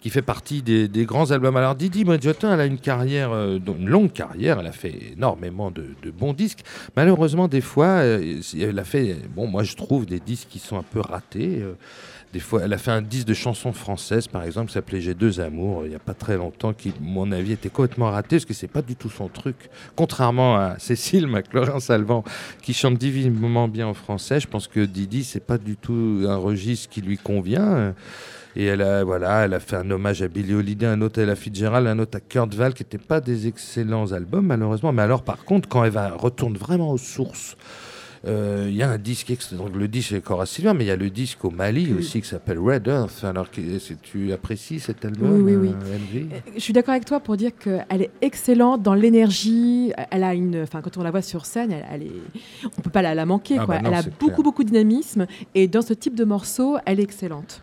qui 0.01 0.09
fait 0.09 0.23
partie 0.23 0.63
des, 0.63 0.89
grands 1.05 1.31
albums. 1.31 1.57
Alors 1.57 1.75
Didi 1.75 2.05
Bridgewater, 2.05 2.53
elle 2.53 2.61
a 2.61 2.65
une 2.65 2.79
carrière, 2.79 3.33
euh, 3.33 3.59
une 3.59 3.89
longue 3.89 4.13
carrière, 4.13 4.61
elle 4.61 4.67
a 4.67 4.73
fait 4.73 5.13
énormément 5.13 5.71
de, 5.71 5.89
de 6.03 6.11
bons 6.11 6.33
disques. 6.33 6.65
Malheureusement, 6.97 7.49
des 7.49 7.61
fois, 7.61 8.01
euh, 8.01 8.41
elle 8.59 8.79
a 8.79 8.85
fait, 8.85 9.17
bon, 9.35 9.47
moi 9.47 9.63
je 9.63 9.77
trouve 9.77 10.07
des 10.07 10.21
disques 10.21 10.49
qui 10.49 10.59
sont 10.59 10.79
un 10.79 10.85
peu 10.85 11.01
ratés. 11.01 11.59
euh, 11.61 11.75
des 12.33 12.41
fois, 12.41 12.63
elle 12.65 12.73
a 12.73 12.79
fait 12.79 12.91
un 12.91 13.03
disque 13.03 13.27
de 13.27 13.35
chansons 13.35 13.73
françaises, 13.73 14.27
par 14.27 14.43
exemple, 14.45 14.69
qui 14.69 14.73
s'appelait 14.75 15.03
J'ai 15.03 15.15
deux 15.15 15.41
amours, 15.41 15.85
il 15.85 15.91
n'y 15.91 15.95
a 15.95 16.01
pas 16.01 16.15
très 16.15 16.39
longtemps, 16.39 16.73
qui, 16.73 16.95
mon 17.01 17.31
avis, 17.31 17.53
était 17.53 17.69
complètement 17.69 18.11
raté, 18.11 18.37
parce 18.37 18.47
que 18.47 18.55
c'est 18.55 18.69
pas 18.69 18.81
du 18.81 18.97
tout 18.97 19.11
son 19.11 19.29
truc. 19.29 19.57
Contrairement 19.97 20.57
à 20.57 20.77
Cécile 20.79 21.27
McLaurin-Salvant, 21.27 22.25
qui 22.63 22.73
chante 22.73 22.97
divinement 22.97 23.69
bien 23.69 23.87
en 23.87 23.95
français, 23.95 24.41
je 24.41 24.49
pense 24.49 24.67
que 24.67 24.81
Didi, 24.81 25.25
c'est 25.25 25.45
pas 25.45 25.59
du 25.59 25.77
tout 25.77 26.25
un 26.27 26.37
registre 26.37 26.89
qui 26.89 27.03
lui 27.03 27.19
convient. 27.19 27.95
Et 28.57 28.65
elle 28.65 28.83
a, 28.83 29.05
voilà, 29.05 29.45
elle 29.45 29.55
a 29.55 29.61
fait 29.61 29.77
un 29.77 29.91
hommage 29.91 30.23
à 30.23 30.29
Billy 30.29 30.55
Holiday, 30.55 30.87
un 30.87 31.01
autre 31.03 31.21
à 31.21 31.25
Ella 31.25 31.37
Fitzgerald, 31.37 31.87
un 31.87 31.99
autre 31.99 32.17
à 32.17 32.21
Kurt 32.21 32.55
Weill, 32.55 32.75
qui 32.75 32.83
n'étaient 32.83 32.99
pas 32.99 33.21
des 33.21 33.47
excellents 33.47 34.13
albums, 34.13 34.47
malheureusement. 34.47 34.93
Mais 34.93 35.03
alors, 35.03 35.23
par 35.23 35.45
contre, 35.45 35.69
quand 35.69 35.85
elle 35.85 35.97
retourne 36.17 36.57
vraiment 36.57 36.91
aux 36.91 36.99
sources, 36.99 37.57
il 38.25 38.75
y 38.75 38.83
a 38.83 38.91
un 38.91 38.99
disque, 38.99 39.33
donc 39.53 39.75
le 39.75 39.89
disque 39.89 40.13
avec 40.13 40.31
Horace 40.31 40.51
Silver, 40.51 40.73
mais 40.75 40.85
il 40.85 40.89
y 40.89 40.91
a 40.93 40.97
le 40.97 41.11
disque 41.11 41.45
au 41.45 41.51
Mali 41.51 41.89
Oui. 41.91 41.99
aussi 41.99 42.21
qui 42.21 42.29
s'appelle 42.29 42.59
Red 42.59 42.87
Earth. 42.87 43.25
Alors, 43.25 43.49
tu 43.51 44.33
apprécies 44.33 44.79
cet 44.81 45.05
album 45.05 45.43
Oui, 45.43 45.55
oui, 45.57 45.69
oui. 45.69 45.75
euh, 45.87 46.21
Euh, 46.37 46.51
Je 46.55 46.61
suis 46.61 46.73
d'accord 46.73 46.93
avec 46.93 47.05
toi 47.05 47.19
pour 47.21 47.37
dire 47.37 47.51
qu'elle 47.59 48.03
est 48.03 48.11
excellente 48.21 48.83
dans 48.83 48.95
l'énergie. 48.95 49.93
Elle 50.11 50.23
a 50.25 50.35
une, 50.35 50.63
enfin, 50.63 50.81
quand 50.83 50.97
on 50.99 51.03
la 51.03 51.11
voit 51.11 51.23
sur 51.23 51.47
scène, 51.47 51.73
elle, 51.73 51.85
elle 51.93 52.03
est, 52.05 52.13
on 52.79 52.81
peut 52.83 52.91
pas 52.91 53.03
la, 53.03 53.15
la 53.15 53.27
manquer. 53.27 53.57
Ah 53.59 53.67
quoi. 53.67 53.77
bah 53.77 53.83
non, 53.83 53.89
elle 53.91 53.95
a 53.97 54.03
beaucoup, 54.03 54.27
clair. 54.27 54.43
beaucoup 54.43 54.65
de 54.65 54.69
dynamisme 54.69 55.27
et 55.55 55.67
dans 55.67 55.83
ce 55.83 55.93
type 55.95 56.15
de 56.15 56.25
morceau, 56.25 56.77
elle 56.87 57.01
est 57.01 57.05
excellente. 57.05 57.61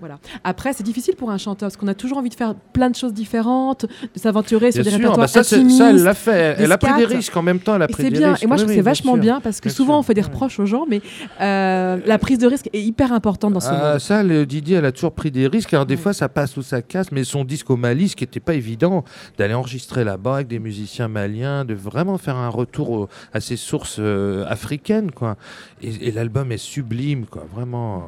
Voilà. 0.00 0.18
Après, 0.44 0.72
c'est 0.72 0.82
difficile 0.82 1.14
pour 1.16 1.30
un 1.30 1.38
chanteur 1.38 1.68
parce 1.68 1.76
qu'on 1.76 1.88
a 1.88 1.94
toujours 1.94 2.18
envie 2.18 2.28
de 2.28 2.34
faire 2.34 2.54
plein 2.54 2.90
de 2.90 2.94
choses 2.94 3.14
différentes, 3.14 3.86
de 3.86 4.18
s'aventurer 4.20 4.70
sur 4.72 4.84
des 4.84 4.90
sûr, 4.90 4.98
répertoires 4.98 5.26
bah 5.26 5.28
ça, 5.28 5.42
ça, 5.42 5.56
elle 5.56 6.02
l'a 6.02 6.12
fait. 6.14 6.56
Elle 6.58 6.70
a 6.70 6.78
pris 6.78 6.94
des 6.96 7.06
risques 7.06 7.36
en 7.36 7.42
même 7.42 7.60
temps. 7.60 7.76
Elle 7.76 7.82
a 7.82 7.88
pris 7.88 8.02
c'est 8.04 8.10
des 8.10 8.18
bien. 8.18 8.32
risques. 8.32 8.42
Et 8.42 8.46
moi, 8.46 8.56
je 8.56 8.62
trouve 8.62 8.72
que 8.72 8.76
c'est 8.76 8.82
vachement 8.82 9.16
bien 9.16 9.40
parce 9.40 9.60
que 9.60 9.68
Bien 9.68 9.74
souvent, 9.76 9.94
sûr. 9.94 9.98
on 10.00 10.02
fait 10.02 10.14
des 10.14 10.20
reproches 10.22 10.60
aux 10.60 10.66
gens, 10.66 10.84
mais 10.88 11.00
euh, 11.40 11.98
la 12.04 12.18
prise 12.18 12.38
de 12.38 12.46
risque 12.46 12.68
est 12.72 12.80
hyper 12.82 13.12
importante 13.12 13.52
dans 13.54 13.60
ce 13.60 13.68
Ah, 13.70 13.92
monde. 13.92 13.98
ça, 14.00 14.22
le 14.22 14.44
Didier, 14.46 14.76
elle 14.76 14.84
a 14.84 14.92
toujours 14.92 15.12
pris 15.12 15.30
des 15.30 15.46
risques. 15.46 15.72
Alors, 15.72 15.86
des 15.86 15.94
Ouais. 15.96 16.00
fois, 16.00 16.12
ça 16.12 16.28
passe 16.28 16.56
ou 16.56 16.62
ça 16.62 16.82
casse, 16.82 17.10
mais 17.12 17.24
son 17.24 17.44
disque 17.44 17.70
au 17.70 17.76
Mali, 17.76 18.08
ce 18.10 18.16
qui 18.16 18.24
n'était 18.24 18.40
pas 18.40 18.54
évident, 18.54 19.04
d'aller 19.38 19.54
enregistrer 19.54 20.04
là-bas 20.04 20.34
avec 20.36 20.48
des 20.48 20.58
musiciens 20.58 21.08
maliens, 21.08 21.64
de 21.64 21.74
vraiment 21.74 22.18
faire 22.18 22.36
un 22.36 22.48
retour 22.50 22.90
au- 22.90 23.08
à 23.32 23.40
ses 23.40 23.56
sources 23.56 23.96
euh, 23.98 24.44
africaines, 24.48 25.10
quoi. 25.10 25.36
Et, 25.82 26.08
et 26.08 26.12
l'album 26.12 26.52
est 26.52 26.58
sublime, 26.58 27.24
quoi. 27.26 27.46
Vraiment, 27.54 27.96
euh, 27.98 28.02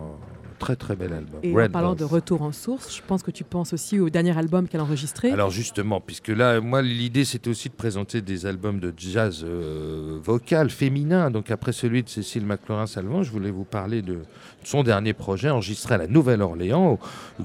très, 0.58 0.76
très 0.76 0.96
bel 0.96 1.12
album. 1.12 1.40
Et 1.42 1.58
en 1.58 1.68
parlant 1.68 1.94
de 1.94 2.04
retour 2.04 2.42
en 2.42 2.52
source, 2.52 2.94
je 2.94 3.02
pense 3.06 3.22
que 3.22 3.30
tu 3.30 3.44
penses 3.44 3.72
aussi 3.72 3.98
au 3.98 4.10
dernier 4.10 4.36
album 4.36 4.68
qu'elle 4.68 4.80
a 4.80 4.84
enregistré. 4.84 5.30
Alors 5.30 5.50
justement, 5.50 6.00
puisque 6.00 6.28
là, 6.28 6.60
moi, 6.60 6.82
l'idée, 6.82 7.24
c'était 7.24 7.48
aussi 7.48 7.68
de 7.68 7.74
présenter 7.74 8.20
des 8.20 8.46
albums 8.46 8.80
de 8.80 8.92
jazz 8.96 9.44
euh, 9.44 10.18
vocal, 10.22 10.70
féminin. 10.70 11.30
Donc 11.30 11.50
après 11.50 11.72
celui 11.72 12.02
de 12.02 12.08
Cécile 12.08 12.44
McLaurin-Salvant, 12.44 13.22
je 13.22 13.30
voulais 13.30 13.50
vous 13.50 13.64
parler 13.64 14.02
de 14.02 14.18
son 14.64 14.82
dernier 14.82 15.14
projet 15.14 15.50
enregistré 15.50 15.94
à 15.94 15.98
la 15.98 16.06
Nouvelle-Orléans, 16.06 16.98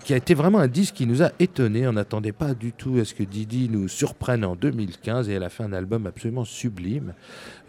qui 0.04 0.14
a 0.14 0.18
été 0.18 0.34
vraiment 0.34 0.60
un 0.60 0.68
disque 0.68 0.96
qui 0.96 1.08
nous 1.08 1.24
a 1.24 1.32
étonnés. 1.40 1.88
On 1.88 1.94
n'attendait 1.94 2.32
pas 2.32 2.54
du 2.54 2.74
tout 2.74 2.98
à 3.00 3.06
ce 3.06 3.14
que 3.14 3.24
Didi 3.24 3.70
nous 3.72 3.88
surprenne 3.88 4.44
en 4.44 4.56
2015, 4.56 5.30
et 5.30 5.34
elle 5.34 5.44
a 5.44 5.50
fait 5.50 5.64
un 5.64 5.74
album 5.74 6.08
absolument 6.08 6.46
sublime. 6.46 7.14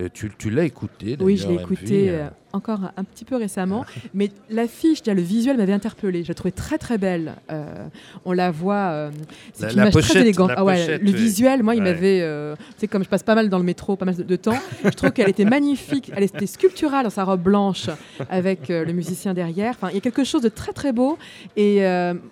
Euh, 0.00 0.08
tu 0.12 0.32
tu 0.36 0.50
l'as 0.50 0.64
écouté 0.64 1.16
Oui, 1.20 1.36
je 1.36 1.48
l'ai 1.48 1.54
écouté 1.54 2.10
euh, 2.10 2.28
encore 2.54 2.84
un, 2.84 2.92
un 2.96 3.04
petit 3.04 3.24
peu 3.24 3.36
récemment, 3.36 3.84
mais 4.14 4.30
l'affiche, 4.50 5.04
le 5.06 5.20
visuel 5.20 5.56
m'avait 5.56 5.72
interpellée. 5.72 6.22
Je 6.22 6.28
la 6.28 6.34
trouvais 6.34 6.52
très 6.52 6.78
très 6.78 6.98
belle. 6.98 7.34
Euh, 7.50 7.86
on 8.24 8.32
la 8.32 8.50
voit, 8.50 8.74
euh, 8.92 9.10
c'est 9.52 9.70
une 9.70 9.76
la 9.76 9.82
image 9.84 9.92
pochette, 9.92 10.10
très 10.12 10.20
élégante. 10.20 10.50
Ah 10.56 10.64
ouais, 10.64 10.74
pochette, 10.76 11.02
le 11.02 11.10
oui. 11.10 11.14
visuel, 11.16 11.62
moi, 11.62 11.74
il 11.74 11.82
Ouais. 11.82 11.92
m'avait, 11.92 12.20
euh, 12.22 12.54
c'est 12.78 12.86
comme 12.88 13.04
je 13.04 13.08
passe 13.08 13.22
pas 13.22 13.34
mal 13.34 13.48
dans 13.48 13.58
le 13.58 13.64
métro, 13.64 13.96
pas 13.96 14.04
mal 14.06 14.14
de, 14.16 14.22
de 14.22 14.36
temps. 14.36 14.58
je 14.84 14.88
trouve 14.90 15.10
qu'elle 15.10 15.28
était 15.28 15.44
magnifique. 15.44 16.10
Elle 16.16 16.22
était 16.24 16.46
sculpturale 16.46 17.04
dans 17.04 17.10
sa 17.10 17.24
robe 17.24 17.42
blanche 17.42 17.90
avec 18.30 18.70
euh, 18.70 18.84
le 18.84 18.92
musicien 18.92 19.34
derrière. 19.34 19.74
Enfin, 19.76 19.88
il 19.90 19.94
y 19.96 19.98
a 19.98 20.00
quelque 20.00 20.24
chose 20.24 20.42
de 20.42 20.48
très 20.48 20.72
très 20.72 20.92
beau. 20.92 21.18
Et 21.56 21.80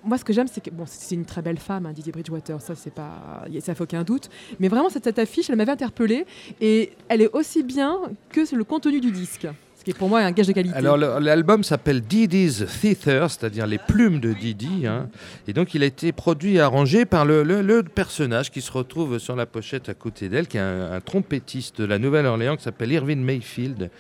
moi, 0.05 0.19
ce 0.19 0.25
que 0.25 0.33
j'aime, 0.33 0.47
c'est 0.47 0.63
que 0.63 0.71
bon, 0.71 0.85
c'est 0.87 1.15
une 1.15 1.25
très 1.25 1.43
belle 1.43 1.59
femme, 1.59 1.87
hein, 1.87 1.93
Didier 1.93 2.13
Bridgewater. 2.13 2.61
Ça, 2.61 2.75
c'est 2.75 2.93
pas, 2.95 3.45
ça 3.61 3.75
fait 3.75 3.83
aucun 3.83 4.03
doute. 4.05 4.31
Mais 4.61 4.69
vraiment, 4.69 4.89
cette, 4.89 5.05
cette 5.05 5.19
affiche, 5.19 5.51
elle 5.51 5.57
m'avait 5.57 5.73
interpellée 5.73 6.25
et 6.61 6.93
elle 7.09 7.23
est 7.23 7.31
aussi 7.35 7.63
bien 7.63 7.99
que 8.31 8.41
le 8.55 8.65
contenu 8.65 9.01
du 9.01 9.11
disque, 9.11 9.47
ce 9.83 9.85
qui 9.85 9.91
est 9.91 9.99
pour 9.99 10.09
moi 10.09 10.21
un 10.21 10.31
gage 10.31 10.47
de 10.47 10.53
qualité. 10.53 10.77
Alors 10.77 10.97
l'album 10.97 11.65
s'appelle 11.65 12.03
Didi's 12.03 12.65
Theater, 12.81 13.29
c'est-à-dire 13.29 13.67
les 13.67 13.79
plumes 13.79 14.21
de 14.21 14.33
Didi. 14.33 14.87
hein. 14.87 15.09
Et 15.49 15.53
donc 15.53 15.75
il 15.75 15.83
a 15.83 15.87
été 15.87 16.13
produit 16.13 16.55
et 16.55 16.61
arrangé 16.61 17.05
par 17.05 17.25
le, 17.25 17.83
personnage 17.83 18.53
qui 18.53 18.61
se 18.61 18.71
retrouve 18.71 19.19
sur 19.19 19.35
la 19.35 19.45
pochette 19.45 19.89
à 19.89 19.95
côté 19.95 20.29
d'elle, 20.29 20.47
qui 20.47 20.57
est 20.57 20.61
un, 20.61 20.93
un 20.93 21.01
trompettiste 21.01 21.81
de 21.81 21.85
la 21.85 21.99
Nouvelle-Orléans 21.99 22.57
qui 22.57 22.63
s'appelle 22.63 22.93
Irving 22.93 23.19
Mayfield. 23.25 23.91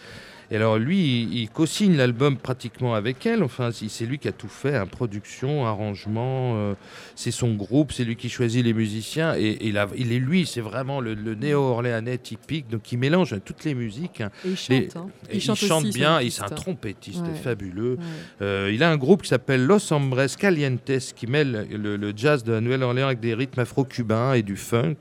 Et 0.52 0.56
alors 0.56 0.76
lui, 0.78 1.22
il, 1.22 1.34
il 1.38 1.48
co-signe 1.50 1.96
l'album 1.96 2.36
pratiquement 2.36 2.94
avec 2.94 3.24
elle. 3.26 3.42
Enfin, 3.42 3.70
il- 3.80 3.88
c'est 3.88 4.04
lui 4.04 4.18
qui 4.18 4.28
a 4.28 4.32
tout 4.32 4.48
fait, 4.48 4.76
hein, 4.76 4.86
production, 4.86 5.66
arrangement. 5.66 6.52
euh, 6.56 6.74
c'est 7.16 7.30
son 7.30 7.54
groupe, 7.54 7.90
c'est 7.90 8.04
lui 8.04 8.16
qui 8.16 8.28
choisit 8.28 8.62
les 8.64 8.74
musiciens. 8.74 9.34
Et, 9.36 9.46
et 9.46 9.68
il, 9.68 9.82
il 9.96 10.12
est 10.12 10.18
lui, 10.18 10.44
c'est 10.46 10.60
vraiment 10.60 11.00
le, 11.00 11.14
le 11.14 11.34
néo-orléanais 11.34 12.18
typique. 12.18 12.68
Donc 12.68 12.92
il 12.92 12.98
mélange 12.98 13.34
toutes 13.44 13.64
les 13.64 13.74
musiques. 13.74 14.20
hein. 14.20 14.30
Et 14.44 14.50
il 14.50 14.56
chante. 14.56 14.68
Les- 14.70 14.88
hein. 14.96 15.06
Et 15.30 15.36
Il 15.36 15.40
chante, 15.40 15.62
aussi, 15.84 15.98
bien, 15.98 16.18
et 16.20 16.28
c'est 16.30 16.42
un 16.42 16.48
trompettiste 16.48 17.22
Ouais. 17.22 17.34
fabuleux. 17.42 17.94
Ouais. 17.94 18.42
Euh, 18.42 18.70
il 18.72 18.82
a 18.82 18.90
un 18.90 18.96
groupe 18.98 19.22
qui 19.22 19.28
s'appelle 19.30 19.64
Los 19.64 19.90
Hombres 19.92 20.26
Calientes 20.38 20.90
qui 21.16 21.26
mêle 21.26 21.66
le, 21.72 21.96
le 21.96 22.12
jazz 22.14 22.44
de 22.44 22.52
la 22.52 22.60
Nouvelle-Orléans 22.60 23.06
avec 23.06 23.20
des 23.20 23.32
rythmes 23.34 23.60
afro-cubains 23.60 24.34
et 24.34 24.42
du 24.42 24.56
funk. 24.56 24.96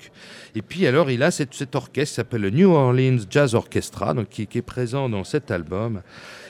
Et 0.56 0.62
puis 0.62 0.88
alors 0.88 1.12
il 1.12 1.24
a 1.24 1.32
cette- 1.32 1.54
cet 1.54 1.76
orchestre 1.76 2.12
qui 2.12 2.16
s'appelle 2.16 2.42
le 2.42 2.50
New 2.52 2.70
Orleans 2.72 3.18
Jazz 3.30 3.54
Orchestra, 3.56 4.14
donc 4.14 4.30
qui, 4.30 4.48
qui 4.48 4.58
est 4.60 4.62
présent 4.62 5.10
dans 5.10 5.24
album. 5.50 6.02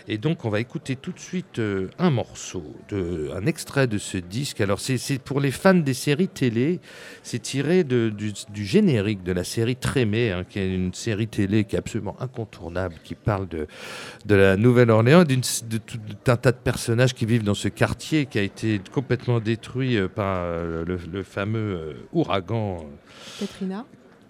Et 0.08 0.18
donc 0.18 0.46
on 0.46 0.50
va 0.50 0.60
écouter 0.60 0.96
tout 0.96 1.12
de 1.12 1.20
suite 1.20 1.60
euh, 1.60 1.88
un 2.00 2.10
morceau, 2.10 2.76
de, 2.90 3.30
un 3.36 3.46
extrait 3.46 3.86
de 3.88 4.00
ce 4.00 4.18
disque. 4.18 4.60
Alors 4.60 4.80
c'est 4.80 4.98
pour 5.20 5.40
les 5.40 5.52
fans 5.52 5.76
des 5.76 5.94
séries 5.94 6.28
télé, 6.28 6.80
c'est 7.22 7.40
tiré 7.40 7.84
du, 7.84 8.34
générique 8.56 9.22
de 9.24 9.32
la 9.32 9.44
série 9.44 9.76
Trémé, 9.76 10.32
hein, 10.32 10.44
qui 10.50 10.58
est 10.60 10.74
une 10.74 10.94
série 10.94 11.28
télé 11.28 11.64
qui 11.66 11.76
est 11.76 11.80
absolument 11.80 12.16
incontournable, 12.20 12.96
qui 13.04 13.14
parle 13.14 13.48
de, 13.48 13.68
de 14.26 14.36
la 14.36 14.58
Nouvelle-Orléans, 14.58 15.24
d'une- 15.24 15.42
de 15.70 15.78
tout 15.78 16.00
un 16.28 16.36
tas 16.36 16.52
de 16.52 16.58
personnages 16.58 17.14
qui 17.14 17.26
vivent 17.28 17.44
dans 17.44 17.54
ce 17.54 17.68
quartier 17.68 18.26
qui 18.26 18.40
a 18.40 18.42
été 18.42 18.82
complètement 18.92 19.40
détruit 19.40 19.98
euh, 19.98 20.08
par 20.08 20.40
euh, 20.44 20.84
le, 20.84 20.98
le 21.12 21.24
fameux 21.24 21.96
ouragan 22.12 22.86
Katrina. 23.40 23.86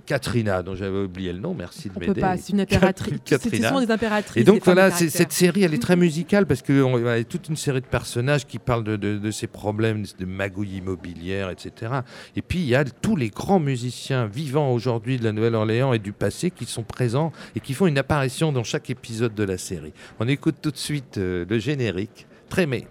Katrina, 0.05 0.63
dont 0.63 0.75
j'avais 0.75 0.99
oublié 0.99 1.31
le 1.33 1.39
nom. 1.39 1.53
Merci 1.53 1.89
de 1.89 1.93
On 1.95 1.99
peut 1.99 2.07
m'aider. 2.07 2.21
pas, 2.21 2.37
c'est 2.37 2.53
une 2.53 2.61
impératrice. 2.61 3.13
C'est 3.25 3.37
Katrina. 3.39 3.67
souvent 3.69 3.81
des 3.81 3.91
impératrices. 3.91 4.41
Et 4.41 4.43
donc 4.43 4.63
voilà, 4.65 4.91
cette 4.91 5.31
série, 5.31 5.63
elle 5.63 5.73
est 5.73 5.81
très 5.81 5.95
musicale 6.07 6.45
parce 6.45 6.61
qu'il 6.61 6.75
y 6.77 7.07
a 7.07 7.23
toute 7.23 7.49
une 7.49 7.55
série 7.55 7.81
de 7.81 7.85
personnages 7.85 8.45
qui 8.45 8.59
parlent 8.59 8.83
de, 8.83 8.95
de- 8.95 9.17
de 9.17 9.31
ces 9.31 9.47
problèmes 9.47 10.03
de 10.19 10.25
magouilles 10.25 10.77
immobilières, 10.77 11.49
etc. 11.49 11.91
Et 12.35 12.41
puis 12.41 12.59
il 12.59 12.65
y 12.67 12.75
a 12.75 12.83
tous 12.85 13.15
les 13.15 13.29
grands 13.29 13.59
musiciens 13.59 14.25
vivants 14.27 14.71
aujourd'hui 14.73 15.17
de 15.17 15.23
la 15.23 15.31
Nouvelle-Orléans 15.31 15.93
et 15.93 15.99
du 15.99 16.11
passé 16.13 16.51
qui 16.51 16.65
sont 16.65 16.83
présents 16.83 17.31
et 17.55 17.59
qui 17.59 17.73
font 17.73 17.87
une 17.87 17.97
apparition 17.97 18.51
dans 18.51 18.63
chaque 18.63 18.89
épisode 18.89 19.33
de 19.35 19.43
la 19.43 19.57
série. 19.57 19.93
On 20.19 20.27
écoute 20.27 20.55
tout 20.61 20.71
de 20.71 20.77
suite 20.77 21.17
euh, 21.17 21.45
le 21.49 21.59
générique. 21.59 22.27
Trémé. 22.49 22.87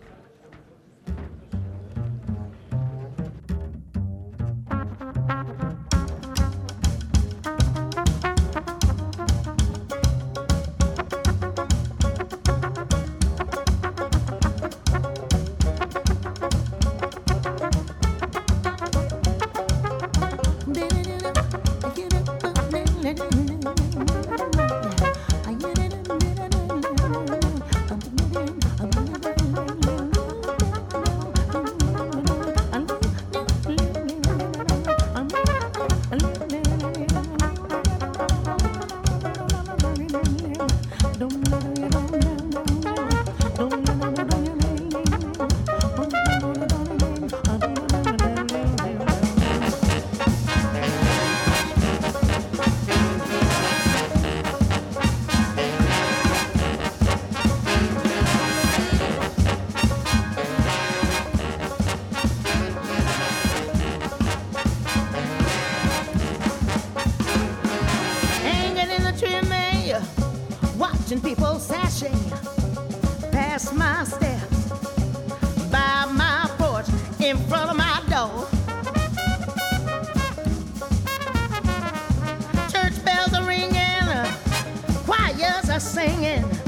Singing, 86.01 86.60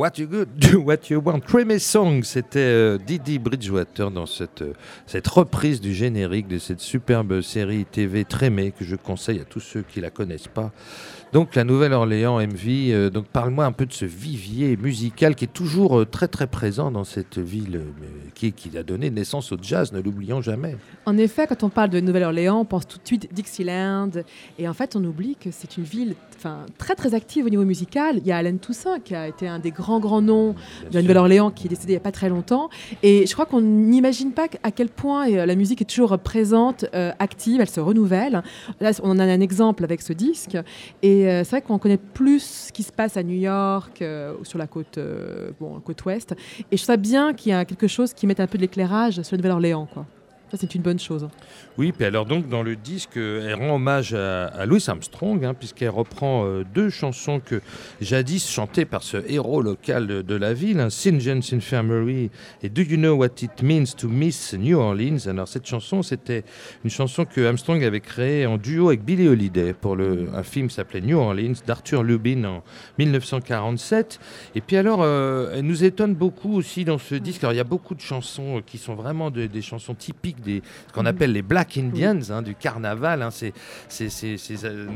What 0.00 0.12
You 0.16 0.28
Good, 0.28 0.48
Do 0.56 0.80
What 0.80 1.10
You 1.10 1.20
Want. 1.22 1.42
Song, 1.78 2.22
c'était 2.22 2.58
euh, 2.58 2.96
Didi 2.96 3.38
Bridgewater 3.38 4.10
dans 4.10 4.24
cette, 4.24 4.62
euh, 4.62 4.72
cette 5.04 5.28
reprise 5.28 5.78
du 5.78 5.92
générique 5.92 6.48
de 6.48 6.56
cette 6.56 6.80
superbe 6.80 7.42
série 7.42 7.84
TV 7.84 8.24
Trémé 8.24 8.72
que 8.72 8.82
je 8.82 8.96
conseille 8.96 9.40
à 9.40 9.44
tous 9.44 9.60
ceux 9.60 9.82
qui 9.82 10.00
la 10.00 10.08
connaissent 10.08 10.48
pas. 10.48 10.72
Donc 11.32 11.54
la 11.54 11.62
Nouvelle-Orléans 11.62 12.40
MV, 12.40 12.66
euh, 12.66 13.08
donc 13.08 13.26
parle-moi 13.26 13.64
un 13.64 13.70
peu 13.70 13.86
de 13.86 13.92
ce 13.92 14.04
vivier 14.04 14.76
musical 14.76 15.36
qui 15.36 15.44
est 15.44 15.52
toujours 15.52 16.00
euh, 16.00 16.04
très 16.04 16.26
très 16.26 16.48
présent 16.48 16.90
dans 16.90 17.04
cette 17.04 17.38
ville 17.38 17.76
euh, 17.76 18.30
qui, 18.34 18.52
qui 18.52 18.76
a 18.76 18.82
donné 18.82 19.10
naissance 19.10 19.52
au 19.52 19.56
jazz, 19.62 19.92
ne 19.92 20.00
l'oublions 20.00 20.42
jamais. 20.42 20.76
En 21.06 21.16
effet, 21.16 21.46
quand 21.46 21.62
on 21.62 21.68
parle 21.68 21.90
de 21.90 22.00
Nouvelle-Orléans, 22.00 22.58
on 22.58 22.64
pense 22.64 22.88
tout 22.88 22.98
de 22.98 23.06
suite 23.06 23.32
Dixieland. 23.32 24.10
Et 24.58 24.68
en 24.68 24.74
fait, 24.74 24.96
on 24.96 25.04
oublie 25.04 25.36
que 25.36 25.52
c'est 25.52 25.76
une 25.76 25.84
ville 25.84 26.16
très 26.78 26.96
très 26.96 27.14
active 27.14 27.46
au 27.46 27.48
niveau 27.48 27.64
musical. 27.64 28.16
Il 28.16 28.26
y 28.26 28.32
a 28.32 28.38
Alain 28.38 28.56
Toussaint 28.56 28.98
qui 28.98 29.14
a 29.14 29.28
été 29.28 29.46
un 29.46 29.60
des 29.60 29.70
grands 29.70 30.00
grands 30.00 30.22
noms 30.22 30.56
de 30.90 30.94
la 30.94 31.02
Nouvelle-Orléans 31.02 31.50
qui 31.50 31.66
est 31.66 31.70
décédé 31.70 31.92
il 31.92 31.96
n'y 31.96 31.98
a 31.98 32.00
pas 32.00 32.12
très 32.12 32.28
longtemps. 32.28 32.70
Et 33.04 33.26
je 33.26 33.32
crois 33.34 33.46
qu'on 33.46 33.60
n'imagine 33.60 34.32
pas 34.32 34.46
à 34.62 34.72
quel 34.72 34.88
point 34.88 35.28
la 35.28 35.54
musique 35.54 35.82
est 35.82 35.84
toujours 35.84 36.18
présente, 36.18 36.86
active, 37.18 37.60
elle 37.60 37.68
se 37.68 37.80
renouvelle. 37.80 38.42
Là, 38.80 38.92
on 39.02 39.10
en 39.10 39.18
a 39.18 39.24
un 39.24 39.40
exemple 39.40 39.84
avec 39.84 40.02
ce 40.02 40.12
disque. 40.12 40.56
Et 41.02 41.19
euh, 41.26 41.44
c'est 41.44 41.50
vrai 41.50 41.62
qu'on 41.62 41.78
connaît 41.78 41.96
plus 41.96 42.66
ce 42.66 42.72
qui 42.72 42.82
se 42.82 42.92
passe 42.92 43.16
à 43.16 43.22
New 43.22 43.38
York 43.38 44.02
euh, 44.02 44.34
ou 44.40 44.44
sur 44.44 44.58
la 44.58 44.66
côte, 44.66 44.98
euh, 44.98 45.50
côte 45.84 46.04
ouest. 46.04 46.34
Et 46.70 46.76
je 46.76 46.82
trouve 46.82 46.94
ça 46.94 46.96
bien 46.96 47.32
qu'il 47.34 47.50
y 47.50 47.54
a 47.54 47.64
quelque 47.64 47.86
chose 47.86 48.12
qui 48.12 48.26
mette 48.26 48.40
un 48.40 48.46
peu 48.46 48.58
de 48.58 48.62
l'éclairage 48.62 49.22
sur 49.22 49.34
la 49.34 49.38
Nouvelle-Orléans. 49.38 49.86
Quoi. 49.92 50.06
C'est 50.54 50.74
une 50.74 50.82
bonne 50.82 50.98
chose. 50.98 51.28
Oui, 51.78 51.92
puis 51.92 52.04
alors 52.04 52.26
donc 52.26 52.48
dans 52.48 52.62
le 52.62 52.76
disque, 52.76 53.16
elle 53.16 53.54
rend 53.54 53.76
hommage 53.76 54.14
à, 54.14 54.66
Louis 54.66 54.84
Armstrong, 54.86 55.44
hein, 55.44 55.54
puisqu'elle 55.54 55.90
reprend 55.90 56.44
euh, 56.44 56.64
deux 56.74 56.90
chansons 56.90 57.40
que 57.40 57.60
jadis 58.00 58.50
chantées 58.50 58.84
par 58.84 59.02
ce 59.02 59.18
héros 59.28 59.62
local 59.62 60.06
de, 60.06 60.34
la 60.34 60.52
ville, 60.52 60.80
hein, 60.80 60.90
St. 60.90 61.20
John's 61.20 61.52
Infirmary 61.52 62.30
et 62.62 62.68
Do 62.68 62.82
You 62.82 62.96
Know 62.96 63.14
What 63.14 63.42
It 63.42 63.62
Means 63.62 63.94
to 63.96 64.08
Miss 64.08 64.54
New 64.54 64.78
Orleans? 64.78 65.26
Alors 65.26 65.48
cette 65.48 65.66
chanson, 65.66 66.02
c'était 66.02 66.44
une 66.84 66.90
chanson 66.90 67.24
que 67.24 67.40
Armstrong 67.40 67.82
avait 67.84 68.00
créée 68.00 68.46
en 68.46 68.58
duo 68.58 68.88
avec 68.88 69.04
Billie 69.04 69.28
Holiday 69.28 69.72
pour 69.72 69.96
le, 69.96 70.28
un 70.34 70.42
film 70.42 70.68
s'appelait 70.70 71.00
New 71.00 71.18
Orleans 71.18 71.54
d'Arthur 71.66 72.02
Lubin 72.02 72.44
en 72.44 72.62
1947. 72.98 74.20
Et 74.54 74.60
puis 74.60 74.76
alors, 74.76 75.00
euh, 75.02 75.54
elle 75.54 75.64
nous 75.66 75.84
étonne 75.84 76.14
beaucoup 76.14 76.54
aussi 76.56 76.84
dans 76.84 76.98
ce 76.98 77.14
disque. 77.14 77.44
Alors 77.44 77.52
il 77.52 77.58
y 77.58 77.60
a 77.60 77.64
beaucoup 77.64 77.94
de 77.94 78.00
chansons 78.00 78.62
qui 78.64 78.78
sont 78.78 78.94
vraiment 78.94 79.30
de- 79.30 79.46
des 79.46 79.62
chansons 79.62 79.94
typiques 79.94 80.39
des 80.40 80.62
ce 80.88 80.92
qu'on 80.92 81.06
appelle 81.06 81.32
les 81.32 81.42
Black 81.42 81.76
Indians 81.78 82.18
hein, 82.30 82.42
du 82.42 82.54
carnaval. 82.54 83.22
hein. 83.22 83.30
C'est- 83.30 83.52
ces 83.88 84.36
euh, 84.64 84.86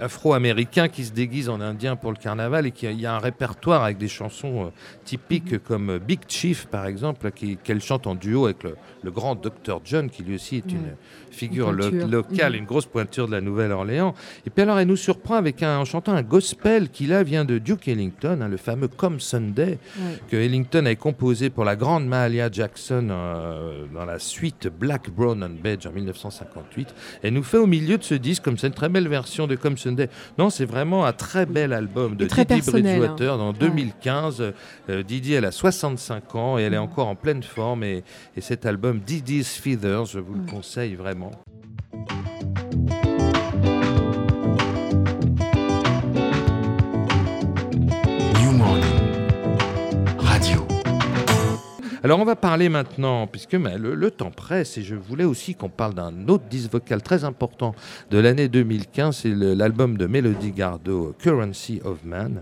afro-américains 0.00 0.88
qui 0.88 1.04
se 1.04 1.12
déguisent 1.12 1.48
en 1.48 1.60
indiens 1.60 1.96
pour 1.96 2.10
le 2.10 2.16
carnaval 2.16 2.66
et 2.66 2.70
qui 2.70 2.86
il 2.86 3.00
y 3.00 3.06
a 3.06 3.14
un 3.14 3.18
répertoire 3.18 3.84
avec 3.84 3.98
des 3.98 4.08
chansons 4.08 4.66
euh, 4.66 4.70
typiques 5.04 5.62
comme 5.64 5.90
euh, 5.90 5.98
Big 5.98 6.20
Chief 6.28 6.66
par 6.66 6.86
exemple 6.86 7.30
qui- 7.32 7.56
qu'elle 7.56 7.80
chante 7.80 8.06
en 8.06 8.14
duo 8.14 8.44
avec 8.46 8.62
le, 8.64 8.76
le 9.02 9.10
grand 9.10 9.34
Dr 9.34 9.80
John 9.84 10.10
qui 10.10 10.22
lui 10.22 10.34
aussi 10.36 10.56
est 10.56 10.70
une. 10.72 10.94
Figure 11.32 11.72
lo- 11.72 11.90
locale, 11.90 12.52
Mhm. 12.52 12.58
une 12.60 12.64
grosse 12.66 12.86
pointure 12.86 13.26
de 13.26 13.32
la 13.32 13.40
Nouvelle-Orléans. 13.40 14.14
Et 14.46 14.50
puis 14.50 14.62
alors 14.62 14.78
elle 14.78 14.86
nous 14.88 14.96
surprend 14.96 15.34
avec 15.36 15.62
un 15.62 15.78
en 15.78 15.84
chantant 15.84 16.12
un 16.12 16.22
gospel 16.22 16.88
qui 16.90 17.06
là 17.06 17.22
vient 17.22 17.44
de 17.44 17.58
Duke 17.58 17.88
Ellington, 17.88 18.38
hein, 18.40 18.48
le 18.48 18.56
fameux 18.56 18.88
Come 18.88 19.20
Sunday 19.20 19.78
que 20.28 20.36
Ellington 20.36 20.80
avait 20.86 20.96
composé 20.96 21.50
pour 21.50 21.64
la 21.64 21.76
grande 21.76 22.06
Mahalia 22.06 22.50
Jackson 22.50 23.08
euh, 23.10 23.84
dans 23.94 24.04
la 24.04 24.18
suite 24.18 24.68
Black, 24.78 25.10
Brown 25.10 25.42
and 25.42 25.60
Beige 25.62 25.86
en 25.86 25.92
1958. 25.92 26.94
Elle 27.22 27.34
nous 27.34 27.42
fait 27.42 27.58
au 27.58 27.66
milieu 27.66 27.98
de 27.98 28.02
ce 28.04 28.14
disque 28.14 28.42
comme 28.42 28.58
c'est 28.58 28.66
une 28.68 28.72
très 28.74 28.88
belle 28.88 29.08
version 29.08 29.46
de 29.46 29.54
Come 29.56 29.76
Sunday. 29.76 30.08
Non, 30.38 30.50
c'est 30.50 30.64
vraiment 30.64 31.04
un 31.06 31.12
très 31.12 31.46
bel 31.46 31.72
album 31.72 32.16
de 32.16 32.24
Didi 32.26 32.44
personnel, 32.44 32.98
Bridgewater 32.98 33.38
dans 33.38 33.52
2015. 33.52 34.52
Euh, 34.90 35.02
Didi, 35.02 35.34
elle 35.34 35.44
a 35.44 35.52
65 35.52 36.34
ans 36.34 36.58
et 36.58 36.62
elle 36.62 36.74
est 36.74 36.78
Mm. 36.78 36.82
encore 36.82 37.08
en 37.08 37.14
pleine 37.14 37.42
forme. 37.42 37.84
Et, 37.84 38.02
et 38.36 38.40
cet 38.40 38.66
album 38.66 39.00
Didi's 39.00 39.56
Feathers, 39.56 40.06
je 40.06 40.18
vous 40.18 40.34
le 40.34 40.40
Mm. 40.40 40.46
conseille 40.46 40.94
vraiment. 40.94 41.21
New 48.40 48.52
Morning. 48.52 48.84
Radio. 50.18 50.66
Alors 52.02 52.18
on 52.18 52.24
va 52.24 52.34
parler 52.34 52.68
maintenant, 52.68 53.26
puisque 53.26 53.52
le, 53.52 53.94
le 53.94 54.10
temps 54.10 54.30
presse, 54.30 54.76
et 54.78 54.82
je 54.82 54.96
voulais 54.96 55.24
aussi 55.24 55.54
qu'on 55.54 55.68
parle 55.68 55.94
d'un 55.94 56.28
autre 56.28 56.44
disque 56.50 56.72
vocal 56.72 57.02
très 57.02 57.24
important 57.24 57.74
de 58.10 58.18
l'année 58.18 58.48
2015, 58.48 59.16
c'est 59.18 59.34
l'album 59.34 59.96
de 59.96 60.06
Melody 60.06 60.50
Gardot, 60.50 61.14
Currency 61.18 61.80
of 61.84 62.04
Man. 62.04 62.40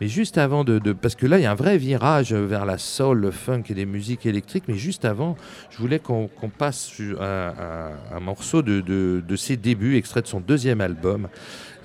Mais 0.00 0.08
juste 0.08 0.36
avant 0.36 0.62
de, 0.62 0.78
Parce 0.92 1.14
que 1.14 1.26
là, 1.26 1.38
il 1.38 1.42
y 1.42 1.46
a 1.46 1.50
un 1.50 1.54
vrai 1.54 1.78
virage 1.78 2.32
vers 2.34 2.66
la 2.66 2.76
soul, 2.78 3.18
le 3.18 3.30
funk 3.30 3.62
et 3.70 3.74
les 3.74 3.86
musiques 3.86 4.26
électriques, 4.26 4.64
mais 4.68 4.74
juste 4.74 5.04
avant, 5.06 5.36
je 5.70 5.78
voulais 5.78 5.98
qu'on 5.98 6.28
passe 6.58 6.92
un, 7.00 7.24
un- 7.24 8.16
un 8.16 8.20
morceau 8.20 8.60
de, 8.62 8.80
de- 8.80 9.22
de 9.26 9.36
ses 9.36 9.56
débuts, 9.56 9.96
extrait 9.96 10.20
de 10.22 10.26
son 10.26 10.40
deuxième 10.40 10.80
album. 10.82 11.28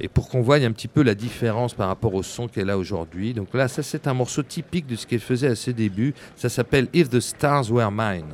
Et 0.02 0.08
pour 0.08 0.28
qu'on 0.30 0.42
voie 0.42 0.56
un 0.58 0.72
petit 0.72 0.88
peu 0.88 1.04
la 1.04 1.16
différence 1.16 1.74
par 1.74 1.88
rapport 1.88 2.14
au 2.16 2.24
son 2.24 2.48
qu'elle 2.48 2.70
a 2.70 2.78
aujourd'hui. 2.78 3.34
Donc 3.34 3.54
là, 3.54 3.68
ça 3.68 3.84
c'est 3.84 4.08
un 4.08 4.14
morceau 4.14 4.42
typique 4.44 4.88
de 4.88 4.96
ce 4.96 5.06
qu'elle 5.08 5.20
faisait 5.20 5.48
à 5.50 5.56
ses 5.56 5.74
débuts. 5.74 6.14
Ça 6.36 6.50
s'appelle 6.50 6.88
If 6.94 7.10
the 7.10 7.20
Stars 7.20 7.72
Were 7.72 7.92
Mine. 7.92 8.26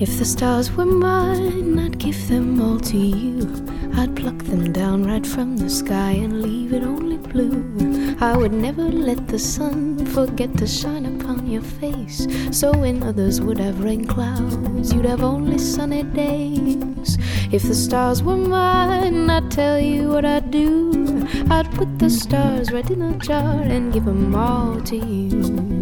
If 0.00 0.16
the 0.16 0.24
stars 0.24 0.70
were 0.70 0.86
mine, 0.86 1.76
I'd 1.76 1.98
give 1.98 2.28
them 2.28 2.60
all 2.62 2.78
to 2.78 2.96
you. 2.96 3.66
I'd 3.96 4.14
pluck 4.14 4.38
them 4.44 4.72
down 4.72 5.02
right 5.04 5.26
from 5.26 5.56
the 5.56 5.68
sky 5.68 6.12
and 6.12 6.40
leave 6.40 6.72
it 6.72 6.84
only 6.84 7.16
blue. 7.16 8.16
I 8.20 8.36
would 8.36 8.52
never 8.52 8.84
let 8.84 9.26
the 9.26 9.40
sun 9.40 10.06
forget 10.06 10.56
to 10.58 10.68
shine 10.68 11.04
upon 11.04 11.50
your 11.50 11.62
face. 11.62 12.28
So 12.52 12.70
when 12.78 13.02
others 13.02 13.40
would 13.40 13.58
have 13.58 13.82
rain 13.82 14.04
clouds, 14.04 14.94
you'd 14.94 15.04
have 15.04 15.24
only 15.24 15.58
sunny 15.58 16.04
days. 16.04 17.18
If 17.50 17.64
the 17.64 17.74
stars 17.74 18.22
were 18.22 18.36
mine, 18.36 19.28
I'd 19.28 19.50
tell 19.50 19.80
you 19.80 20.10
what 20.10 20.24
I'd 20.24 20.52
do. 20.52 21.26
I'd 21.50 21.72
put 21.72 21.98
the 21.98 22.08
stars 22.08 22.70
right 22.70 22.88
in 22.88 23.02
a 23.02 23.18
jar 23.18 23.62
and 23.62 23.92
give 23.92 24.04
them 24.04 24.32
all 24.36 24.80
to 24.80 24.96
you. 24.96 25.77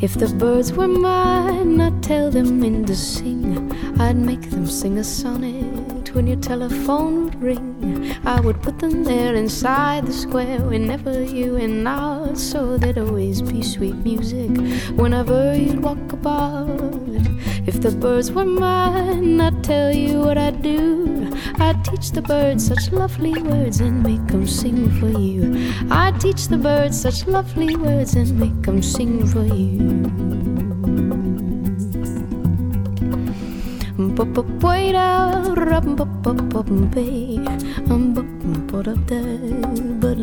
If 0.00 0.14
the 0.14 0.28
birds 0.28 0.72
were 0.72 0.88
mine, 0.88 1.78
I'd 1.78 2.02
tell 2.02 2.30
them 2.30 2.64
in 2.64 2.86
to 2.86 2.96
sing. 2.96 3.70
I'd 4.00 4.16
make 4.16 4.48
them 4.48 4.66
sing 4.66 4.96
a 4.96 5.04
sonnet 5.04 6.14
when 6.14 6.26
your 6.26 6.38
telephone 6.38 7.24
would 7.24 7.42
ring. 7.42 8.16
I 8.24 8.40
would 8.40 8.62
put 8.62 8.78
them 8.78 9.04
there 9.04 9.34
inside 9.34 10.06
the 10.06 10.12
square 10.14 10.60
whenever 10.60 11.22
you 11.22 11.56
and 11.56 11.86
I, 11.86 12.32
so 12.32 12.78
there'd 12.78 12.96
always 12.96 13.42
be 13.42 13.62
sweet 13.62 13.96
music 13.96 14.50
whenever 14.96 15.54
you'd 15.54 15.82
walk 15.82 16.12
about. 16.14 16.80
If 17.66 17.82
the 17.82 17.90
birds 17.90 18.32
were 18.32 18.46
mine, 18.46 19.38
tell 19.70 19.94
you 19.94 20.18
what 20.18 20.36
I'd 20.36 20.62
do. 20.62 21.30
I'd 21.60 21.84
teach 21.84 22.10
the 22.10 22.22
birds 22.22 22.66
such 22.66 22.90
lovely 22.90 23.40
words 23.40 23.78
and 23.78 24.02
make 24.02 24.26
them 24.26 24.44
sing 24.44 24.90
for 24.98 25.10
you. 25.16 25.42
I'd 25.88 26.20
teach 26.20 26.48
the 26.48 26.58
birds 26.58 27.00
such 27.00 27.28
lovely 27.28 27.76
words 27.76 28.16
and 28.16 28.36
make 28.36 28.62
them 28.62 28.82
sing 28.82 29.24
for 29.28 29.44
you 29.44 30.10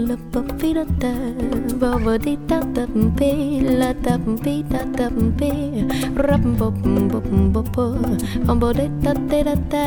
la 0.06 0.16
pa 0.32 0.42
pi 0.60 0.70
da 0.78 0.84
da 1.02 1.12
ba 1.82 1.90
ba 2.04 2.14
di 2.26 2.34
da 2.50 2.60
da 2.76 2.84
pi 3.18 3.30
la 3.80 3.90
da 4.06 4.14
pi 4.44 4.54
da 4.72 4.82
da 4.98 5.08
pi 5.38 5.50
rap 6.28 6.44
bo 6.60 6.68
bo 7.12 7.20
bo 7.54 7.62
bo 7.66 7.86
bo 8.60 8.70
di 8.78 8.88
da 9.04 9.14
di 9.30 9.40
da 9.48 9.56
da 9.74 9.86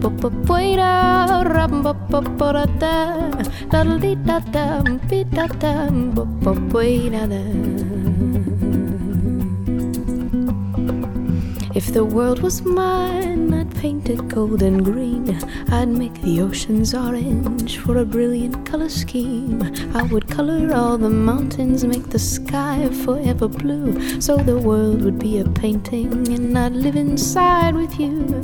bo 0.00 0.08
bo 0.20 0.28
bo 0.48 0.58
da 0.80 0.92
rap 1.54 1.72
bo 1.84 1.92
bo 2.10 2.20
bo 2.38 2.48
da 2.52 2.64
da 2.82 2.96
da 3.72 3.80
di 4.02 4.12
da 4.28 4.38
da 4.54 4.64
pi 5.08 5.18
da 5.36 5.46
da 5.62 5.72
bo 6.14 6.24
bo 6.44 6.52
bo 6.72 6.80
da 7.14 7.22
da 7.32 7.42
If 11.74 11.86
the 11.92 12.04
world 12.04 12.42
was 12.42 12.62
mine 12.64 13.61
I'd 13.82 13.88
paint 13.88 14.10
it 14.10 14.28
gold 14.28 14.62
and 14.62 14.84
green. 14.84 15.36
I'd 15.72 15.88
make 15.88 16.14
the 16.22 16.40
oceans 16.40 16.94
orange 16.94 17.78
for 17.78 17.96
a 17.96 18.04
brilliant 18.04 18.64
color 18.64 18.88
scheme. 18.88 19.60
I 19.92 20.04
would 20.04 20.28
color 20.28 20.72
all 20.72 20.96
the 20.96 21.10
mountains, 21.10 21.84
make 21.84 22.08
the 22.08 22.18
sky 22.20 22.88
forever 23.04 23.48
blue. 23.48 24.20
So 24.20 24.36
the 24.36 24.56
world 24.56 25.02
would 25.02 25.18
be 25.18 25.40
a 25.40 25.44
painting, 25.44 26.28
and 26.32 26.56
I'd 26.56 26.74
live 26.74 26.94
inside 26.94 27.74
with 27.74 27.98
you. 27.98 28.40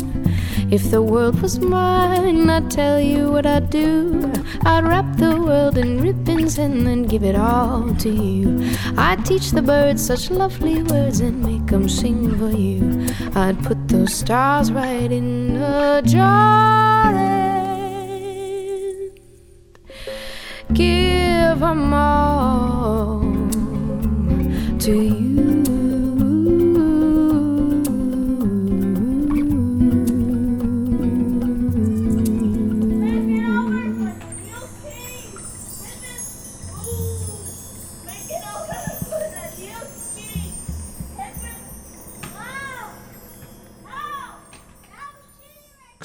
If 0.70 0.90
the 0.90 1.00
world 1.02 1.40
was 1.40 1.59
mine, 1.59 2.50
I'd 2.50 2.70
tell 2.70 3.00
you 3.00 3.30
what 3.30 3.46
I'd 3.46 3.70
do. 3.70 4.30
I'd 4.66 4.84
wrap 4.84 5.16
the 5.16 5.40
world 5.40 5.78
in 5.78 6.00
ribbons 6.00 6.59
and 6.59 6.86
then 6.86 7.04
give 7.04 7.22
it 7.22 7.36
all 7.36 7.94
to 7.94 8.11
you. 8.11 8.68
I'd 8.96 9.24
teach 9.24 9.50
the 9.52 9.62
birds 9.62 10.04
such 10.04 10.30
lovely 10.30 10.82
words 10.82 11.20
and 11.20 11.42
make 11.42 11.66
them 11.66 11.88
sing 11.88 12.36
for 12.38 12.50
you. 12.50 13.06
I'd 13.34 13.62
put 13.64 13.88
those 13.88 14.12
stars 14.12 14.70
right 14.70 15.11
in 15.11 15.56
a 15.56 16.02
jar 16.02 17.14
and 17.14 19.11
give 20.74 21.61
them 21.61 21.94
all 21.94 23.20
to 24.80 24.92
you. 24.92 25.78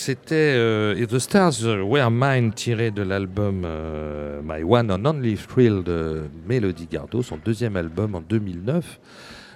C'était 0.05 0.35
euh, 0.35 0.95
If 0.97 1.07
the 1.07 1.19
Stars 1.19 1.63
Were 1.63 2.11
Mine 2.11 2.51
tiré 2.51 2.91
de 2.91 3.03
l'album 3.03 3.61
euh, 3.63 4.41
My 4.43 4.61
One 4.61 4.91
and 4.91 5.05
Only 5.05 5.37
Thrill 5.37 5.81
de 5.81 6.23
Melody 6.45 6.87
Gardot, 6.91 7.23
son 7.23 7.37
deuxième 7.37 7.77
album 7.77 8.13
en 8.13 8.19
2009. 8.19 8.99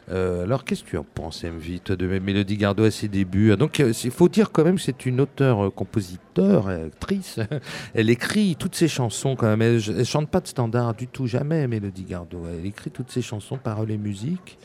Euh, 0.09 0.45
alors, 0.45 0.63
qu'est-ce 0.63 0.85
que 0.85 0.91
tu 0.91 0.97
en 0.97 1.03
penses, 1.03 1.43
MV, 1.43 1.79
toi, 1.83 1.97
de 1.97 2.07
Mélodie 2.07 2.55
Gardot 2.55 2.85
à 2.85 2.91
ses 2.91 3.09
débuts? 3.09 3.57
Donc, 3.57 3.81
euh, 3.81 3.91
il 4.05 4.11
faut 4.11 4.29
dire 4.29 4.53
quand 4.53 4.63
même 4.63 4.77
que 4.77 4.81
c'est 4.83 5.05
une 5.05 5.19
auteure-compositeur, 5.19 6.69
actrice. 6.69 7.41
Elle 7.93 8.09
écrit 8.09 8.55
toutes 8.57 8.75
ses 8.75 8.87
chansons 8.87 9.35
quand 9.35 9.47
même. 9.47 9.61
Elle, 9.61 9.81
elle 9.97 10.05
chante 10.05 10.29
pas 10.29 10.39
de 10.39 10.47
standard 10.47 10.93
du 10.93 11.07
tout, 11.07 11.27
jamais, 11.27 11.67
Mélodie 11.67 12.05
Gardot. 12.05 12.43
Elle 12.57 12.65
écrit 12.65 12.89
toutes 12.89 13.11
ses 13.11 13.21
chansons, 13.21 13.57
paroles 13.57 13.91
et 13.91 13.97
musique. 13.97 14.57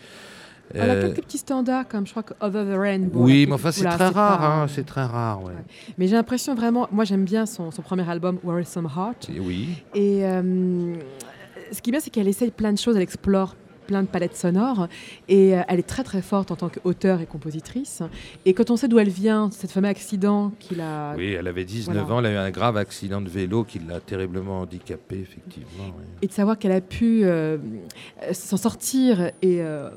Elle 0.74 0.90
a 0.90 0.94
Euh, 0.94 1.02
quelques 1.08 1.24
petits 1.24 1.38
standards, 1.38 1.88
comme 1.88 2.06
je 2.06 2.10
crois 2.12 2.22
que 2.22 2.34
Over 2.40 2.64
the 2.72 2.78
Rainbow. 2.78 3.20
oui, 3.24 3.46
mais 3.46 3.54
enfin, 3.54 3.72
c'est 3.72 3.82
oula, 3.82 3.94
très 3.94 4.08
rare. 4.08 4.38
pas- 4.38 4.46
hein, 4.62 4.66
c'est 4.68 4.84
très 4.86 5.04
rare, 5.04 5.42
ouais. 5.42 5.52
Ouais. 5.52 5.64
Mais 5.98 6.06
j'ai 6.08 6.16
l'impression 6.16 6.54
vraiment, 6.54 6.88
moi 6.92 7.04
j'aime 7.04 7.24
bien 7.24 7.46
son, 7.46 7.70
son 7.70 7.82
premier 7.82 8.08
album, 8.08 8.38
Worrisome 8.44 8.86
Heart. 8.96 9.30
Et 9.34 9.40
Oui. 9.40 9.68
Et 9.94 10.24
euh, 10.26 10.94
ce 11.72 11.80
qui 11.82 11.90
est 11.90 11.92
bien, 11.92 12.00
c'est 12.00 12.10
qu'elle 12.10 12.28
essaye 12.28 12.50
plein 12.50 12.72
de 12.72 12.78
choses, 12.78 12.96
elle 12.96 13.02
explore 13.02 13.56
plein 13.88 14.02
de 14.02 14.06
palettes 14.06 14.36
sonores 14.36 14.86
et 15.28 15.58
euh, 15.58 15.62
elle 15.66 15.80
est 15.80 15.86
très 15.88 16.04
très 16.04 16.22
forte 16.22 16.52
en 16.52 16.56
tant 16.56 16.68
qu'auteur 16.68 17.20
et 17.20 17.26
compositrice. 17.26 18.00
Et 18.46 18.54
quand 18.54 18.70
on 18.70 18.76
sait 18.76 18.86
d'où 18.86 19.00
elle 19.00 19.08
vient, 19.08 19.50
cet 19.50 19.72
fameux 19.72 19.88
accident 19.88 20.52
qu'il 20.60 20.80
a. 20.80 21.14
Oui, 21.16 21.32
elle 21.32 21.48
avait 21.48 21.64
19 21.64 21.96
Voilà. 22.06 22.14
ans, 22.14 22.18
elle 22.20 22.26
a 22.26 22.32
eu 22.32 22.46
un 22.46 22.50
grave 22.52 22.76
accident 22.76 23.20
de 23.20 23.28
vélo 23.28 23.64
qui 23.64 23.80
l'a 23.80 23.98
terriblement 23.98 24.60
handicapée, 24.60 25.18
effectivement. 25.20 25.92
oui. 25.98 26.04
Et 26.22 26.28
de 26.28 26.32
savoir 26.32 26.58
qu'elle 26.58 26.72
a 26.72 26.80
pu 26.80 27.22
euh, 27.24 27.58
s'en 28.32 28.56
sortir 28.56 29.20
et 29.42 29.60
euh, 29.60 29.90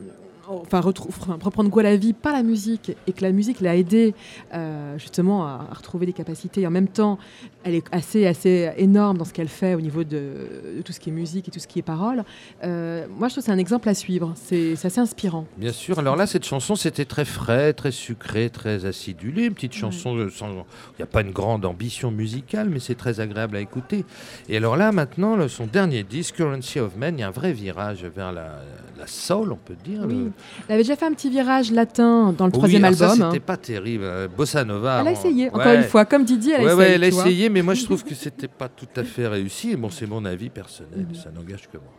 enfin, 0.48 0.80
reprendre 0.82 1.70
goût 1.70 1.80
à 1.80 1.84
la 1.84 1.96
vie 1.96 2.14
par 2.14 2.34
la 2.34 2.43
musique 2.43 2.96
et 3.08 3.14
que 3.14 3.22
la 3.22 3.32
musique 3.32 3.62
l'a 3.62 3.76
aidée 3.76 4.14
euh, 4.54 4.98
justement 4.98 5.46
à, 5.46 5.68
à 5.70 5.74
retrouver 5.74 6.06
des 6.06 6.14
capacités. 6.14 6.62
Et 6.62 6.68
en 6.68 6.72
même 6.72 6.88
temps, 6.88 7.18
elle 7.64 7.76
est 7.76 7.86
assez, 7.91 8.26
assez 8.28 8.72
énorme 8.78 9.18
dans 9.18 9.26
ce 9.26 9.34
qu'elle 9.34 9.48
fait 9.48 9.76
au 9.76 9.82
niveau 9.82 10.04
de, 10.04 10.76
de 10.78 10.82
tout 10.84 10.91
ce 10.93 11.00
qui 11.00 11.10
est 11.10 11.14
musique 11.14 11.48
et 11.48 11.52
tout 11.52 11.60
ce 11.60 11.68
qui 11.68 11.80
est 11.80 11.84
parole. 11.84 12.24
Euh, 12.64 13.06
moi, 13.10 13.28
je 13.28 13.34
trouve 13.34 13.43
que 13.43 13.46
c'est 13.46 13.52
un 13.52 13.58
exemple 13.58 13.89
à 13.89 13.93
suivre. 13.93 14.34
C'est 14.36 14.74
assez 14.86 15.00
inspirant. 15.00 15.46
Bien 15.58 15.72
sûr. 15.72 16.00
Alors 16.00 16.16
là, 16.16 16.28
cette 16.28 16.46
chanson, 16.46 16.76
c'était 16.76 17.06
très 17.06 17.26
frais, 17.26 17.74
très 17.74 17.91
sucré, 17.91 18.50
très 18.50 18.86
acidulé. 18.86 19.46
Une 19.46 19.54
petite 19.54 19.74
chanson, 19.74 20.30
sans- 20.30 20.50
il 20.52 20.56
n'y 21.00 21.04
a 21.04 21.08
pas 21.08 21.22
une 21.22 21.32
grande 21.32 21.66
ambition 21.66 22.12
musicale, 22.12 22.70
mais 22.70 22.80
c'est 22.80 22.96
très 22.96 23.20
agréable 23.20 23.56
à 23.56 23.60
écouter. 23.62 24.06
Et 24.50 24.58
alors 24.58 24.78
là, 24.78 24.91
maintenant, 24.91 25.36
le- 25.36 25.48
son 25.48 25.66
dernier 25.66 26.04
disque, 26.04 26.36
Currency 26.36 26.80
of 26.80 26.96
Men, 26.98 27.18
il 27.18 27.22
y 27.22 27.24
a 27.24 27.28
un 27.28 27.32
vrai 27.32 27.52
virage 27.54 28.04
vers 28.06 28.32
la, 28.32 28.60
la 28.98 29.08
soul, 29.08 29.52
on 29.52 29.56
peut 29.58 29.76
dire. 29.84 30.02
Oui. 30.08 30.16
le- 30.26 30.32
Elle 30.67 30.73
avait 30.75 30.83
déjà 30.83 30.95
fait 30.95 31.05
un 31.05 31.13
petit 31.13 31.29
virage 31.29 31.71
latin 31.71 32.33
dans 32.38 32.45
le 32.45 32.51
Oui, 32.51 32.57
troisième 32.57 32.81
ça, 32.81 32.88
album. 33.09 33.21
hein. 33.23 33.29
c'était 33.31 33.39
pas 33.45 33.57
terrible. 33.57 34.03
euh, 34.03 34.27
Bossa 34.27 34.63
Nova. 34.63 34.99
Elle 35.01 35.07
a 35.07 35.09
on- 35.11 35.13
essayé, 35.13 35.47
encore 35.49 35.65
Ouais. 35.65 35.75
une 35.77 35.83
fois. 35.83 36.05
Comme 36.05 36.25
Didier, 36.25 36.53
elle 36.53 36.61
a 36.61 36.63
Ouais, 36.63 36.71
essayé. 36.73 36.77
ouais, 36.89 36.91
elle 36.95 37.03
a 37.03 37.07
essayé, 37.07 37.49
mais 37.49 37.61
moi 37.61 37.73
je 37.73 37.83
trouve 37.86 38.03
que 38.05 38.15
c'était 38.15 38.47
pas 38.47 38.69
tout 38.69 38.88
à 38.95 39.03
fait 39.03 39.27
réussi. 39.27 39.71
Et 39.71 39.75
Bon, 39.75 39.89
c'est 39.89 40.07
mon 40.07 40.23
avis 40.25 40.49
personnel, 40.49 41.05
ça 41.13 41.29
n'engage 41.31 41.67
que 41.71 41.77
moi. 41.77 41.91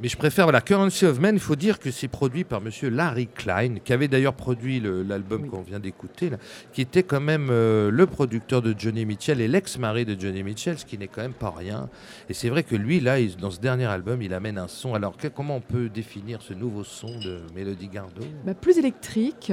Mais 0.00 0.08
je 0.08 0.16
préfère, 0.16 0.44
voilà, 0.44 0.60
Currency 0.60 1.06
of 1.06 1.18
Men, 1.20 1.34
il 1.36 1.40
faut 1.40 1.56
dire 1.56 1.78
que 1.78 1.90
c'est 1.90 2.08
produit 2.08 2.44
par 2.44 2.60
monsieur 2.60 2.88
Larry 2.88 3.26
Klein, 3.26 3.76
qui 3.84 3.92
avait 3.92 4.08
d'ailleurs 4.08 4.34
produit 4.34 4.80
l'album 4.80 5.42
Oui. 5.42 5.48
qu'on 5.48 5.62
vient 5.62 5.80
d'écouter, 5.80 6.30
qui 6.72 6.80
était 6.80 7.02
quand 7.02 7.20
même 7.20 7.48
euh, 7.50 7.90
le 7.90 8.06
producteur 8.06 8.62
de 8.62 8.74
Johnny 8.76 9.04
Mitchell 9.04 9.40
et 9.40 9.48
l'ex-mari 9.48 10.04
de 10.04 10.18
Johnny 10.20 10.42
Mitchell, 10.42 10.78
ce 10.78 10.84
qui 10.84 10.98
n'est 10.98 11.08
quand 11.08 11.22
même 11.22 11.32
pas 11.32 11.50
rien. 11.56 11.88
Et 12.28 12.34
c'est 12.34 12.48
vrai 12.48 12.62
que 12.62 12.76
lui, 12.76 13.00
là, 13.00 13.18
il- 13.20 13.36
dans 13.36 13.50
ce 13.50 13.60
dernier 13.60 13.86
album, 13.86 14.22
il 14.22 14.34
amène 14.34 14.58
un 14.58 14.68
son. 14.68 14.94
Alors, 14.94 15.16
que- 15.16 15.28
comment 15.28 15.56
on 15.56 15.60
peut 15.60 15.88
définir 15.88 16.42
ce 16.42 16.54
nouveau 16.54 16.84
son 16.84 17.18
de 17.18 17.40
Melody 17.54 17.88
Gardot? 17.88 18.24
Bah, 18.44 18.54
plus 18.54 18.78
électrique. 18.78 19.52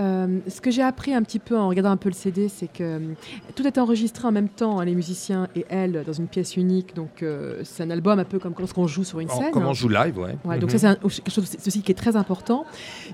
Euh, 0.00 0.38
ce 0.48 0.60
que 0.60 0.70
j'ai 0.70 0.82
appris 0.82 1.12
un 1.12 1.22
petit 1.22 1.38
peu 1.38 1.58
en 1.58 1.68
regardant 1.68 1.90
un 1.90 1.96
peu 1.98 2.08
le 2.08 2.14
CD, 2.14 2.48
c'est 2.48 2.68
que 2.72 2.82
euh, 2.82 2.98
tout 3.54 3.66
est 3.66 3.76
enregistré 3.76 4.26
en 4.26 4.32
même 4.32 4.48
temps, 4.48 4.78
hein, 4.80 4.84
les 4.84 4.94
musiciens 4.94 5.46
et 5.54 5.66
elle, 5.68 6.02
dans 6.06 6.12
une 6.12 6.26
pièce 6.26 6.56
unique. 6.56 6.94
Donc 6.96 7.22
euh, 7.22 7.60
c'est 7.64 7.82
un 7.82 7.90
album 7.90 8.18
un 8.18 8.24
peu 8.24 8.38
comme 8.38 8.54
lorsqu'on 8.58 8.86
joue 8.86 9.04
sur 9.04 9.20
une 9.20 9.28
scène. 9.28 9.50
Comment 9.52 9.70
on 9.70 9.74
joue 9.74 9.88
live, 9.88 10.18
ouais. 10.18 10.36
Ouais, 10.44 10.58
donc 10.58 10.70
Mhm. 10.72 10.78
ça 10.78 10.78
c'est 10.78 10.86
un- 10.86 10.94
quelque 10.94 11.30
chose 11.30 11.50
ceci 11.58 11.82
qui 11.82 11.92
est 11.92 11.94
très 11.94 12.16
important. 12.16 12.64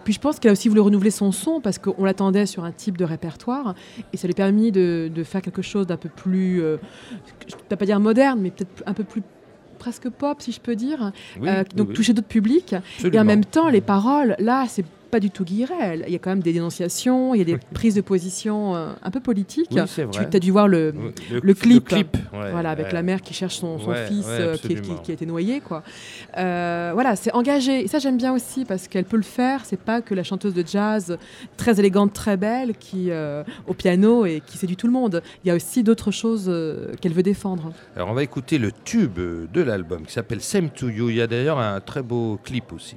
Puis 0.04 0.12
je 0.14 0.20
pense 0.20 0.38
qu'elle 0.38 0.50
a 0.50 0.52
aussi 0.52 0.68
voulu 0.68 0.80
renouveler 0.80 1.10
son 1.10 1.32
son 1.32 1.60
parce 1.60 1.78
qu'on 1.78 2.04
l'attendait 2.04 2.46
sur 2.46 2.62
un 2.64 2.72
type 2.72 2.96
de 2.96 3.04
répertoire 3.04 3.74
et 4.12 4.16
ça 4.16 4.28
lui 4.28 4.32
a 4.32 4.36
permis 4.36 4.70
de, 4.70 5.10
de 5.12 5.24
faire 5.24 5.42
quelque 5.42 5.62
chose 5.62 5.86
d'un 5.86 5.96
peu 5.96 6.08
plus, 6.08 6.62
euh, 6.62 6.76
je 7.48 7.54
ne 7.56 7.60
peux 7.68 7.76
pas 7.76 7.84
dire 7.86 7.98
moderne, 7.98 8.38
mais 8.40 8.50
peut-être 8.50 8.82
un 8.86 8.92
peu 8.94 9.02
plus 9.04 9.22
presque 9.78 10.08
pop 10.08 10.40
si 10.40 10.52
je 10.52 10.60
peux 10.60 10.74
dire. 10.76 11.12
Oui, 11.40 11.48
Euh, 11.48 11.62
donc 11.74 11.88
oui, 11.88 11.94
toucher 11.94 12.12
d'autres 12.14 12.28
publics. 12.28 12.74
Et 13.04 13.18
en 13.18 13.24
même 13.24 13.44
temps, 13.44 13.68
les 13.68 13.80
paroles, 13.82 14.34
là, 14.38 14.64
c'est 14.68 14.84
pas 15.10 15.20
du 15.20 15.30
tout 15.30 15.44
guirel. 15.44 16.04
Il 16.06 16.12
y 16.12 16.16
a 16.16 16.18
quand 16.18 16.30
même 16.30 16.42
des 16.42 16.52
dénonciations, 16.52 17.34
il 17.34 17.38
y 17.38 17.40
a 17.42 17.44
des 17.44 17.58
prises 17.74 17.94
de 17.94 18.00
position 18.00 18.74
euh, 18.76 18.92
un 19.02 19.10
peu 19.10 19.20
politiques. 19.20 19.68
Oui, 19.72 19.80
tu 20.30 20.36
as 20.36 20.40
dû 20.40 20.50
voir 20.50 20.68
le, 20.68 20.92
le, 21.30 21.40
le 21.42 21.54
clip. 21.54 21.90
ouais, 21.92 22.50
voilà, 22.50 22.70
avec 22.70 22.86
ouais. 22.86 22.92
la 22.92 23.02
mère 23.02 23.22
qui 23.22 23.34
cherche 23.34 23.56
son, 23.56 23.78
son 23.78 23.90
Ouais, 23.90 24.06
fils 24.06 24.24
euh, 24.28 24.54
qui, 24.56 24.68
qui- 24.68 24.74
absolument. 24.74 24.98
qui 25.02 25.10
a 25.10 25.14
été 25.14 25.26
noyé. 25.26 25.60
Quoi. 25.60 25.82
Euh, 26.36 26.90
voilà, 26.94 27.16
c'est 27.16 27.32
engagé. 27.34 27.84
Et 27.84 27.88
ça, 27.88 27.98
j'aime 27.98 28.16
bien 28.16 28.32
aussi 28.34 28.64
parce 28.64 28.88
qu'elle 28.88 29.04
peut 29.04 29.16
le 29.16 29.22
faire. 29.22 29.64
C'est 29.64 29.80
pas 29.80 30.00
que 30.02 30.14
la 30.14 30.22
chanteuse 30.22 30.54
de 30.54 30.64
jazz 30.66 31.18
très 31.56 31.78
élégante, 31.78 32.12
très 32.12 32.36
belle, 32.36 32.74
qui 32.78 33.10
au 33.66 33.74
piano 33.74 34.26
et 34.26 34.42
qui 34.44 34.58
séduit 34.58 34.76
tout 34.76 34.86
le 34.86 34.92
monde. 34.92 35.22
Il 35.44 35.48
y 35.48 35.50
a 35.50 35.54
aussi 35.54 35.82
d'autres 35.82 36.10
choses 36.10 36.52
qu'elle 37.00 37.12
veut 37.12 37.22
défendre. 37.22 37.72
Alors 37.94 38.08
on 38.10 38.14
va 38.14 38.22
écouter 38.22 38.58
le 38.58 38.70
tube 38.84 39.18
de 39.18 39.62
l'album 39.62 40.04
qui 40.06 40.12
s'appelle 40.12 40.40
Same 40.40 40.70
to 40.70 40.88
You. 40.88 41.10
Il 41.10 41.16
y 41.16 41.20
a 41.22 41.26
d'ailleurs 41.26 41.58
un 41.58 41.80
très 41.80 42.02
beau 42.02 42.38
clip 42.42 42.72
aussi. 42.72 42.96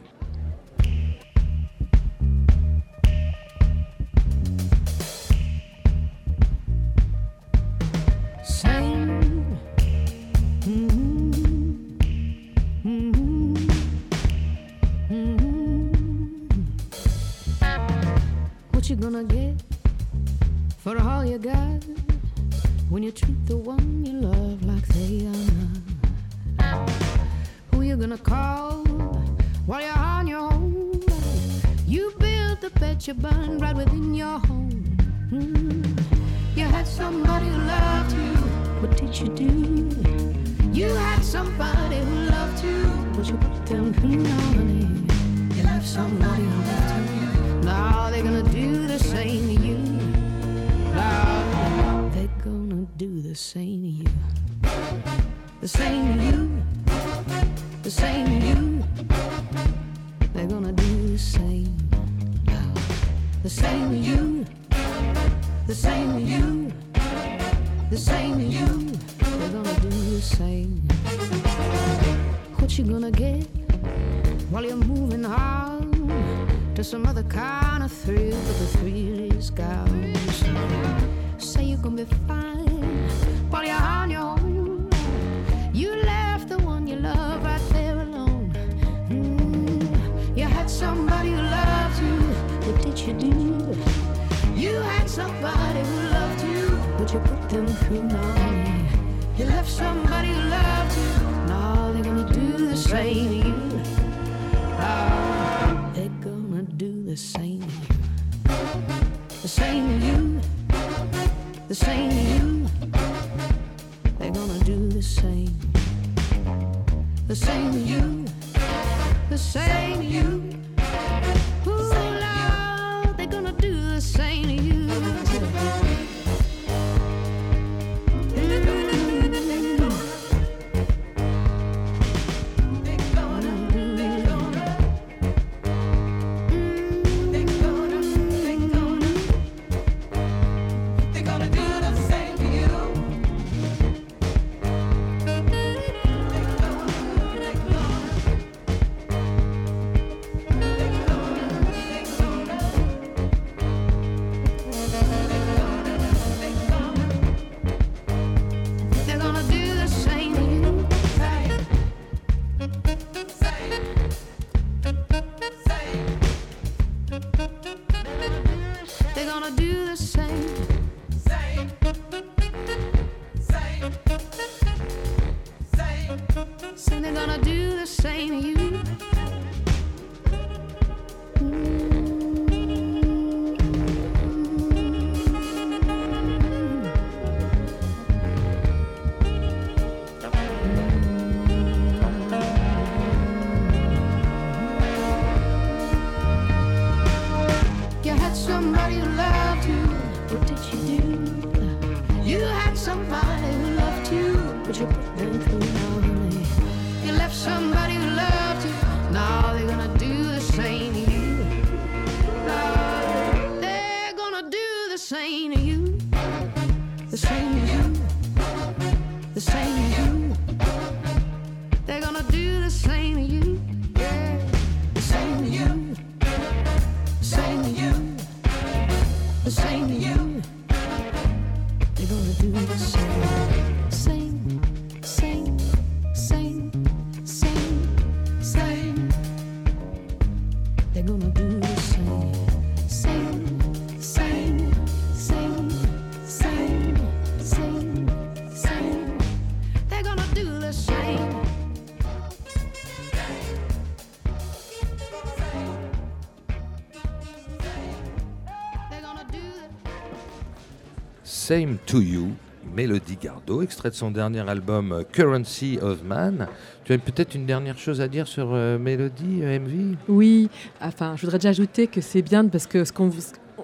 Same 261.49 261.77
to 261.87 261.99
You, 261.99 262.27
Mélodie 262.75 263.17
Gardot, 263.19 263.63
extrait 263.63 263.89
de 263.89 263.95
son 263.95 264.11
dernier 264.11 264.47
album 264.47 264.91
euh, 264.91 265.01
Currency 265.11 265.79
of 265.81 266.03
Man. 266.03 266.45
Tu 266.83 266.93
as 266.93 266.99
peut-être 266.99 267.33
une 267.33 267.47
dernière 267.47 267.75
chose 267.79 268.01
à 268.01 268.07
dire 268.07 268.27
sur 268.27 268.49
euh, 268.53 268.77
Mélodie, 268.77 269.39
euh, 269.41 269.57
MV 269.59 269.95
Oui, 270.09 270.47
enfin, 270.79 271.15
je 271.15 271.21
voudrais 271.23 271.39
déjà 271.39 271.49
ajouter 271.49 271.87
que 271.87 272.01
c'est 272.01 272.21
bien 272.21 272.45
parce 272.47 272.67
que 272.67 272.85
ce 272.85 272.93
qu'on 272.93 273.09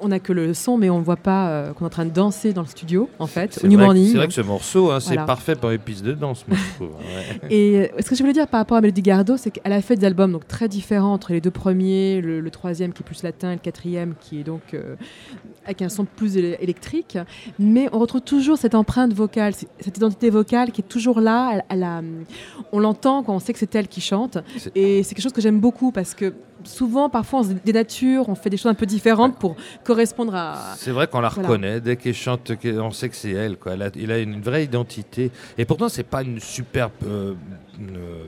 on 0.01 0.07
n'a 0.09 0.19
que 0.19 0.33
le 0.33 0.53
son, 0.53 0.77
mais 0.77 0.89
on 0.89 0.99
ne 0.99 1.03
voit 1.05 1.15
pas 1.15 1.47
euh, 1.49 1.73
qu'on 1.73 1.85
est 1.85 1.87
en 1.87 1.89
train 1.89 2.05
de 2.05 2.09
danser 2.11 2.51
dans 2.53 2.63
le 2.63 2.67
studio, 2.67 3.07
en 3.19 3.27
fait, 3.27 3.53
C'est 3.53 3.63
au 3.63 3.67
New 3.67 3.77
vrai 3.77 3.83
que- 3.83 3.85
Morning. 3.93 4.11
C'est 4.11 4.17
vrai 4.17 4.27
que 4.27 4.33
ce 4.33 4.41
morceau, 4.41 4.91
hein, 4.91 4.99
c'est 4.99 5.15
parfait 5.15 5.55
pour 5.55 5.69
les 5.69 5.77
pistes 5.77 6.03
de 6.03 6.11
danse, 6.13 6.43
moi, 6.47 6.57
je 6.57 6.73
trouve. 6.75 6.95
Ouais. 6.97 7.49
Et 7.55 7.91
ce 8.01 8.09
que 8.09 8.15
je 8.15 8.21
voulais 8.21 8.33
dire 8.33 8.47
par 8.47 8.59
rapport 8.61 8.77
à 8.77 8.81
Mélodie 8.81 9.03
Gardot, 9.03 9.37
c'est 9.37 9.51
qu'elle 9.51 9.71
a 9.71 9.81
fait 9.81 9.95
des 9.95 10.05
albums 10.05 10.31
donc 10.31 10.47
très 10.47 10.67
différents 10.67 11.13
entre 11.13 11.31
les 11.33 11.39
deux 11.39 11.51
premiers, 11.51 12.19
le, 12.19 12.41
le 12.41 12.51
troisième 12.51 12.91
qui 12.93 13.03
est 13.03 13.05
plus 13.05 13.23
latin 13.23 13.51
et 13.51 13.53
le 13.55 13.59
quatrième 13.61 14.15
qui 14.19 14.41
est 14.41 14.43
donc 14.43 14.73
euh, 14.73 14.95
avec 15.65 15.81
un 15.81 15.89
son 15.89 16.05
plus 16.05 16.37
éle- 16.37 16.57
électrique. 16.59 17.17
Mais 17.59 17.89
on 17.91 17.99
retrouve 17.99 18.21
toujours 18.21 18.57
cette 18.57 18.75
empreinte 18.75 19.13
vocale, 19.13 19.53
cette 19.79 19.97
identité 19.97 20.29
vocale 20.29 20.71
qui 20.71 20.81
est 20.81 20.87
toujours 20.87 21.19
là. 21.19 21.49
Elle- 21.53 21.63
elle 21.69 21.83
a, 21.83 22.01
on 22.71 22.79
l'entend 22.79 23.23
quand 23.23 23.35
on 23.35 23.39
sait 23.39 23.53
que 23.53 23.59
c'est 23.59 23.73
elle 23.75 23.87
qui 23.87 24.01
chante. 24.01 24.37
Et 24.75 25.03
c'est 25.03 25.15
quelque 25.15 25.23
chose 25.23 25.33
que 25.33 25.41
j'aime 25.41 25.59
beaucoup 25.59 25.91
parce 25.91 26.13
que 26.13 26.33
souvent, 26.63 27.09
parfois, 27.09 27.41
on 27.41 27.43
se 27.43 27.49
dénature, 27.63 28.27
on 28.29 28.35
fait 28.35 28.49
des 28.49 28.57
choses 28.57 28.71
un 28.71 28.75
peu 28.75 28.85
différentes 28.85 29.37
pour 29.37 29.55
correspondre 29.83 30.33
à. 30.35 30.73
C'est 30.77 30.91
vrai 30.91 31.07
qu'on 31.07 31.19
la 31.21 31.29
Voilà. 31.29 31.47
reconnaît 31.49 31.79
dès 31.81 31.95
qu'elle 31.95 32.13
chante, 32.15 32.51
on 32.63 32.91
sait 32.91 33.09
que 33.09 33.15
c'est 33.15 33.31
elle. 33.31 33.57
Quoi. 33.57 33.73
Elle, 33.73 33.81
a, 33.83 33.89
il 33.95 34.11
a 34.11 34.17
une 34.19 34.41
vraie 34.41 34.63
identité. 34.63 35.31
Et 35.57 35.65
pourtant, 35.65 35.89
c'est 35.89 36.03
pas 36.03 36.23
une 36.23 36.39
superbe 36.39 36.91
euh, 37.05 37.33
euh, 37.81 38.25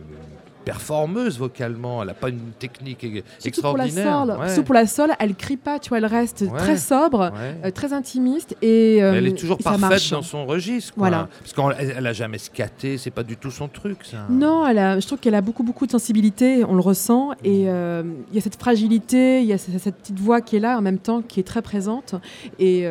performeuse 0.72 1.40
vocalement. 1.40 2.02
Elle 2.02 2.08
n'a 2.10 2.14
pas 2.14 2.30
une 2.30 2.52
technique 2.60 3.04
e- 3.04 3.22
Surtout 3.40 3.62
pour 3.62 3.78
la 3.78 3.86
extraordinaire. 3.86 4.40
Ouais. 4.40 4.48
Surtout 4.50 4.64
pour 4.66 4.76
la 4.76 4.86
sol, 4.88 5.12
elle 5.20 5.36
crie 5.36 5.58
pas, 5.58 5.80
tu 5.80 5.90
vois, 5.90 5.98
elle 6.00 6.06
reste 6.06 6.42
Ouais. 6.42 6.58
très 6.60 6.78
sobre, 6.78 7.32
Ouais. 7.34 7.56
euh, 7.66 7.72
très 7.72 7.94
intimiste 7.94 8.56
et 8.62 9.02
euh, 9.02 9.14
elle 9.16 9.28
est 9.28 9.38
toujours 9.38 9.58
parfaite 9.58 9.82
marche. 9.90 10.12
dans 10.12 10.22
son 10.22 10.46
registre. 10.46 10.94
quoi. 10.94 11.08
Voilà. 11.10 11.30
Parce 11.44 11.54
qu'elle 11.78 11.94
elle 11.98 12.08
a 12.08 12.14
jamais 12.14 12.38
scaté, 12.38 12.98
c'est 12.98 13.12
pas 13.12 13.24
du 13.24 13.38
tout 13.38 13.52
son 13.52 13.68
truc. 13.68 14.00
Ça. 14.04 14.18
Non, 14.30 14.68
elle 14.68 14.78
a, 14.78 15.00
je 15.00 15.08
trouve 15.08 15.20
qu'elle 15.20 15.36
a 15.36 15.42
beaucoup, 15.42 15.64
beaucoup 15.64 15.86
de 15.86 15.92
sensibilité, 15.92 16.64
on 16.64 16.76
le 16.76 16.82
ressent, 16.82 17.32
et 17.44 17.66
euh, 17.70 18.04
il 18.32 18.36
y 18.36 18.38
a 18.38 18.42
cette 18.42 18.60
fragilité, 18.60 19.42
il 19.42 19.48
y 19.48 19.54
a 19.54 19.58
cette, 19.58 19.80
cette 19.80 19.96
petite 19.96 20.20
voix 20.20 20.42
qui 20.42 20.58
est 20.58 20.60
là 20.60 20.78
en 20.78 20.82
même 20.82 21.00
temps, 21.00 21.22
qui 21.22 21.40
est 21.40 21.44
très 21.44 21.62
présente, 21.62 22.16
et 22.60 22.86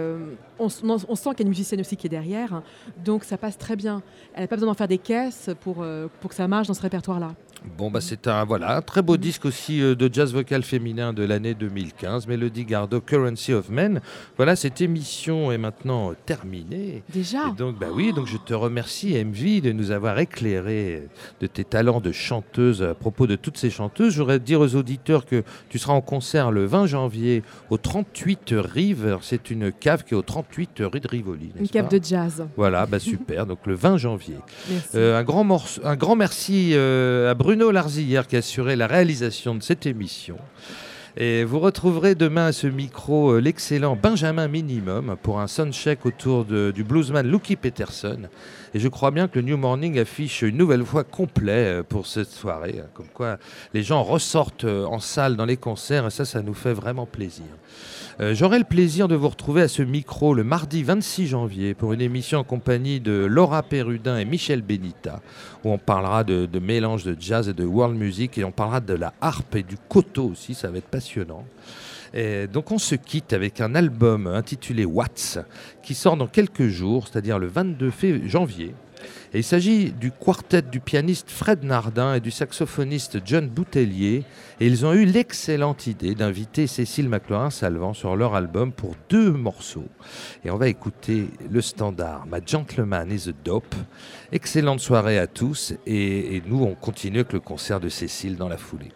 on, 0.59 0.67
s- 0.69 0.83
on- 0.85 0.97
on 1.09 1.15
sent 1.15 1.31
qu'il 1.31 1.41
y 1.41 1.43
a 1.43 1.45
une 1.45 1.49
musicienne 1.49 1.81
aussi 1.81 1.97
qui 1.97 2.07
est 2.07 2.11
derrière, 2.11 2.63
donc 3.05 3.25
ça 3.25 3.37
passe 3.39 3.59
très 3.59 3.77
bien. 3.77 4.03
Elle 4.35 4.43
n'a 4.43 4.49
pas 4.49 4.57
besoin 4.57 4.69
d'en 4.69 4.75
faire 4.75 4.89
des 4.89 4.99
caisses 4.99 5.51
pour, 5.61 5.77
euh, 5.83 6.09
pour 6.21 6.31
que 6.31 6.37
ça 6.37 6.49
marche 6.49 6.69
dans 6.69 6.75
ce 6.75 6.83
répertoire-là. 6.83 7.35
Bon, 7.79 7.91
bah, 7.91 8.01
c'est 8.01 8.29
un, 8.29 8.45
voilà, 8.45 8.77
un 8.77 8.83
très 8.83 9.03
beau 9.03 9.17
disque 9.17 9.45
aussi 9.47 9.83
euh, 9.83 9.97
de 9.97 10.09
jazz 10.13 10.33
vocal 10.33 10.63
féminin 10.63 11.13
de 11.13 11.25
l'année 11.25 11.55
2015, 11.55 12.29
Melody 12.29 12.65
Gardot, 12.65 13.01
Currency 13.01 13.55
of 13.55 13.71
Men. 13.71 14.01
Voilà, 14.37 14.55
cette 14.55 14.81
émission 14.81 15.51
est 15.51 15.59
maintenant 15.59 16.13
terminée. 16.27 17.03
Déjà 17.13 17.49
Et 17.49 17.57
donc, 17.57 17.77
bah 17.79 17.89
oui, 17.93 18.13
donc 18.13 18.27
je 18.27 18.37
te 18.37 18.55
remercie, 18.55 19.15
MV, 19.25 19.63
de 19.63 19.73
nous 19.73 19.91
avoir 19.91 20.19
éclairé 20.19 21.09
de 21.41 21.47
tes 21.49 21.65
talents 21.65 22.01
de 22.01 22.13
chanteuse 22.13 22.83
à 22.83 22.95
propos 22.95 23.27
de 23.27 23.35
toutes 23.37 23.57
ces 23.59 23.71
chanteuses. 23.71 24.13
Je 24.13 24.19
voudrais 24.21 24.39
dire 24.39 24.61
aux 24.61 24.75
auditeurs 24.77 25.25
que 25.27 25.43
tu 25.69 25.79
seras 25.79 25.95
en 25.95 26.03
concert 26.03 26.53
le 26.53 26.67
20 26.67 26.87
janvier 26.87 27.43
au 27.71 27.79
38 27.79 28.55
Rive. 28.59 29.07
Alors, 29.07 29.25
C'est 29.25 29.51
une 29.51 29.73
cave 29.73 30.05
qui 30.05 30.15
est 30.15 30.17
au 30.17 30.23
38 30.23 30.46
rue 30.55 31.01
de 31.01 31.09
Rivoli. 31.09 31.51
Une 31.59 31.69
cave 31.69 31.89
de 31.89 32.01
jazz. 32.03 32.47
Voilà, 32.57 32.87
bah 32.87 32.99
super. 32.99 33.47
Donc 33.47 33.59
le 33.67 33.75
20 33.75 33.97
janvier. 33.99 34.37
Euh, 34.95 35.19
un, 35.19 35.23
grand 35.25 35.47
un 35.85 35.97
grand 35.97 36.17
merci 36.17 36.71
euh, 36.75 37.31
à 37.31 37.35
Bruno 37.35 37.71
Larzillière 37.71 38.27
qui 38.27 38.37
a 38.37 38.39
assuré 38.39 38.77
la 38.77 38.87
réalisation 38.87 39.55
de 39.55 39.63
cette 39.63 39.87
émission. 39.87 40.37
Et 41.19 41.45
vous 41.45 41.61
retrouverez 41.61 42.15
demain 42.15 42.47
à 42.47 42.53
ce 42.53 42.67
micro 42.67 43.33
euh, 43.33 43.41
l'excellent 43.41 43.97
Benjamin 44.01 44.49
Minimum 44.49 45.17
pour 45.23 45.41
un 45.41 45.47
soundcheck 45.47 46.05
autour 46.05 46.45
de- 46.45 46.73
du 46.75 46.85
bluesman 46.85 47.27
Lucky 47.27 47.57
Peterson. 47.57 48.29
Et 48.75 48.79
je 48.79 48.89
crois 48.89 49.11
bien 49.11 49.29
que 49.29 49.39
le 49.39 49.45
New 49.45 49.57
Morning 49.57 49.99
affiche 49.99 50.43
une 50.43 50.57
nouvelle 50.57 50.85
fois 50.85 51.05
complet 51.05 51.79
euh, 51.79 51.83
pour 51.83 52.07
cette 52.07 52.31
soirée. 52.31 52.81
hein, 52.83 52.89
Comme 52.95 53.09
quoi 53.13 53.39
les 53.75 53.83
gens 53.83 54.03
ressortent 54.03 54.65
euh, 54.65 54.85
en 54.85 55.01
salle 55.01 55.37
dans 55.37 55.45
les 55.45 55.57
concerts 55.57 56.07
et 56.07 56.11
ça, 56.11 56.25
ça 56.25 56.43
nous 56.43 56.55
fait 56.55 56.73
vraiment 56.73 57.07
plaisir. 57.07 57.47
Euh, 58.21 58.35
J'aurai 58.35 58.59
le 58.59 58.65
plaisir 58.65 59.09
de 59.09 59.15
vous 59.15 59.29
retrouver 59.29 59.63
à 59.63 59.69
ce 59.69 59.83
micro 59.83 60.33
le 60.33 60.43
mardi 60.43 60.83
26 60.83 61.27
janvier 61.27 61.75
pour 61.75 61.93
une 61.93 62.01
émission 62.01 62.39
en 62.39 62.45
compagnie 62.45 62.99
de 62.99 63.27
Laura 63.29 63.63
Perrudin 63.63 64.17
et 64.17 64.25
Michel 64.25 64.63
Benita, 64.63 65.21
où 65.65 65.71
on 65.71 65.79
parlera 65.79 66.25
de, 66.25 66.49
mélange 66.59 67.05
de 67.05 67.15
jazz 67.19 67.49
et 67.49 67.53
de 67.53 67.65
world 67.65 67.97
music, 67.97 68.39
et 68.39 68.45
on 68.45 68.53
parlera 68.53 68.81
de 68.81 68.95
la 68.95 69.13
harpe 69.21 69.57
et 69.57 69.63
du 69.63 69.77
koto 69.89 70.31
aussi, 70.31 70.55
ça 70.55 70.71
va 70.71 70.79
être 70.79 70.89
passionnant. 70.89 71.45
Donc 72.53 72.73
on 72.73 72.79
se 72.79 72.95
quitte 72.95 73.33
avec 73.33 73.61
un 73.61 73.75
album 73.75 74.27
intitulé 74.27 74.85
Watts, 74.85 75.39
qui 75.83 75.95
sort 75.95 76.17
dans 76.17 76.27
quelques 76.27 76.69
jours, 76.69 77.09
c'est-à-dire 77.09 77.39
le 77.39 77.47
22 77.47 77.91
fév- 77.91 78.27
janvier. 78.27 78.75
Et 79.35 79.39
il 79.41 79.45
s'agit 79.45 79.93
du 79.93 80.11
quartet 80.11 80.63
du 80.63 80.81
pianiste 80.81 81.31
Fred 81.31 81.63
Nardin 81.63 82.15
et 82.15 82.21
du 82.21 82.31
saxophoniste 82.31 83.19
John 83.25 83.47
Boutellier. 83.49 84.25
Et 84.59 84.67
ils 84.67 84.87
ont 84.87 84.95
eu 84.95 85.05
l'excellente 85.05 85.87
idée 85.87 86.15
d'inviter 86.15 86.67
Cécile 86.67 87.09
McLaurin-Salvant 87.11 87.93
sur 87.93 88.17
leur 88.17 88.35
album 88.35 88.73
pour 88.73 88.95
deux 89.11 89.31
morceaux. 89.31 89.89
Et 90.45 90.51
on 90.51 90.57
va 90.57 90.69
écouter 90.69 91.29
le 91.51 91.61
standard 91.61 92.27
My 92.27 92.41
Gentleman 92.45 93.13
is 93.13 93.29
a 93.29 93.33
Dope. 93.45 93.75
Excellente 94.33 94.81
soirée 94.81 95.19
à 95.19 95.27
tous. 95.27 95.75
Et 95.87 96.43
nous, 96.47 96.63
on 96.65 96.75
continue 96.75 97.19
avec 97.19 97.35
le 97.35 97.41
concert 97.41 97.79
de 97.81 97.91
Cécile 97.91 98.37
dans 98.37 98.49
la 98.49 98.57
foulée. 98.57 98.93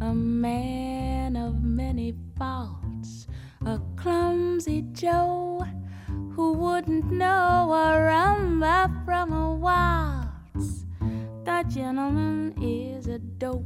A 0.00 0.14
man 0.14 1.36
of 1.36 1.62
many 1.62 2.14
faults, 2.38 3.26
a 3.66 3.78
clumsy 3.96 4.82
Joe 4.92 5.62
who 6.32 6.54
wouldn't 6.54 7.10
know 7.10 7.70
a 7.70 7.98
rumba 8.08 9.04
from 9.04 9.32
a 9.32 9.54
waltz. 9.54 10.86
The 11.44 11.64
gentleman 11.68 12.54
is 12.62 13.08
a 13.08 13.18
dope 13.18 13.64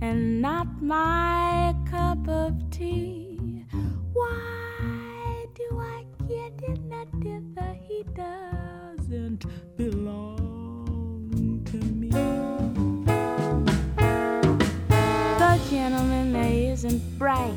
and 0.00 0.40
not 0.40 0.80
my 0.80 1.74
cup 1.90 2.28
of 2.28 2.70
tea. 2.70 3.64
Why 4.12 5.46
do 5.54 5.80
I 5.80 6.04
get 6.28 6.62
in 6.68 6.88
that 6.90 7.08
if 7.22 7.76
he 7.88 8.04
doesn't 8.14 9.44
belong 9.76 10.37
Gentleman 15.70 16.34
isn't 16.34 17.18
bright. 17.18 17.52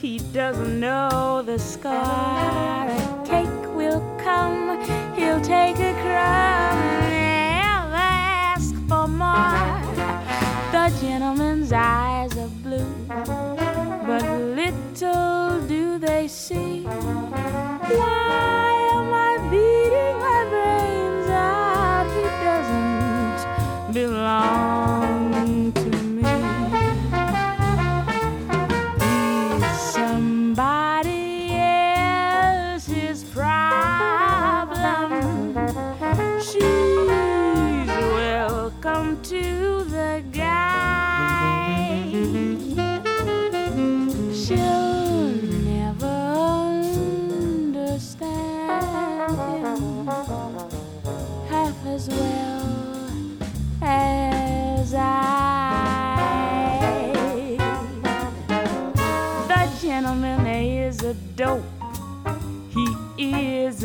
He 0.00 0.18
doesn't 0.32 0.80
know 0.80 1.42
the 1.42 1.58
score. 1.60 1.92
A 1.92 3.22
cake 3.24 3.74
will 3.76 4.00
come, 4.18 4.82
he'll 5.14 5.40
take 5.40 5.76
a 5.76 5.92
crumb 6.02 6.78
and 6.82 7.12
never 7.54 7.94
ask 7.94 8.74
for 8.88 9.06
more. 9.06 9.78
The 10.72 10.90
gentleman's 11.00 11.72
eyes 11.72 12.36
are 12.36 12.48
blue, 12.64 12.94
but 13.08 14.22
little 14.56 15.60
do 15.68 15.98
they 15.98 16.26
see. 16.26 16.82
Why 16.82 18.27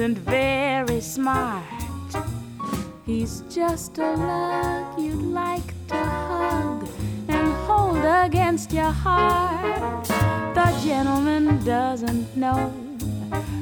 isn't 0.03 0.17
very 0.17 0.99
smart. 0.99 1.63
He's 3.05 3.41
just 3.49 3.97
a 3.99 4.15
lug 4.15 4.99
you'd 4.99 5.31
like 5.31 5.69
to 5.87 5.95
hug 5.95 6.89
and 7.29 7.53
hold 7.65 8.03
against 8.03 8.73
your 8.73 8.91
heart. 8.91 10.05
The 10.55 10.69
gentleman 10.83 11.63
doesn't 11.63 12.35
know 12.35 12.73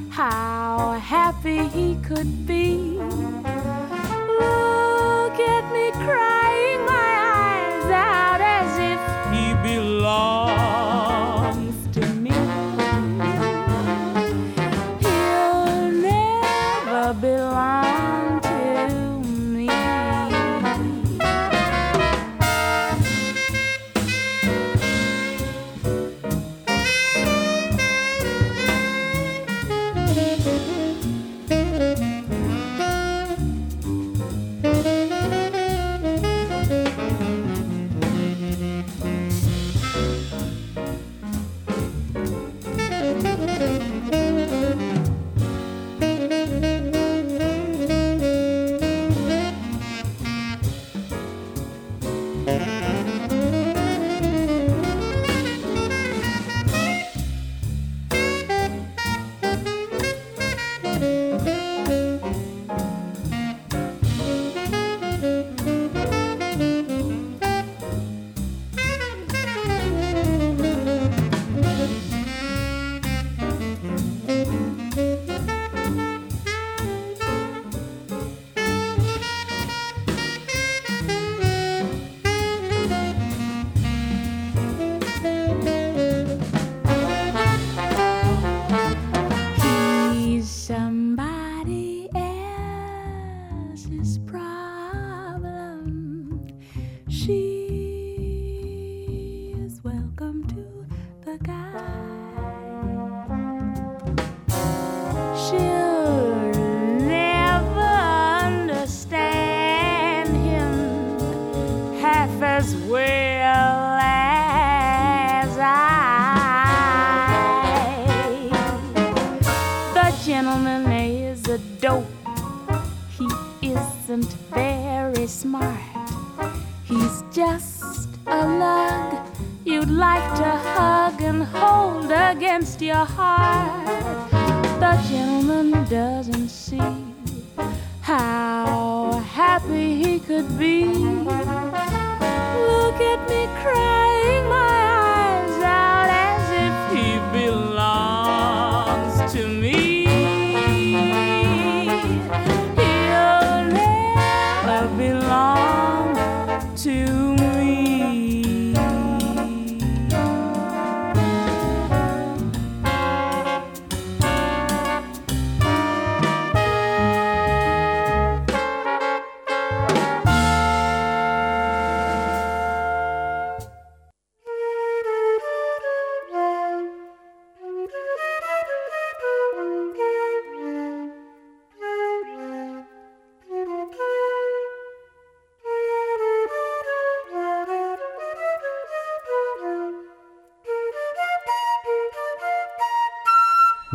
how 0.09 0.93
happy 0.93 1.67
he 1.67 1.95
could 2.01 2.47
be. 2.47 2.97
Look 4.41 5.35
at 5.53 5.65
me 5.75 5.91
crying 5.91 6.81
my 6.95 7.09
eyes 7.37 7.85
out 7.85 8.41
as 8.41 8.71
if 8.91 8.99
he 9.31 9.53
belongs 9.69 10.60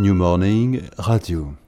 New 0.06 0.14
Morning 0.14 0.88
Radio. 0.98 1.65